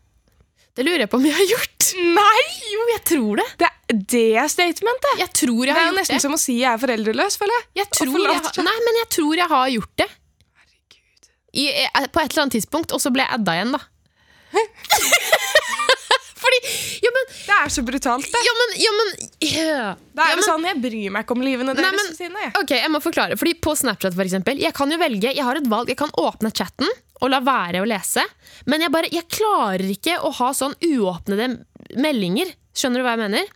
Det 0.74 0.84
lurer 0.86 1.00
jeg 1.04 1.10
på 1.10 1.18
om 1.18 1.24
jeg 1.26 1.34
har 1.34 1.46
gjort. 1.50 1.92
Nei! 1.98 2.42
Jo, 2.72 2.80
jeg 2.94 3.02
tror 3.04 3.36
det. 3.36 3.46
Det, 3.58 3.68
det 4.08 4.36
er 4.38 4.46
statementet. 4.48 5.18
Jeg 5.18 5.30
tror 5.34 5.66
jeg 5.66 5.74
Det 5.74 5.82
er 5.82 5.86
jo 5.90 5.96
nesten 5.98 6.14
det. 6.16 6.22
som 6.22 6.32
å 6.34 6.38
si 6.38 6.54
jeg 6.60 6.72
er 6.72 6.78
foreldreløs, 6.78 7.36
føler 7.38 7.54
jeg. 7.58 7.64
Jeg 7.82 7.90
tror 7.90 8.18
jeg, 8.18 8.40
har- 8.40 8.64
nei, 8.64 8.76
men 8.86 8.94
jeg 9.02 9.08
tror 9.16 9.34
jeg 9.36 9.48
har 9.50 9.68
gjort 9.74 9.96
det. 9.96 10.08
Herregud. 10.60 11.30
I, 11.54 11.64
eh, 11.84 12.06
på 12.06 12.20
et 12.22 12.30
eller 12.32 12.42
annet 12.46 12.52
tidspunkt, 12.58 12.92
og 12.94 13.00
så 13.02 13.10
ble 13.12 13.22
jeg 13.26 13.34
adda 13.34 13.52
igjen, 13.58 13.72
da. 13.74 13.80
Fordi 16.50 16.60
Ja, 17.06 17.10
men 17.14 17.28
Det 17.30 17.56
er 17.56 17.70
så 17.72 17.84
brutalt, 17.86 18.26
det. 18.34 18.40
Ja, 18.46 18.54
men, 18.60 18.74
ja, 18.82 18.92
men, 18.98 19.12
yeah. 19.46 19.94
Det 20.10 20.24
er 20.24 20.32
ja, 20.32 20.36
jo 20.40 20.46
sånn, 20.48 20.66
Jeg 20.66 20.80
bryr 20.82 21.10
meg 21.14 21.24
ikke 21.24 21.36
om 21.38 21.44
livene 21.46 21.74
Nei, 21.74 21.82
deres 21.84 22.08
men- 22.08 22.16
sine, 22.18 22.42
jeg. 22.44 22.52
Ok, 22.60 22.74
jeg 22.76 22.90
må 22.90 23.00
forklare. 23.04 23.38
Fordi 23.38 23.54
På 23.62 23.76
Snapchat 23.78 24.14
for 24.18 24.26
eksempel, 24.26 24.58
jeg 24.60 24.74
kan 24.74 24.90
jo 24.90 24.98
velge, 25.00 25.30
jeg 25.34 25.44
har 25.46 25.56
et 25.56 25.68
valg. 25.70 25.88
Jeg 25.88 25.96
kan 26.00 26.10
åpne 26.18 26.50
chatten 26.52 26.88
og 27.22 27.30
la 27.30 27.40
være 27.44 27.82
å 27.84 27.86
lese. 27.88 28.24
Men 28.66 28.80
jeg, 28.80 28.90
bare, 28.90 29.08
jeg 29.12 29.28
klarer 29.28 29.86
ikke 29.92 30.18
å 30.24 30.32
ha 30.40 30.50
sånn 30.56 30.74
uåpnede 30.82 31.64
meldinger. 31.96 32.52
Skjønner 32.74 33.00
du 33.02 33.04
hva 33.06 33.16
jeg 33.16 33.24
mener? 33.30 33.46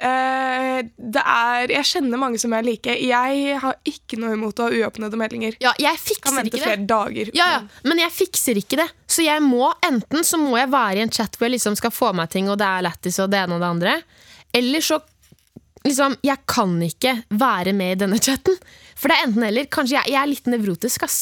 Eh, 0.00 0.78
det 0.96 1.20
er 1.20 1.68
Jeg 1.74 1.84
kjenner 1.84 2.20
mange 2.20 2.38
som 2.40 2.54
er 2.56 2.64
like. 2.64 2.94
Jeg 3.04 3.58
har 3.60 3.76
ikke 3.84 4.16
noe 4.20 4.32
imot 4.32 4.60
å 4.62 4.68
ha 4.68 4.72
uåpnede 4.72 5.18
meldinger. 5.20 5.58
Ja, 5.60 5.74
jeg 5.78 5.98
Kan 5.98 6.06
fikser 6.06 6.36
vente 6.38 6.48
ikke 6.56 6.60
det. 6.62 6.68
flere 6.70 6.86
dager. 6.88 7.30
Ja, 7.36 7.48
ja, 7.52 7.60
Men 7.84 8.00
jeg 8.00 8.14
fikser 8.16 8.56
ikke 8.60 8.80
det. 8.80 8.88
Så 9.10 9.26
jeg 9.26 9.42
må 9.44 9.68
enten 9.84 10.24
så 10.24 10.40
må 10.40 10.56
jeg 10.56 10.70
være 10.72 10.96
i 10.96 11.04
en 11.04 11.12
chat 11.12 11.36
hvor 11.36 11.48
jeg 11.50 11.58
liksom 11.58 11.76
skal 11.76 11.92
få 11.92 12.14
meg 12.16 12.30
ting, 12.32 12.48
og 12.48 12.56
det 12.62 12.66
er 12.66 12.86
lættis 12.88 13.18
og 13.20 13.28
det 13.32 13.42
ene 13.42 13.58
og 13.58 13.60
det 13.60 13.68
andre. 13.74 13.96
Eller 14.56 14.80
så 14.80 15.00
liksom 15.84 16.16
Jeg 16.26 16.36
kan 16.46 16.74
ikke 16.82 17.14
være 17.30 17.72
med 17.76 17.92
i 17.92 18.00
denne 18.06 18.18
chatten. 18.20 18.56
For 18.96 19.08
det 19.08 19.16
er 19.18 19.26
enten 19.28 19.44
eller. 19.50 19.68
Kanskje 19.72 19.98
jeg, 19.98 20.12
jeg 20.14 20.22
er 20.22 20.32
litt 20.32 20.46
nevrotisk, 20.48 21.04
ass. 21.04 21.20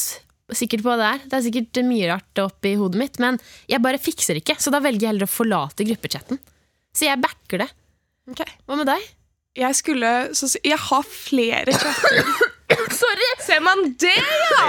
Sikkert 0.51 0.81
på 0.83 0.95
det 0.97 1.03
der. 1.03 1.19
Det 1.29 1.35
er 1.37 1.43
sikkert 1.45 1.79
mye 1.85 2.07
rart 2.09 2.39
oppi 2.41 2.73
hodet 2.79 2.97
mitt, 2.99 3.19
men 3.19 3.37
jeg 3.69 3.83
bare 3.83 3.99
fikser 4.01 4.39
ikke. 4.39 4.55
Så 4.57 4.71
da 4.73 4.79
velger 4.81 5.05
jeg 5.05 5.11
heller 5.13 5.27
å 5.27 5.31
forlate 5.35 5.85
gruppechatten. 5.85 6.39
Så 6.95 7.05
jeg 7.05 7.21
backer 7.21 7.65
det. 7.65 7.69
Ok. 8.29 8.43
Hva 8.67 8.75
med 8.79 8.87
deg? 8.89 9.01
Jeg 9.59 9.75
skulle 9.75 10.09
så, 10.37 10.47
si- 10.51 10.61
Jeg 10.63 10.77
har 10.79 11.03
flere 11.09 11.65
kjærester. 11.73 12.33
Sorry! 12.99 13.29
Ser 13.41 13.59
man 13.65 13.79
det, 13.99 14.13
ja? 14.15 14.65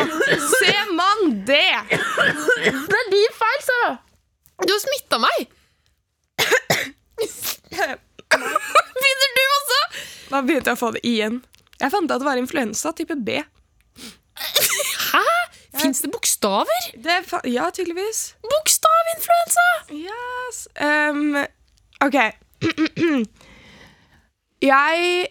Ser 0.56 0.92
man 0.96 1.24
det? 1.46 1.66
Det 1.90 2.98
er 3.00 3.10
din 3.12 3.34
feil, 3.36 3.60
Sara! 3.66 3.90
Du 4.64 4.72
har 4.72 4.80
smitta 4.82 5.18
meg! 5.20 5.38
Begynner 8.30 9.30
du 9.36 9.42
også? 9.56 9.78
Da 10.30 10.40
begynte 10.46 10.70
jeg 10.72 10.78
å 10.78 10.80
få 10.80 10.90
det 10.96 11.02
igjen. 11.06 11.40
Jeg 11.80 11.92
fant 11.92 12.08
ut 12.08 12.14
at 12.14 12.22
det 12.22 12.28
var 12.28 12.40
influensa 12.40 12.92
type 12.96 13.16
B. 13.26 13.38
Hæ? 15.10 15.24
Fins 15.80 16.00
det 16.04 16.10
bokstaver? 16.12 16.90
Det 17.04 17.20
fa 17.28 17.40
ja, 17.48 17.68
tydeligvis. 17.74 18.20
Bokstavinfluensa! 18.44 19.66
Yes. 19.96 20.62
Um, 20.76 21.36
ok. 22.04 22.18
jeg, 24.70 25.26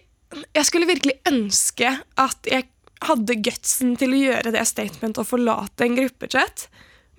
jeg 0.55 0.67
skulle 0.67 0.89
virkelig 0.89 1.17
ønske 1.29 1.93
at 2.19 2.49
jeg 2.49 2.67
hadde 3.07 3.39
gutsen 3.45 3.95
til 3.99 4.15
å 4.15 4.21
gjøre 4.25 4.53
det 4.55 4.65
statement 4.67 5.19
og 5.21 5.29
forlate 5.29 5.85
en 5.85 5.97
gruppechat. 5.99 6.67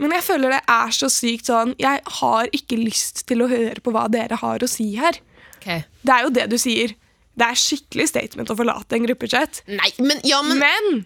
Men 0.00 0.14
jeg 0.16 0.24
føler 0.24 0.56
det 0.56 0.62
er 0.72 0.94
så 0.96 1.10
sykt 1.12 1.50
sånn 1.50 1.74
Jeg 1.80 2.00
har 2.20 2.48
ikke 2.56 2.78
lyst 2.80 3.26
til 3.28 3.44
å 3.44 3.50
høre 3.50 3.82
på 3.84 3.92
hva 3.92 4.06
dere 4.12 4.38
har 4.40 4.64
å 4.64 4.70
si 4.70 4.94
her. 5.00 5.18
Okay. 5.58 5.84
Det 6.00 6.14
er 6.14 6.24
jo 6.24 6.32
det 6.36 6.46
du 6.52 6.56
sier. 6.60 6.94
Det 7.36 7.46
er 7.46 7.58
skikkelig 7.58 8.08
statement 8.10 8.52
å 8.52 8.56
forlate 8.56 8.96
en 8.96 9.04
gruppechat. 9.06 9.62
Nei, 9.68 9.90
men 10.00 10.20
ja, 10.26 10.40
men 10.44 10.60
Men 10.60 11.04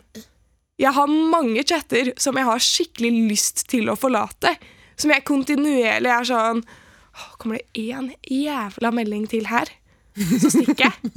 jeg 0.81 0.95
har 0.95 1.11
mange 1.11 1.63
chatter 1.67 2.13
som 2.19 2.39
jeg 2.39 2.49
har 2.49 2.63
skikkelig 2.63 3.13
lyst 3.31 3.67
til 3.71 3.91
å 3.91 3.99
forlate. 3.99 4.57
Som 4.99 5.13
jeg 5.15 5.27
kontinuerlig 5.27 6.11
er 6.11 6.27
sånn 6.27 6.63
«Åh, 6.63 6.81
Kommer 7.39 7.61
det 7.61 7.87
én 7.87 8.13
jævla 8.31 8.91
melding 8.95 9.27
til 9.31 9.47
her? 9.51 9.71
Så 10.15 10.51
stikker 10.53 10.85
jeg. 10.87 11.13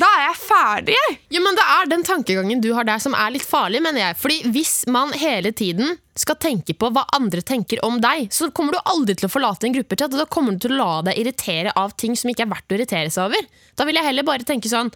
Da 0.00 0.06
er 0.10 0.22
jeg 0.24 0.38
ferdig, 0.42 0.94
jeg. 0.96 1.18
Ja, 1.36 1.42
men 1.42 1.54
Det 1.54 1.66
er 1.76 1.90
den 1.90 2.02
tankegangen 2.06 2.62
du 2.62 2.72
har 2.74 2.86
der 2.88 2.98
som 3.02 3.14
er 3.14 3.30
litt 3.30 3.46
farlig, 3.46 3.78
mener 3.82 4.02
jeg. 4.02 4.16
Fordi 4.18 4.38
Hvis 4.50 4.72
man 4.90 5.14
hele 5.14 5.52
tiden 5.54 5.94
skal 6.18 6.36
tenke 6.42 6.74
på 6.74 6.90
hva 6.92 7.04
andre 7.16 7.44
tenker 7.46 7.80
om 7.86 8.00
deg, 8.02 8.26
så 8.34 8.50
kommer 8.50 8.74
du 8.74 8.90
aldri 8.90 9.14
til 9.16 9.28
å 9.28 9.32
forlate 9.32 9.68
en 9.68 9.76
gruppechat, 9.76 10.12
da 10.18 10.26
kommer 10.26 10.56
du 10.58 10.66
til 10.66 10.74
å 10.74 10.80
la 10.80 10.90
deg 11.08 11.22
irritere 11.22 11.72
av 11.78 11.94
ting 11.96 12.18
som 12.18 12.32
ikke 12.32 12.44
er 12.44 12.50
verdt 12.50 12.74
å 12.74 12.76
irritere 12.76 13.14
seg 13.14 13.30
over. 13.30 13.46
Da 13.78 13.86
vil 13.88 14.00
jeg 14.00 14.08
heller 14.10 14.26
bare 14.26 14.46
tenke 14.46 14.70
sånn 14.72 14.92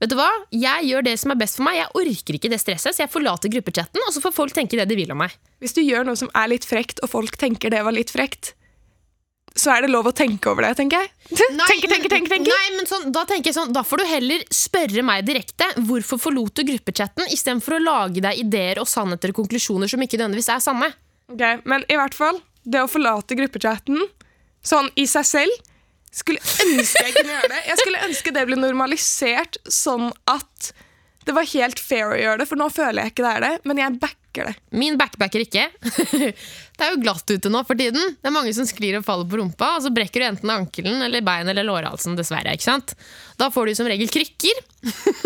Vet 0.00 0.08
du 0.08 0.16
hva? 0.16 0.30
Jeg 0.48 0.86
gjør 0.88 1.02
det 1.04 1.12
som 1.20 1.32
er 1.34 1.36
best 1.36 1.58
for 1.58 1.66
meg. 1.66 1.76
Jeg 1.76 1.90
orker 2.00 2.36
ikke 2.38 2.48
det 2.48 2.58
stresset, 2.62 2.96
så 2.96 3.02
jeg 3.02 3.12
forlater 3.12 3.52
gruppechatten, 3.52 4.00
og 4.00 4.14
så 4.14 4.22
får 4.24 4.32
folk 4.32 4.54
tenke 4.56 4.78
det 4.80 4.86
de 4.88 4.96
vil 4.96 5.10
om 5.12 5.20
meg. 5.20 5.34
Hvis 5.60 5.76
du 5.76 5.82
gjør 5.84 6.06
noe 6.08 6.16
som 6.16 6.30
er 6.32 6.48
litt 6.48 6.64
frekt, 6.64 7.02
og 7.04 7.12
folk 7.12 7.36
tenker 7.36 7.68
det 7.68 7.82
var 7.84 7.92
litt 7.92 8.08
frekt, 8.08 8.54
så 9.56 9.72
er 9.74 9.84
det 9.84 9.90
lov 9.90 10.06
å 10.06 10.12
tenke 10.14 10.50
over 10.50 10.64
det, 10.64 10.74
tenker 10.78 11.02
jeg. 11.02 11.10
tenker, 11.30 11.88
tenker, 11.90 12.12
tenker, 12.12 12.32
tenker. 12.32 12.52
Nei, 12.52 12.76
men 12.76 12.88
sånn, 12.88 13.08
da 13.14 13.24
tenker 13.28 13.50
jeg 13.50 13.56
sånn 13.56 13.70
Da 13.74 13.84
får 13.86 14.00
du 14.00 14.04
heller 14.08 14.44
spørre 14.54 15.04
meg 15.06 15.26
direkte 15.28 15.68
hvorfor 15.86 16.20
forlot 16.22 16.60
du 16.60 16.64
gruppechatten, 16.72 17.26
istedenfor 17.34 17.76
å 17.78 17.82
lage 17.82 18.22
deg 18.24 18.44
ideer 18.44 18.80
og 18.82 18.88
sannheter 18.90 19.34
og 19.34 19.42
konklusjoner 19.42 19.90
som 19.90 20.02
ikke 20.02 20.20
nødvendigvis 20.20 20.52
er 20.54 20.62
sanne. 20.64 20.92
Ok, 21.30 21.42
Men 21.70 21.86
i 21.90 21.98
hvert 21.98 22.16
fall, 22.16 22.40
det 22.62 22.82
å 22.82 22.90
forlate 22.90 23.38
gruppechatten 23.38 24.06
sånn 24.66 24.90
i 25.00 25.06
seg 25.08 25.26
selv 25.28 25.66
skulle 26.10 26.42
ønske 26.42 27.04
jeg 27.06 27.14
kunne 27.14 27.34
gjøre 27.36 27.50
det. 27.52 27.60
Jeg 27.68 27.80
skulle 27.80 28.06
ønske 28.08 28.32
det 28.34 28.46
ble 28.48 28.58
normalisert 28.58 29.60
sånn 29.70 30.10
at 30.30 30.72
det 31.28 31.34
var 31.36 31.46
helt 31.52 31.78
fair 31.78 32.10
å 32.10 32.18
gjøre 32.18 32.42
det, 32.42 32.48
for 32.50 32.58
nå 32.58 32.66
føler 32.72 33.04
jeg 33.04 33.14
ikke 33.14 33.26
det 33.26 33.34
er 33.36 33.44
det, 33.44 33.52
men 33.68 33.82
jeg 33.82 33.98
backer 34.02 34.19
det. 34.38 34.52
Min 34.78 34.96
backbacker 35.00 35.42
ikke. 35.42 35.66
det 35.80 36.84
er 36.84 36.92
jo 36.92 37.00
glatt 37.02 37.30
ute 37.30 37.50
nå 37.52 37.62
for 37.66 37.78
tiden. 37.78 38.16
Det 38.20 38.30
er 38.30 38.34
mange 38.34 38.52
som 38.56 38.68
sklir 38.68 38.98
og 38.98 39.06
faller 39.06 39.28
på 39.30 39.40
rumpa, 39.40 39.74
og 39.76 39.84
så 39.84 39.92
brekker 39.94 40.22
du 40.22 40.26
enten 40.28 40.52
ankelen 40.54 41.02
eller 41.06 41.24
bein 41.26 41.50
eller 41.50 41.66
lårhalsen, 41.66 42.16
dessverre. 42.18 42.54
ikke 42.54 42.68
sant? 42.68 42.94
Da 43.40 43.50
får 43.52 43.70
du 43.70 43.78
som 43.80 43.90
regel 43.90 44.12
krykker. 44.12 44.62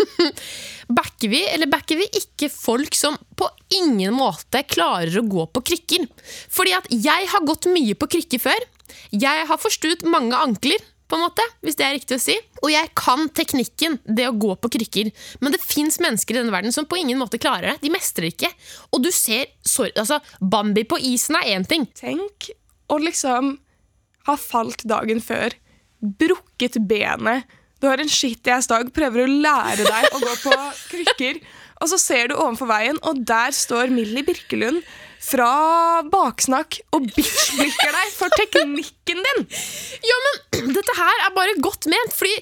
backer 0.99 1.31
vi, 1.31 1.43
eller 1.53 1.69
backer 1.71 2.01
vi 2.01 2.09
ikke 2.21 2.49
folk 2.53 2.97
som 2.97 3.17
på 3.37 3.49
ingen 3.77 4.15
måte 4.17 4.63
klarer 4.67 5.21
å 5.21 5.27
gå 5.29 5.47
på 5.53 5.65
krykker? 5.71 6.09
Fordi 6.53 6.75
at 6.77 6.89
jeg 6.91 7.31
har 7.31 7.47
gått 7.47 7.69
mye 7.71 7.97
på 7.97 8.09
krykker 8.17 8.41
før. 8.41 8.67
Jeg 9.13 9.47
har 9.49 9.61
forstuet 9.61 10.05
mange 10.09 10.37
ankler, 10.37 10.81
på 11.05 11.17
en 11.17 11.23
måte, 11.25 11.43
hvis 11.61 11.77
det 11.77 11.85
er 11.85 11.95
riktig 11.97 12.17
å 12.17 12.23
si. 12.23 12.35
Og 12.63 12.71
jeg 12.73 12.89
kan 12.97 13.27
teknikken, 13.37 13.99
det 14.05 14.27
å 14.29 14.35
gå 14.37 14.55
på 14.57 14.71
krykker. 14.77 15.11
Men 15.43 15.53
det 15.53 15.61
fins 15.63 15.99
mennesker 16.01 16.35
i 16.35 16.39
denne 16.41 16.53
verden 16.53 16.73
som 16.73 16.87
på 16.89 16.97
ingen 16.97 17.19
måte 17.21 17.39
klarer 17.41 17.73
det. 17.73 17.83
De 17.85 17.93
mestrer 17.93 18.31
ikke. 18.31 18.49
Og 18.91 19.03
du 19.05 19.11
ser 19.13 19.51
sorry, 19.65 19.93
altså, 20.01 20.21
Bambi 20.41 20.85
på 20.89 20.99
isen 21.13 21.37
er 21.41 21.51
én 21.53 21.67
ting. 21.69 21.85
Tenk 21.97 22.49
å 22.89 22.97
liksom 23.01 23.55
ha 24.25 24.37
falt 24.41 24.81
dagen 24.89 25.21
før, 25.21 25.53
brukket 26.01 26.79
benet, 26.89 27.45
du 27.81 27.89
har 27.89 28.01
en 28.01 28.09
shitty-ass 28.09 28.69
dag, 28.71 28.87
prøver 28.95 29.25
å 29.25 29.29
lære 29.29 29.83
deg 29.85 30.15
å 30.15 30.21
gå 30.23 30.33
på 30.41 30.53
krykker, 30.89 31.39
og 31.81 31.91
så 31.91 31.99
ser 32.01 32.29
du 32.31 32.37
ovenfor 32.37 32.69
veien, 32.71 32.99
og 33.03 33.23
der 33.27 33.55
står 33.55 33.93
Millie 33.93 34.25
Birkelund 34.25 34.83
fra 35.25 36.03
Baksnakk 36.11 36.79
og 36.93 37.07
bitch-blikker 37.15 37.95
deg 37.95 38.13
for 38.13 38.35
teknikken 38.41 39.25
din! 39.29 39.47
Ja, 40.09 40.19
men 40.27 40.69
dette 40.77 40.99
her 40.99 41.25
er 41.25 41.33
bare 41.35 41.57
godt 41.63 41.89
ment, 41.91 42.13
fordi 42.13 42.35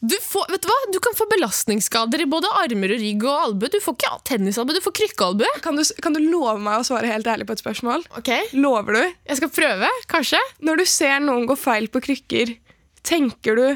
du, 0.00 0.14
får, 0.24 0.46
vet 0.48 0.62
du, 0.64 0.68
hva? 0.70 0.76
du 0.94 0.96
kan 1.04 1.16
få 1.16 1.26
belastningsskader 1.28 2.22
i 2.24 2.28
både 2.30 2.48
armer 2.62 2.94
og 2.94 3.02
rygg 3.02 3.24
og 3.28 3.42
albue. 3.44 3.68
Du 3.68 3.76
får 3.84 3.98
ikke 3.98 4.12
tennisalbue, 4.30 4.78
du 4.78 4.80
får 4.80 4.94
krykkealbue. 4.96 5.50
Kan 5.60 5.76
du, 5.76 5.84
kan 6.00 6.16
du 6.16 6.22
love 6.24 6.56
meg 6.64 6.80
å 6.80 6.86
svare 6.88 7.10
helt 7.10 7.28
ærlig 7.28 7.44
på 7.50 7.52
et 7.58 7.60
spørsmål? 7.60 8.06
Ok, 8.16 8.32
Lover 8.56 8.96
du? 8.96 9.02
Jeg 9.28 9.42
skal 9.42 9.52
prøve, 9.52 9.92
kanskje. 10.08 10.40
Når 10.64 10.80
du 10.80 10.86
ser 10.88 11.20
noen 11.20 11.44
gå 11.50 11.56
feil 11.60 11.90
på 11.92 12.00
krykker, 12.06 12.56
tenker 13.04 13.60
du 13.60 13.66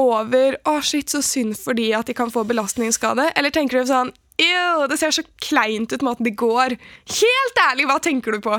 over 0.00 0.56
'Å, 0.64 0.80
shit, 0.82 1.12
så 1.12 1.20
synd 1.22 1.54
for 1.60 1.76
de 1.76 1.92
at 1.94 2.08
de 2.08 2.16
kan 2.16 2.32
få 2.32 2.46
belastningsskade'? 2.48 3.28
Eller 3.36 3.52
tenker 3.54 3.78
du 3.84 3.92
sånn 3.92 4.10
'Ew, 4.34 4.88
det 4.90 4.98
ser 4.98 5.14
så 5.14 5.22
kleint 5.38 5.92
ut 5.92 6.02
måten 6.02 6.26
de 6.26 6.34
går'? 6.34 6.74
Helt 7.20 7.60
ærlig, 7.70 7.86
hva 7.86 8.00
tenker 8.02 8.34
du 8.34 8.40
på? 8.42 8.58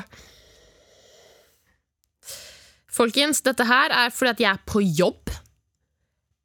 Folkens, 2.96 3.42
dette 3.44 3.66
her 3.68 3.92
er 3.92 4.10
fordi 4.14 4.32
at 4.32 4.40
jeg 4.40 4.52
er 4.54 4.62
på 4.72 4.80
jobb. 4.84 5.30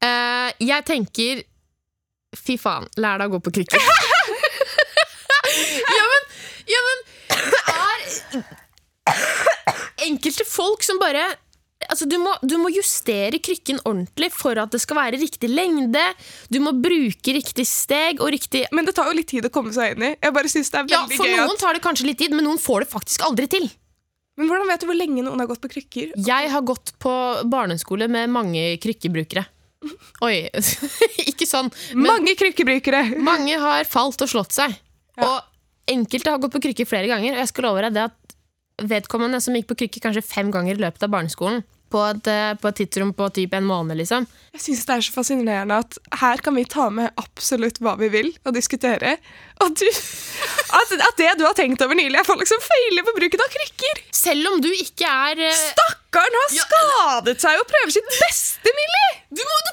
Uh, 0.02 0.50
jeg 0.58 0.84
tenker 0.88 1.42
Fy 2.30 2.54
faen, 2.62 2.86
lær 3.02 3.18
deg 3.18 3.26
å 3.26 3.32
gå 3.34 3.40
på 3.42 3.50
krykker. 3.58 3.82
ja, 5.98 6.04
men, 6.12 6.22
ja, 6.70 6.80
men 6.86 6.98
Det 7.50 7.62
er 7.74 7.98
enkelte 10.06 10.46
folk 10.46 10.78
som 10.86 11.02
bare 11.02 11.24
Altså, 11.88 12.04
du, 12.04 12.18
må, 12.20 12.34
du 12.44 12.58
må 12.60 12.68
justere 12.74 13.38
krykken 13.40 13.78
ordentlig 13.88 14.28
for 14.36 14.58
at 14.60 14.72
det 14.74 14.82
skal 14.82 14.98
være 14.98 15.20
riktig 15.22 15.48
lengde. 15.48 16.02
Du 16.52 16.58
må 16.60 16.74
bruke 16.76 17.32
riktig 17.32 17.64
steg 17.68 18.20
og 18.20 18.34
riktig 18.34 18.66
Men 18.76 18.84
det 18.84 18.92
tar 18.98 19.08
jo 19.08 19.16
litt 19.16 19.30
tid 19.32 19.48
å 19.48 19.52
komme 19.54 19.72
seg 19.72 19.94
inn 19.96 20.04
i. 20.10 20.14
Jeg 20.20 20.34
bare 20.36 20.50
synes 20.52 20.68
det 20.68 20.76
er 20.82 20.88
veldig 20.90 20.98
gøy 20.98 21.16
Ja, 21.16 21.20
For 21.22 21.32
noen 21.32 21.54
at 21.56 21.62
tar 21.64 21.78
det 21.78 21.84
kanskje 21.86 22.10
litt 22.10 22.20
tid, 22.20 22.36
men 22.36 22.44
noen 22.44 22.60
får 22.60 22.84
det 22.84 22.90
faktisk 22.92 23.24
aldri 23.24 23.48
til. 23.50 23.70
Men 24.40 24.48
hvordan 24.52 24.68
vet 24.70 24.84
du 24.84 24.86
hvor 24.90 24.96
lenge 25.00 25.24
noen 25.24 25.40
har 25.42 25.48
gått 25.48 25.62
på 25.64 25.72
krykker? 25.72 26.12
Jeg 26.28 26.52
har 26.52 26.62
gått 26.68 26.94
på 27.02 27.14
barneskole 27.52 28.08
med 28.12 28.30
mange 28.32 28.62
krykkebrukere. 28.84 29.46
Oi, 30.26 30.36
ikke 31.30 31.48
sånn. 31.48 31.72
Men 31.96 32.12
Mange 32.12 32.36
krykkebrukere! 32.36 33.06
mange 33.24 33.56
har 33.60 33.88
falt 33.88 34.20
og 34.20 34.30
slått 34.32 34.56
seg. 34.56 34.76
Og 35.20 35.36
enkelte 35.90 36.32
har 36.32 36.40
gått 36.40 36.54
på 36.54 36.62
krykker 36.68 36.88
flere 36.88 37.08
ganger. 37.10 37.34
Og 37.34 37.42
jeg 37.42 37.50
skal 37.50 37.66
love 37.68 37.84
deg 37.88 37.96
det 37.96 38.06
at 38.10 38.19
vedkommende 38.88 39.40
som 39.42 39.56
gikk 39.56 39.68
på 39.70 39.82
krykker 39.84 40.08
kanskje 40.08 40.24
fem 40.26 40.50
ganger 40.54 40.76
i 40.76 40.82
løpet 40.84 41.06
av 41.06 41.12
barneskolen, 41.12 41.62
på 41.90 42.02
et, 42.06 42.28
eh, 42.30 42.54
på 42.54 42.70
et 42.70 42.76
tidsrom 42.78 43.10
på 43.18 43.26
typ 43.34 43.54
en 43.58 43.66
måned, 43.66 43.98
liksom. 43.98 44.26
Jeg 44.54 44.62
synes 44.62 44.84
det 44.86 44.94
er 44.94 45.06
så 45.06 45.14
fascinerende 45.14 45.78
at 45.82 45.98
her 46.20 46.42
kan 46.44 46.54
vi 46.54 46.64
ta 46.64 46.86
med 46.90 47.10
absolutt 47.18 47.80
hva 47.82 47.96
vi 47.98 48.08
vil 48.12 48.30
og 48.46 48.54
diskutere. 48.54 49.16
Og 49.64 49.74
du, 49.74 49.86
at, 50.78 50.94
at 50.94 51.18
det 51.18 51.32
du 51.40 51.44
har 51.48 51.56
tenkt 51.58 51.82
over 51.82 51.98
nylig, 51.98 52.14
er 52.20 52.28
folk 52.28 52.46
som 52.46 52.62
feiler 52.62 53.06
på 53.06 53.16
bruken 53.18 53.42
av 53.42 53.50
krykker! 53.56 54.04
Selv 54.14 54.52
om 54.52 54.60
du 54.62 54.70
ikke 54.70 55.08
er 55.08 55.42
eh, 55.48 55.64
Stakkaren 55.70 56.38
har 56.44 56.54
skadet 56.54 57.40
seg 57.42 57.58
og 57.58 57.66
prøver 57.70 57.98
sitt 57.98 58.14
beste, 58.20 58.76
Millie! 58.78 59.10
du, 59.30 59.42
må, 59.46 59.58
du 59.66 59.69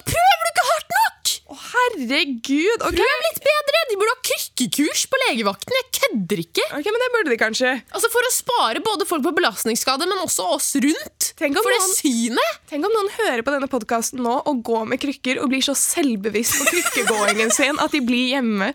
herregud! 1.78 2.84
ok. 2.84 2.98
Prøv 2.98 3.22
litt 3.28 3.42
bedre! 3.46 3.82
De 3.88 3.96
burde 4.00 4.14
ha 4.14 4.20
krykkekurs 4.28 5.04
på 5.12 5.20
legevakten. 5.26 5.76
Jeg 5.78 5.88
kødder 5.98 6.42
ikke. 6.44 6.66
Ok, 6.76 6.90
men 6.92 7.04
det 7.04 7.10
burde 7.14 7.32
de 7.34 7.38
kanskje. 7.40 7.74
Altså 7.96 8.10
For 8.14 8.28
å 8.28 8.32
spare 8.36 8.82
både 8.84 9.08
folk 9.08 9.24
på 9.26 9.34
belastningsskade, 9.38 10.08
men 10.10 10.24
også 10.26 10.48
oss 10.58 10.72
rundt. 10.84 11.30
Tenk 11.40 11.56
om 11.56 11.64
For 11.64 11.72
det 11.76 11.80
noen- 11.84 11.96
synet! 12.00 12.60
Tenk 12.72 12.88
om 12.90 12.96
noen 12.98 13.14
hører 13.20 13.46
på 13.48 13.54
denne 13.56 13.70
podkasten 13.72 14.24
nå 14.26 14.36
og 14.44 14.64
går 14.68 14.90
med 14.92 15.02
krykker 15.04 15.40
og 15.44 15.52
blir 15.54 15.64
så 15.66 15.76
selvbevisst 15.78 16.60
på 16.60 16.68
krykkegåingen 16.74 17.54
sin 17.56 17.80
at 17.80 17.96
de 17.96 18.04
blir 18.04 18.34
hjemme. 18.36 18.74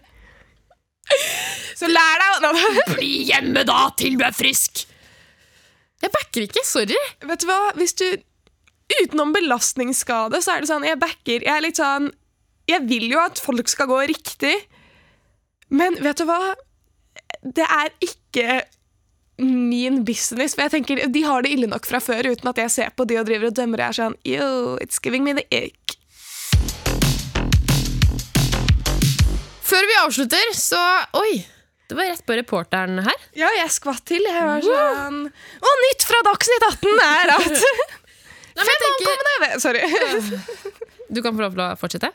Så 1.77 1.89
lær 1.91 2.21
deg 2.23 2.97
Bli 2.97 3.13
hjemme 3.29 3.65
da 3.69 3.89
til 3.99 4.17
du 4.17 4.25
er 4.25 4.35
frisk! 4.37 4.87
Jeg 6.03 6.11
backer 6.11 6.49
ikke. 6.49 6.65
Sorry. 6.67 6.99
Vet 7.23 7.45
du 7.45 7.47
hva? 7.51 7.61
Hvis 7.79 7.95
du 8.01 8.07
Utenom 8.93 9.31
belastningsskade, 9.33 10.41
så 10.45 10.57
er 10.57 10.65
det 10.65 10.69
sånn 10.69 10.85
Jeg 10.85 10.99
backer. 11.01 11.45
Jeg 11.47 11.53
er 11.55 11.63
litt 11.65 11.79
sånn 11.81 12.11
Jeg 12.71 12.85
vil 12.89 13.09
jo 13.11 13.19
at 13.23 13.41
folk 13.43 13.69
skal 13.71 13.89
gå 13.91 13.99
riktig, 14.13 14.55
men 15.73 15.97
vet 16.05 16.21
du 16.21 16.27
hva? 16.29 16.53
Det 17.43 17.65
er 17.67 17.91
ikke 18.05 18.61
min 19.43 20.03
business. 20.07 20.55
For 20.55 20.67
jeg 20.67 20.75
tenker, 20.77 21.01
De 21.11 21.23
har 21.27 21.43
det 21.43 21.51
ille 21.57 21.67
nok 21.71 21.87
fra 21.89 21.99
før 22.05 22.29
uten 22.31 22.51
at 22.53 22.61
jeg 22.63 22.71
ser 22.71 22.93
på 22.95 23.07
de 23.09 23.19
og 23.19 23.27
driver 23.27 23.51
og 23.51 23.57
dømmer. 23.57 23.83
Jeg 23.83 23.89
er 23.95 23.99
sånn, 23.99 24.17
Yo, 24.29 24.77
it's 24.85 25.01
giving 25.03 25.25
me 25.27 25.35
the 25.39 25.47
ick. 25.51 25.97
Før 29.73 29.89
vi 29.89 29.99
avslutter, 30.05 30.53
så 30.55 30.81
Oi! 31.19 31.41
Det 31.89 31.97
var 31.99 32.07
rett 32.09 32.23
på 32.25 32.37
reporteren 32.39 33.03
her. 33.05 33.25
Ja, 33.37 33.49
jeg 33.59 33.73
skvatt 33.75 34.05
til. 34.09 34.23
Jeg 34.25 34.45
var 34.49 34.63
sånn 34.65 35.19
Og 35.29 35.83
nytt 35.87 36.07
fra 36.09 36.21
Dagsnytt 36.29 36.65
18 36.69 37.03
er 37.05 37.33
at 37.35 37.51
jeg 38.63 38.81
tenker, 38.85 39.59
Sorry. 39.61 39.81
du 41.09 41.21
kan 41.25 41.35
få 41.37 41.41
lov 41.45 41.57
til 41.57 41.65
å 41.65 41.69
fortsette. 41.81 42.13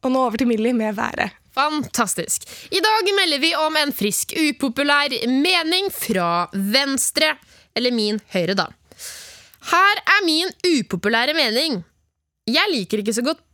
Og 0.00 0.12
nå 0.12 0.22
over 0.24 0.40
til 0.40 0.48
Millie 0.48 0.72
med 0.76 0.96
været. 0.96 1.36
Fantastisk. 1.56 2.46
I 2.72 2.80
dag 2.80 3.10
melder 3.16 3.40
vi 3.42 3.50
om 3.58 3.76
en 3.76 3.92
frisk, 3.92 4.32
upopulær 4.38 5.12
mening 5.28 5.90
fra 5.92 6.48
Venstre. 6.54 7.34
Eller 7.76 7.92
min 7.94 8.20
Høyre, 8.32 8.56
da. 8.56 8.70
Her 9.70 10.00
er 10.06 10.24
min 10.24 10.50
upopulære 10.64 11.34
mening. 11.36 11.82
Jeg 12.48 12.72
liker 12.72 13.02
ikke 13.02 13.14
så 13.14 13.22
godt 13.26 13.44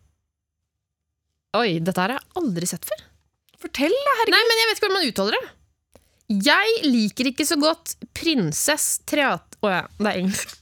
Oi, 1.57 1.79
dette 1.81 1.97
her 2.03 2.13
har 2.13 2.21
jeg 2.21 2.37
aldri 2.37 2.67
sett 2.69 2.85
før. 2.85 2.99
Fortell, 3.63 3.95
da, 3.95 4.15
herregud. 4.19 4.35
Nei, 4.35 4.41
men 4.45 4.59
jeg 4.61 4.69
vet 4.69 4.77
ikke 4.77 4.85
hvordan 4.87 4.99
man 4.99 5.09
uttaler 5.09 5.37
det. 5.37 5.53
Jeg 6.45 6.81
liker 6.85 7.31
ikke 7.31 7.47
så 7.49 7.57
godt 7.57 7.95
prinsess 8.19 8.99
treat... 9.09 9.57
Å 9.65 9.71
ja, 9.73 9.83
det 9.97 10.11
er 10.11 10.19
engelsk. 10.21 10.53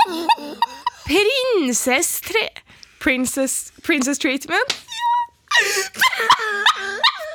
Prinsess 1.06 2.16
tre... 2.26 2.42
Princess, 3.00 3.70
princess 3.86 4.18
treatment? 4.18 4.74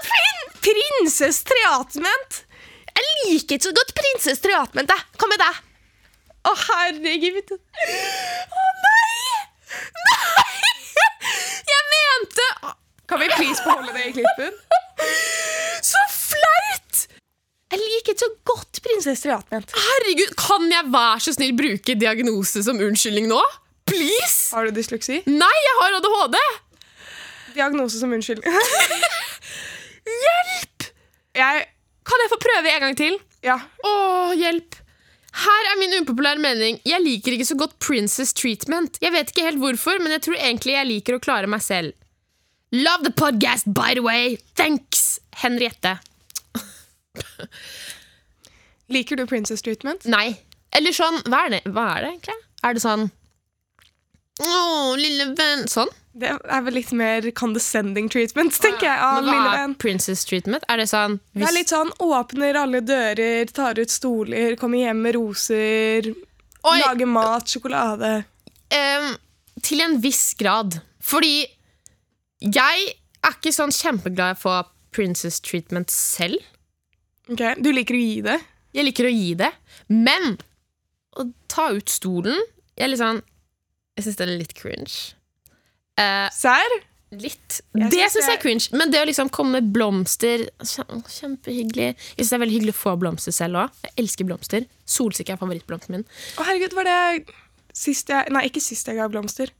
Prin, 0.06 0.42
prinsess 0.64 1.44
treatment? 1.48 2.42
Jeg 2.96 3.04
liker 3.28 3.58
ikke 3.58 3.68
så 3.68 3.74
godt 3.76 3.92
Prinses 3.98 4.40
Treatment. 4.44 4.92
Hva 5.20 5.28
med 5.28 5.42
deg. 5.42 5.58
Å, 6.46 6.52
herregud. 6.62 7.56
Å, 7.56 8.66
nei! 8.86 9.18
Nei! 10.06 10.54
Jeg 11.66 11.84
mente 11.92 12.46
Kan 13.10 13.20
vi 13.20 13.28
please 13.34 13.64
beholde 13.66 13.92
det 13.98 14.06
i 14.08 14.14
klippen? 14.16 14.54
Så 15.84 16.00
flaut! 16.14 17.02
Jeg 17.74 17.82
liker 17.82 18.14
ikke 18.14 18.22
så 18.22 18.30
godt 18.48 18.80
prinses-treatment 18.86 19.74
Herregud, 19.76 20.32
kan 20.40 20.70
jeg 20.72 20.92
være 20.94 21.24
så 21.26 21.34
snill 21.36 21.56
bruke 21.58 21.98
diagnose 22.00 22.64
som 22.66 22.80
unnskyldning 22.80 23.28
nå? 23.32 23.42
Please! 23.90 24.54
Har 24.56 24.70
du 24.70 24.78
dysleksi? 24.78 25.20
Nei, 25.28 25.56
jeg 25.66 25.76
har 25.82 25.98
ADHD! 26.00 26.40
Diagnose 27.56 28.00
som 28.00 28.14
unnskyldning. 28.16 28.52
Hjelp! 30.26 30.90
Jeg 31.36 31.66
Kan 32.06 32.22
jeg 32.24 32.32
få 32.32 32.40
prøve 32.44 32.72
en 32.72 32.84
gang 32.86 32.98
til? 33.00 33.16
Ja. 33.46 33.56
Åh, 33.86 34.34
hjelp. 34.38 34.76
Her 35.36 35.70
er 35.72 35.80
min 35.80 35.96
upopulære 36.00 36.40
mening. 36.40 36.78
Jeg 36.88 37.02
liker 37.04 37.36
ikke 37.36 37.48
så 37.50 37.58
godt 37.60 37.74
princess 37.84 38.34
treatment. 38.34 39.00
Jeg 39.04 39.12
vet 39.12 39.32
ikke 39.34 39.48
helt 39.48 39.60
hvorfor, 39.60 40.00
men 40.04 40.14
jeg 40.16 40.22
tror 40.28 40.38
egentlig 40.38 40.76
jeg 40.78 40.88
liker 40.92 41.18
å 41.18 41.24
klare 41.24 41.50
meg 41.52 41.64
selv. 41.66 41.96
Love 42.76 43.04
the 43.04 43.12
podcast, 43.12 43.68
by 43.74 43.94
the 43.98 44.04
way. 44.06 44.38
Thanks, 44.56 45.20
Henriette. 45.42 45.98
Liker 48.92 49.18
du 49.20 49.26
princess 49.26 49.62
treatment? 49.66 50.06
Nei. 50.06 50.38
Eller 50.76 50.94
sånn, 50.96 51.22
hva 51.32 51.46
er 51.48 51.56
det, 51.56 51.62
hva 51.74 51.86
er 51.96 52.04
det 52.06 52.10
egentlig? 52.14 52.40
Er 52.66 52.76
det 52.76 52.82
sånn 52.84 53.06
Å, 54.44 54.50
lille 55.00 55.30
venn 55.38 55.62
Sånn? 55.72 55.92
Det 56.16 56.30
er 56.32 56.62
vel 56.64 56.78
litt 56.78 56.94
mer 56.96 57.26
condescending 57.36 58.08
treatment, 58.12 58.56
tenker 58.64 58.88
jeg. 58.88 59.00
av 59.04 59.18
Men 59.26 59.34
hva 59.36 59.56
er 59.66 59.74
princess 59.82 60.24
treatment? 60.28 60.64
Er 60.72 60.80
det 60.80 60.88
sånn 60.88 61.18
Det 61.36 61.44
er 61.44 61.56
litt 61.58 61.74
sånn 61.74 61.92
åpner 62.00 62.56
alle 62.62 62.80
dører, 62.86 63.52
tar 63.52 63.82
ut 63.82 63.92
stoler, 63.92 64.56
kommer 64.60 64.80
hjem 64.80 65.02
med 65.04 65.18
roser, 65.18 66.08
Oi. 66.64 66.78
lager 66.80 67.10
mat, 67.12 67.52
sjokolade. 67.52 68.14
Ehm, 68.72 69.18
til 69.62 69.84
en 69.84 70.00
viss 70.00 70.34
grad. 70.40 70.80
Fordi 71.04 71.46
jeg 72.40 72.88
er 73.26 73.36
ikke 73.36 73.52
sånn 73.54 73.76
kjempeglad 73.76 74.36
i 74.36 74.40
å 74.40 74.42
få 74.46 74.56
princess 74.96 75.42
treatment 75.44 75.92
selv. 75.92 76.40
Ok, 77.28 77.44
Du 77.60 77.72
liker 77.74 77.98
å 77.98 78.00
gi 78.00 78.22
det? 78.22 78.40
Jeg 78.76 78.86
liker 78.88 79.10
å 79.10 79.12
gi 79.12 79.34
det. 79.36 79.52
Men 79.90 80.38
å 81.18 81.28
ta 81.48 81.70
ut 81.76 81.90
stolen 81.90 82.40
Jeg 82.76 82.84
er 82.86 82.92
litt 82.92 83.00
sånn 83.00 83.22
Jeg 83.96 84.06
syns 84.06 84.18
det 84.20 84.26
er 84.26 84.38
litt 84.40 84.54
cringe. 84.58 85.16
Eh, 86.02 86.28
Serr? 86.36 86.82
litt. 87.16 87.62
Jeg 87.78 87.92
det 87.94 88.08
syns 88.12 88.26
jeg 88.28 88.36
er 88.36 88.42
cringe. 88.42 88.66
Men 88.76 88.92
det 88.92 89.00
å 89.00 89.06
liksom 89.08 89.30
komme 89.32 89.62
med 89.62 89.70
blomster 89.72 90.42
Kjempehyggelig. 90.60 91.94
Jeg 91.96 92.18
synes 92.18 92.32
det 92.32 92.36
er 92.36 92.42
veldig 92.42 92.56
hyggelig 92.58 92.74
å 92.76 92.80
få 92.82 92.96
blomster 93.00 93.36
selv 93.36 93.60
òg. 93.62 93.78
Jeg 93.86 93.94
elsker 94.04 94.28
blomster. 94.28 94.66
Solsikke 94.90 95.36
er 95.36 95.40
favorittblomsten 95.40 95.96
min. 95.96 96.04
Å, 96.36 96.44
herregud, 96.50 96.76
var 96.76 96.90
det 96.90 96.98
sist 97.76 98.12
jeg 98.12 98.34
Nei, 98.36 98.44
ikke 98.50 98.64
sist 98.64 98.90
jeg 98.90 98.98
ga 99.00 99.08
blomster. 99.12 99.54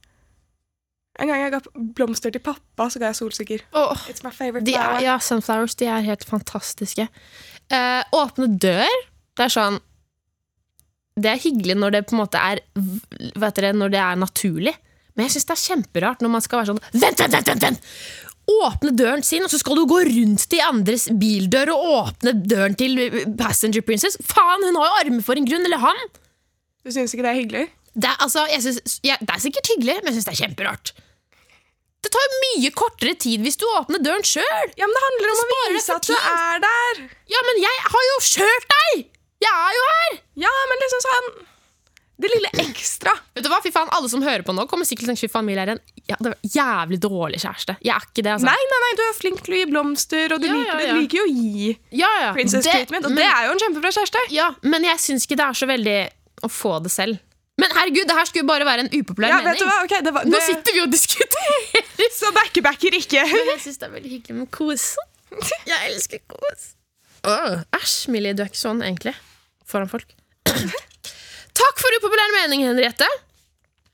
En 1.16 1.30
gang 1.30 1.46
jeg 1.46 1.54
ga 1.54 1.62
blomster 1.96 2.34
til 2.34 2.42
pappa, 2.44 2.90
så 2.92 3.00
ga 3.00 3.08
jeg 3.14 3.20
solsikker. 3.22 3.64
Oh, 3.72 3.94
It's 4.10 4.20
my 4.26 4.34
favorite 4.36 4.66
De 4.68 4.74
er, 4.76 4.82
flower. 4.82 5.04
ja, 5.06 5.16
Sunflowers 5.24 5.78
de 5.80 5.88
er 5.88 6.04
helt 6.10 6.26
fantastiske. 6.28 7.06
Eh, 7.72 8.02
åpne 8.20 8.50
dør, 8.60 8.98
det 9.36 9.46
er 9.48 9.50
sånn 9.50 9.80
Det 11.18 11.30
er 11.32 11.40
hyggelig 11.42 11.74
når 11.80 11.94
det 11.96 12.02
på 12.06 12.14
en 12.14 12.20
måte 12.20 12.38
er 12.38 12.60
Vet 12.76 13.56
dere, 13.56 13.72
når 13.74 13.90
det 13.96 14.02
er 14.04 14.20
naturlig. 14.20 14.74
Men 15.16 15.26
jeg 15.26 15.36
syns 15.36 15.48
det 15.48 15.56
er 15.56 15.64
kjemperart 15.64 16.22
når 16.24 16.32
man 16.36 16.44
skal 16.44 16.60
være 16.60 16.74
sånn 16.74 16.82
Vent, 16.92 17.20
vent, 17.22 17.32
vent! 17.32 17.50
vent, 17.50 17.66
vent! 17.66 17.90
Åpne 18.46 18.92
døren 18.94 19.24
sin, 19.26 19.42
og 19.42 19.50
så 19.50 19.58
skal 19.58 19.74
du 19.74 19.88
gå 19.90 20.04
rundt 20.06 20.44
til 20.52 20.62
andres 20.62 21.08
bildør 21.18 21.72
og 21.74 21.86
åpne 21.96 22.34
døren 22.46 22.76
til 22.78 22.94
eh, 23.02 23.16
Passenger 23.40 23.82
Princess. 23.82 24.20
Faen, 24.22 24.62
hun 24.68 24.78
har 24.78 24.86
jo 24.86 25.00
armer 25.00 25.24
for 25.26 25.40
en 25.40 25.48
grunn! 25.48 25.66
Eller 25.66 25.82
han! 25.82 26.04
Du 26.86 26.92
syns 26.94 27.16
ikke 27.16 27.26
det 27.26 27.32
er 27.32 27.40
hyggelig? 27.40 27.64
Det 27.96 28.06
er, 28.06 28.20
altså, 28.22 28.44
jeg 28.52 28.62
synes, 28.62 29.00
ja, 29.02 29.16
det 29.18 29.34
er 29.34 29.42
sikkert 29.42 29.72
hyggelig, 29.72 29.98
men 29.98 30.12
jeg 30.12 30.20
syns 30.20 30.28
det 30.28 30.34
er 30.36 30.40
kjemperart. 30.44 30.94
Det 32.06 32.12
tar 32.14 32.22
jo 32.22 32.38
mye 32.44 32.70
kortere 32.76 33.16
tid 33.18 33.42
hvis 33.42 33.58
du 33.58 33.64
åpner 33.72 33.98
døren 34.04 34.22
sjøl. 34.22 34.70
Ja, 34.78 34.86
men 34.86 34.94
Det 34.94 35.04
handler 35.08 35.32
om 35.32 35.54
å 35.56 35.60
vise 35.74 35.96
at 35.96 36.06
du 36.06 36.14
er 36.14 36.62
der. 36.62 37.02
Ja, 37.32 37.42
men 37.48 37.58
jeg 37.64 37.84
har 37.88 38.08
jo 38.12 38.16
kjørt 38.28 38.70
deg! 38.76 39.06
Jeg 39.42 39.50
er 39.66 39.74
jo 39.74 39.86
her! 39.90 40.18
Ja, 40.46 40.52
men 40.70 40.84
liksom 40.84 41.02
sånn 41.08 41.30
Det 42.16 42.30
lille 42.32 42.48
ekstra. 42.62 43.12
Vet 43.36 43.44
du 43.44 43.50
hva, 43.52 43.58
fy 43.60 43.68
faen, 43.74 43.90
Alle 43.92 44.08
som 44.08 44.22
hører 44.24 44.40
på 44.46 44.54
nå, 44.56 44.64
kommer 44.70 44.86
sikkert 44.88 45.04
til 45.04 45.10
å 45.10 45.12
tenke 45.12 45.26
fy 45.26 45.32
faen, 45.34 45.44
Mille 45.44 45.60
er 45.66 45.72
en 45.74 45.80
ja, 46.08 46.16
det 46.22 46.30
var 46.32 46.38
jævlig 46.54 46.98
dårlig 47.02 47.40
kjæreste. 47.42 47.74
Jeg 47.84 47.92
er 47.92 48.04
ikke 48.06 48.22
det, 48.24 48.30
altså. 48.38 48.46
Nei, 48.46 48.54
nei, 48.70 48.78
nei, 48.84 48.92
du 48.96 49.02
er 49.04 49.16
flink 49.18 49.42
til 49.44 49.52
å 49.52 49.58
gi 49.58 49.66
blomster, 49.72 50.32
og 50.36 50.40
du 50.40 50.46
Ja, 50.46 50.54
liker, 50.54 50.80
ja, 50.80 50.94
du 50.94 51.00
liker 51.02 51.18
jo 51.18 51.24
å 51.26 51.32
gi 51.34 51.68
Ja, 52.00 52.10
ja. 52.22 52.30
princess 52.32 52.64
Det- 52.64 52.72
treatment, 52.72 53.04
og 53.04 53.12
men, 53.12 53.20
det 53.20 53.26
er 53.28 53.46
jo 53.48 53.52
en 53.56 53.60
kjempebra 53.64 53.90
kjæreste. 53.98 54.22
ja, 54.32 54.48
men 54.62 54.84
jeg 54.88 54.96
syns 55.02 55.26
ikke 55.26 55.36
det 55.42 55.46
er 55.50 55.58
så 55.60 55.66
veldig 55.68 55.98
å 56.46 56.48
få 56.48 56.72
det 56.82 56.92
selv. 56.94 57.18
Men 57.58 57.70
herregud, 57.72 58.06
det 58.08 58.16
her 58.16 58.24
skulle 58.28 58.46
bare 58.48 58.64
være 58.68 58.84
en 58.86 58.90
upopulær 58.92 59.28
Ja, 59.32 59.38
vet 59.44 59.58
du 59.58 59.64
mening. 59.64 59.72
hva? 59.72 59.84
Ok, 59.84 60.04
det 60.04 60.12
var, 60.14 60.24
Nå 60.28 60.40
sitter 60.44 60.72
vi 60.76 60.80
og 60.84 60.90
diskuterer. 60.92 61.84
Så 62.16 62.32
backer 62.32 62.62
backer 62.62 62.92
ikke. 62.96 63.22
Men 63.28 63.48
jeg 63.56 63.60
syns 63.64 63.78
det 63.80 63.86
er 63.88 63.92
veldig 63.96 64.10
hyggelig 64.12 64.36
med 64.40 64.50
kos. 64.52 64.96
Jeg 65.66 65.90
elsker 65.92 66.20
kos. 66.28 66.66
Æsj, 67.24 68.08
oh, 68.08 68.12
Millie, 68.12 68.32
du 68.36 68.42
er 68.44 68.48
ikke 68.52 68.60
sånn 68.60 68.80
egentlig. 68.84 69.14
Foran 69.66 69.88
folk. 69.90 70.12
Takk 71.56 71.80
for 71.80 71.96
upopulær 72.00 72.34
mening, 72.42 72.66
Henriette. 72.68 73.08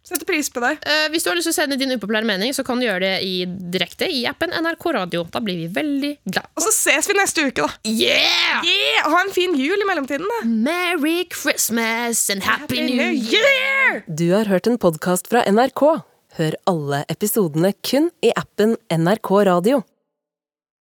Setter 0.02 0.26
pris 0.26 0.48
på 0.50 0.58
deg. 0.60 0.80
Eh, 0.82 1.04
hvis 1.12 1.22
du 1.22 1.30
har 1.30 1.36
lyst 1.38 1.46
til 1.46 1.54
å 1.54 1.56
sende 1.60 1.76
din 1.78 1.94
upopulære 1.94 2.26
mening, 2.26 2.50
så 2.56 2.64
kan 2.66 2.80
du 2.80 2.88
gjøre 2.88 3.04
det 3.04 3.12
i, 3.22 3.44
direkte 3.46 4.08
i 4.10 4.24
appen 4.26 4.50
NRK 4.50 4.86
Radio. 4.96 5.22
Da 5.30 5.38
blir 5.44 5.60
vi 5.60 5.68
veldig 5.72 6.10
glad. 6.26 6.48
Og 6.58 6.64
så 6.66 6.72
ses 6.74 7.06
vi 7.08 7.14
neste 7.16 7.44
uke, 7.46 7.62
da. 7.62 7.70
Yeah! 7.86 8.66
Yeah! 8.66 9.06
Ha 9.12 9.20
en 9.22 9.30
fin 9.34 9.54
jul 9.58 9.78
i 9.78 9.86
mellomtiden, 9.86 10.26
da. 10.26 10.40
Merry 10.48 11.22
Christmas 11.30 12.24
and 12.34 12.42
Happy 12.42 12.82
New 12.82 13.14
Year! 13.14 14.02
Du 14.10 14.26
har 14.34 14.50
hørt 14.50 14.66
en 14.66 14.80
podkast 14.82 15.30
fra 15.30 15.46
NRK. 15.46 15.86
Hør 16.40 16.58
alle 16.66 17.04
episodene 17.12 17.70
kun 17.86 18.10
i 18.26 18.34
appen 18.34 18.74
NRK 18.90 19.32
Radio. 19.52 19.84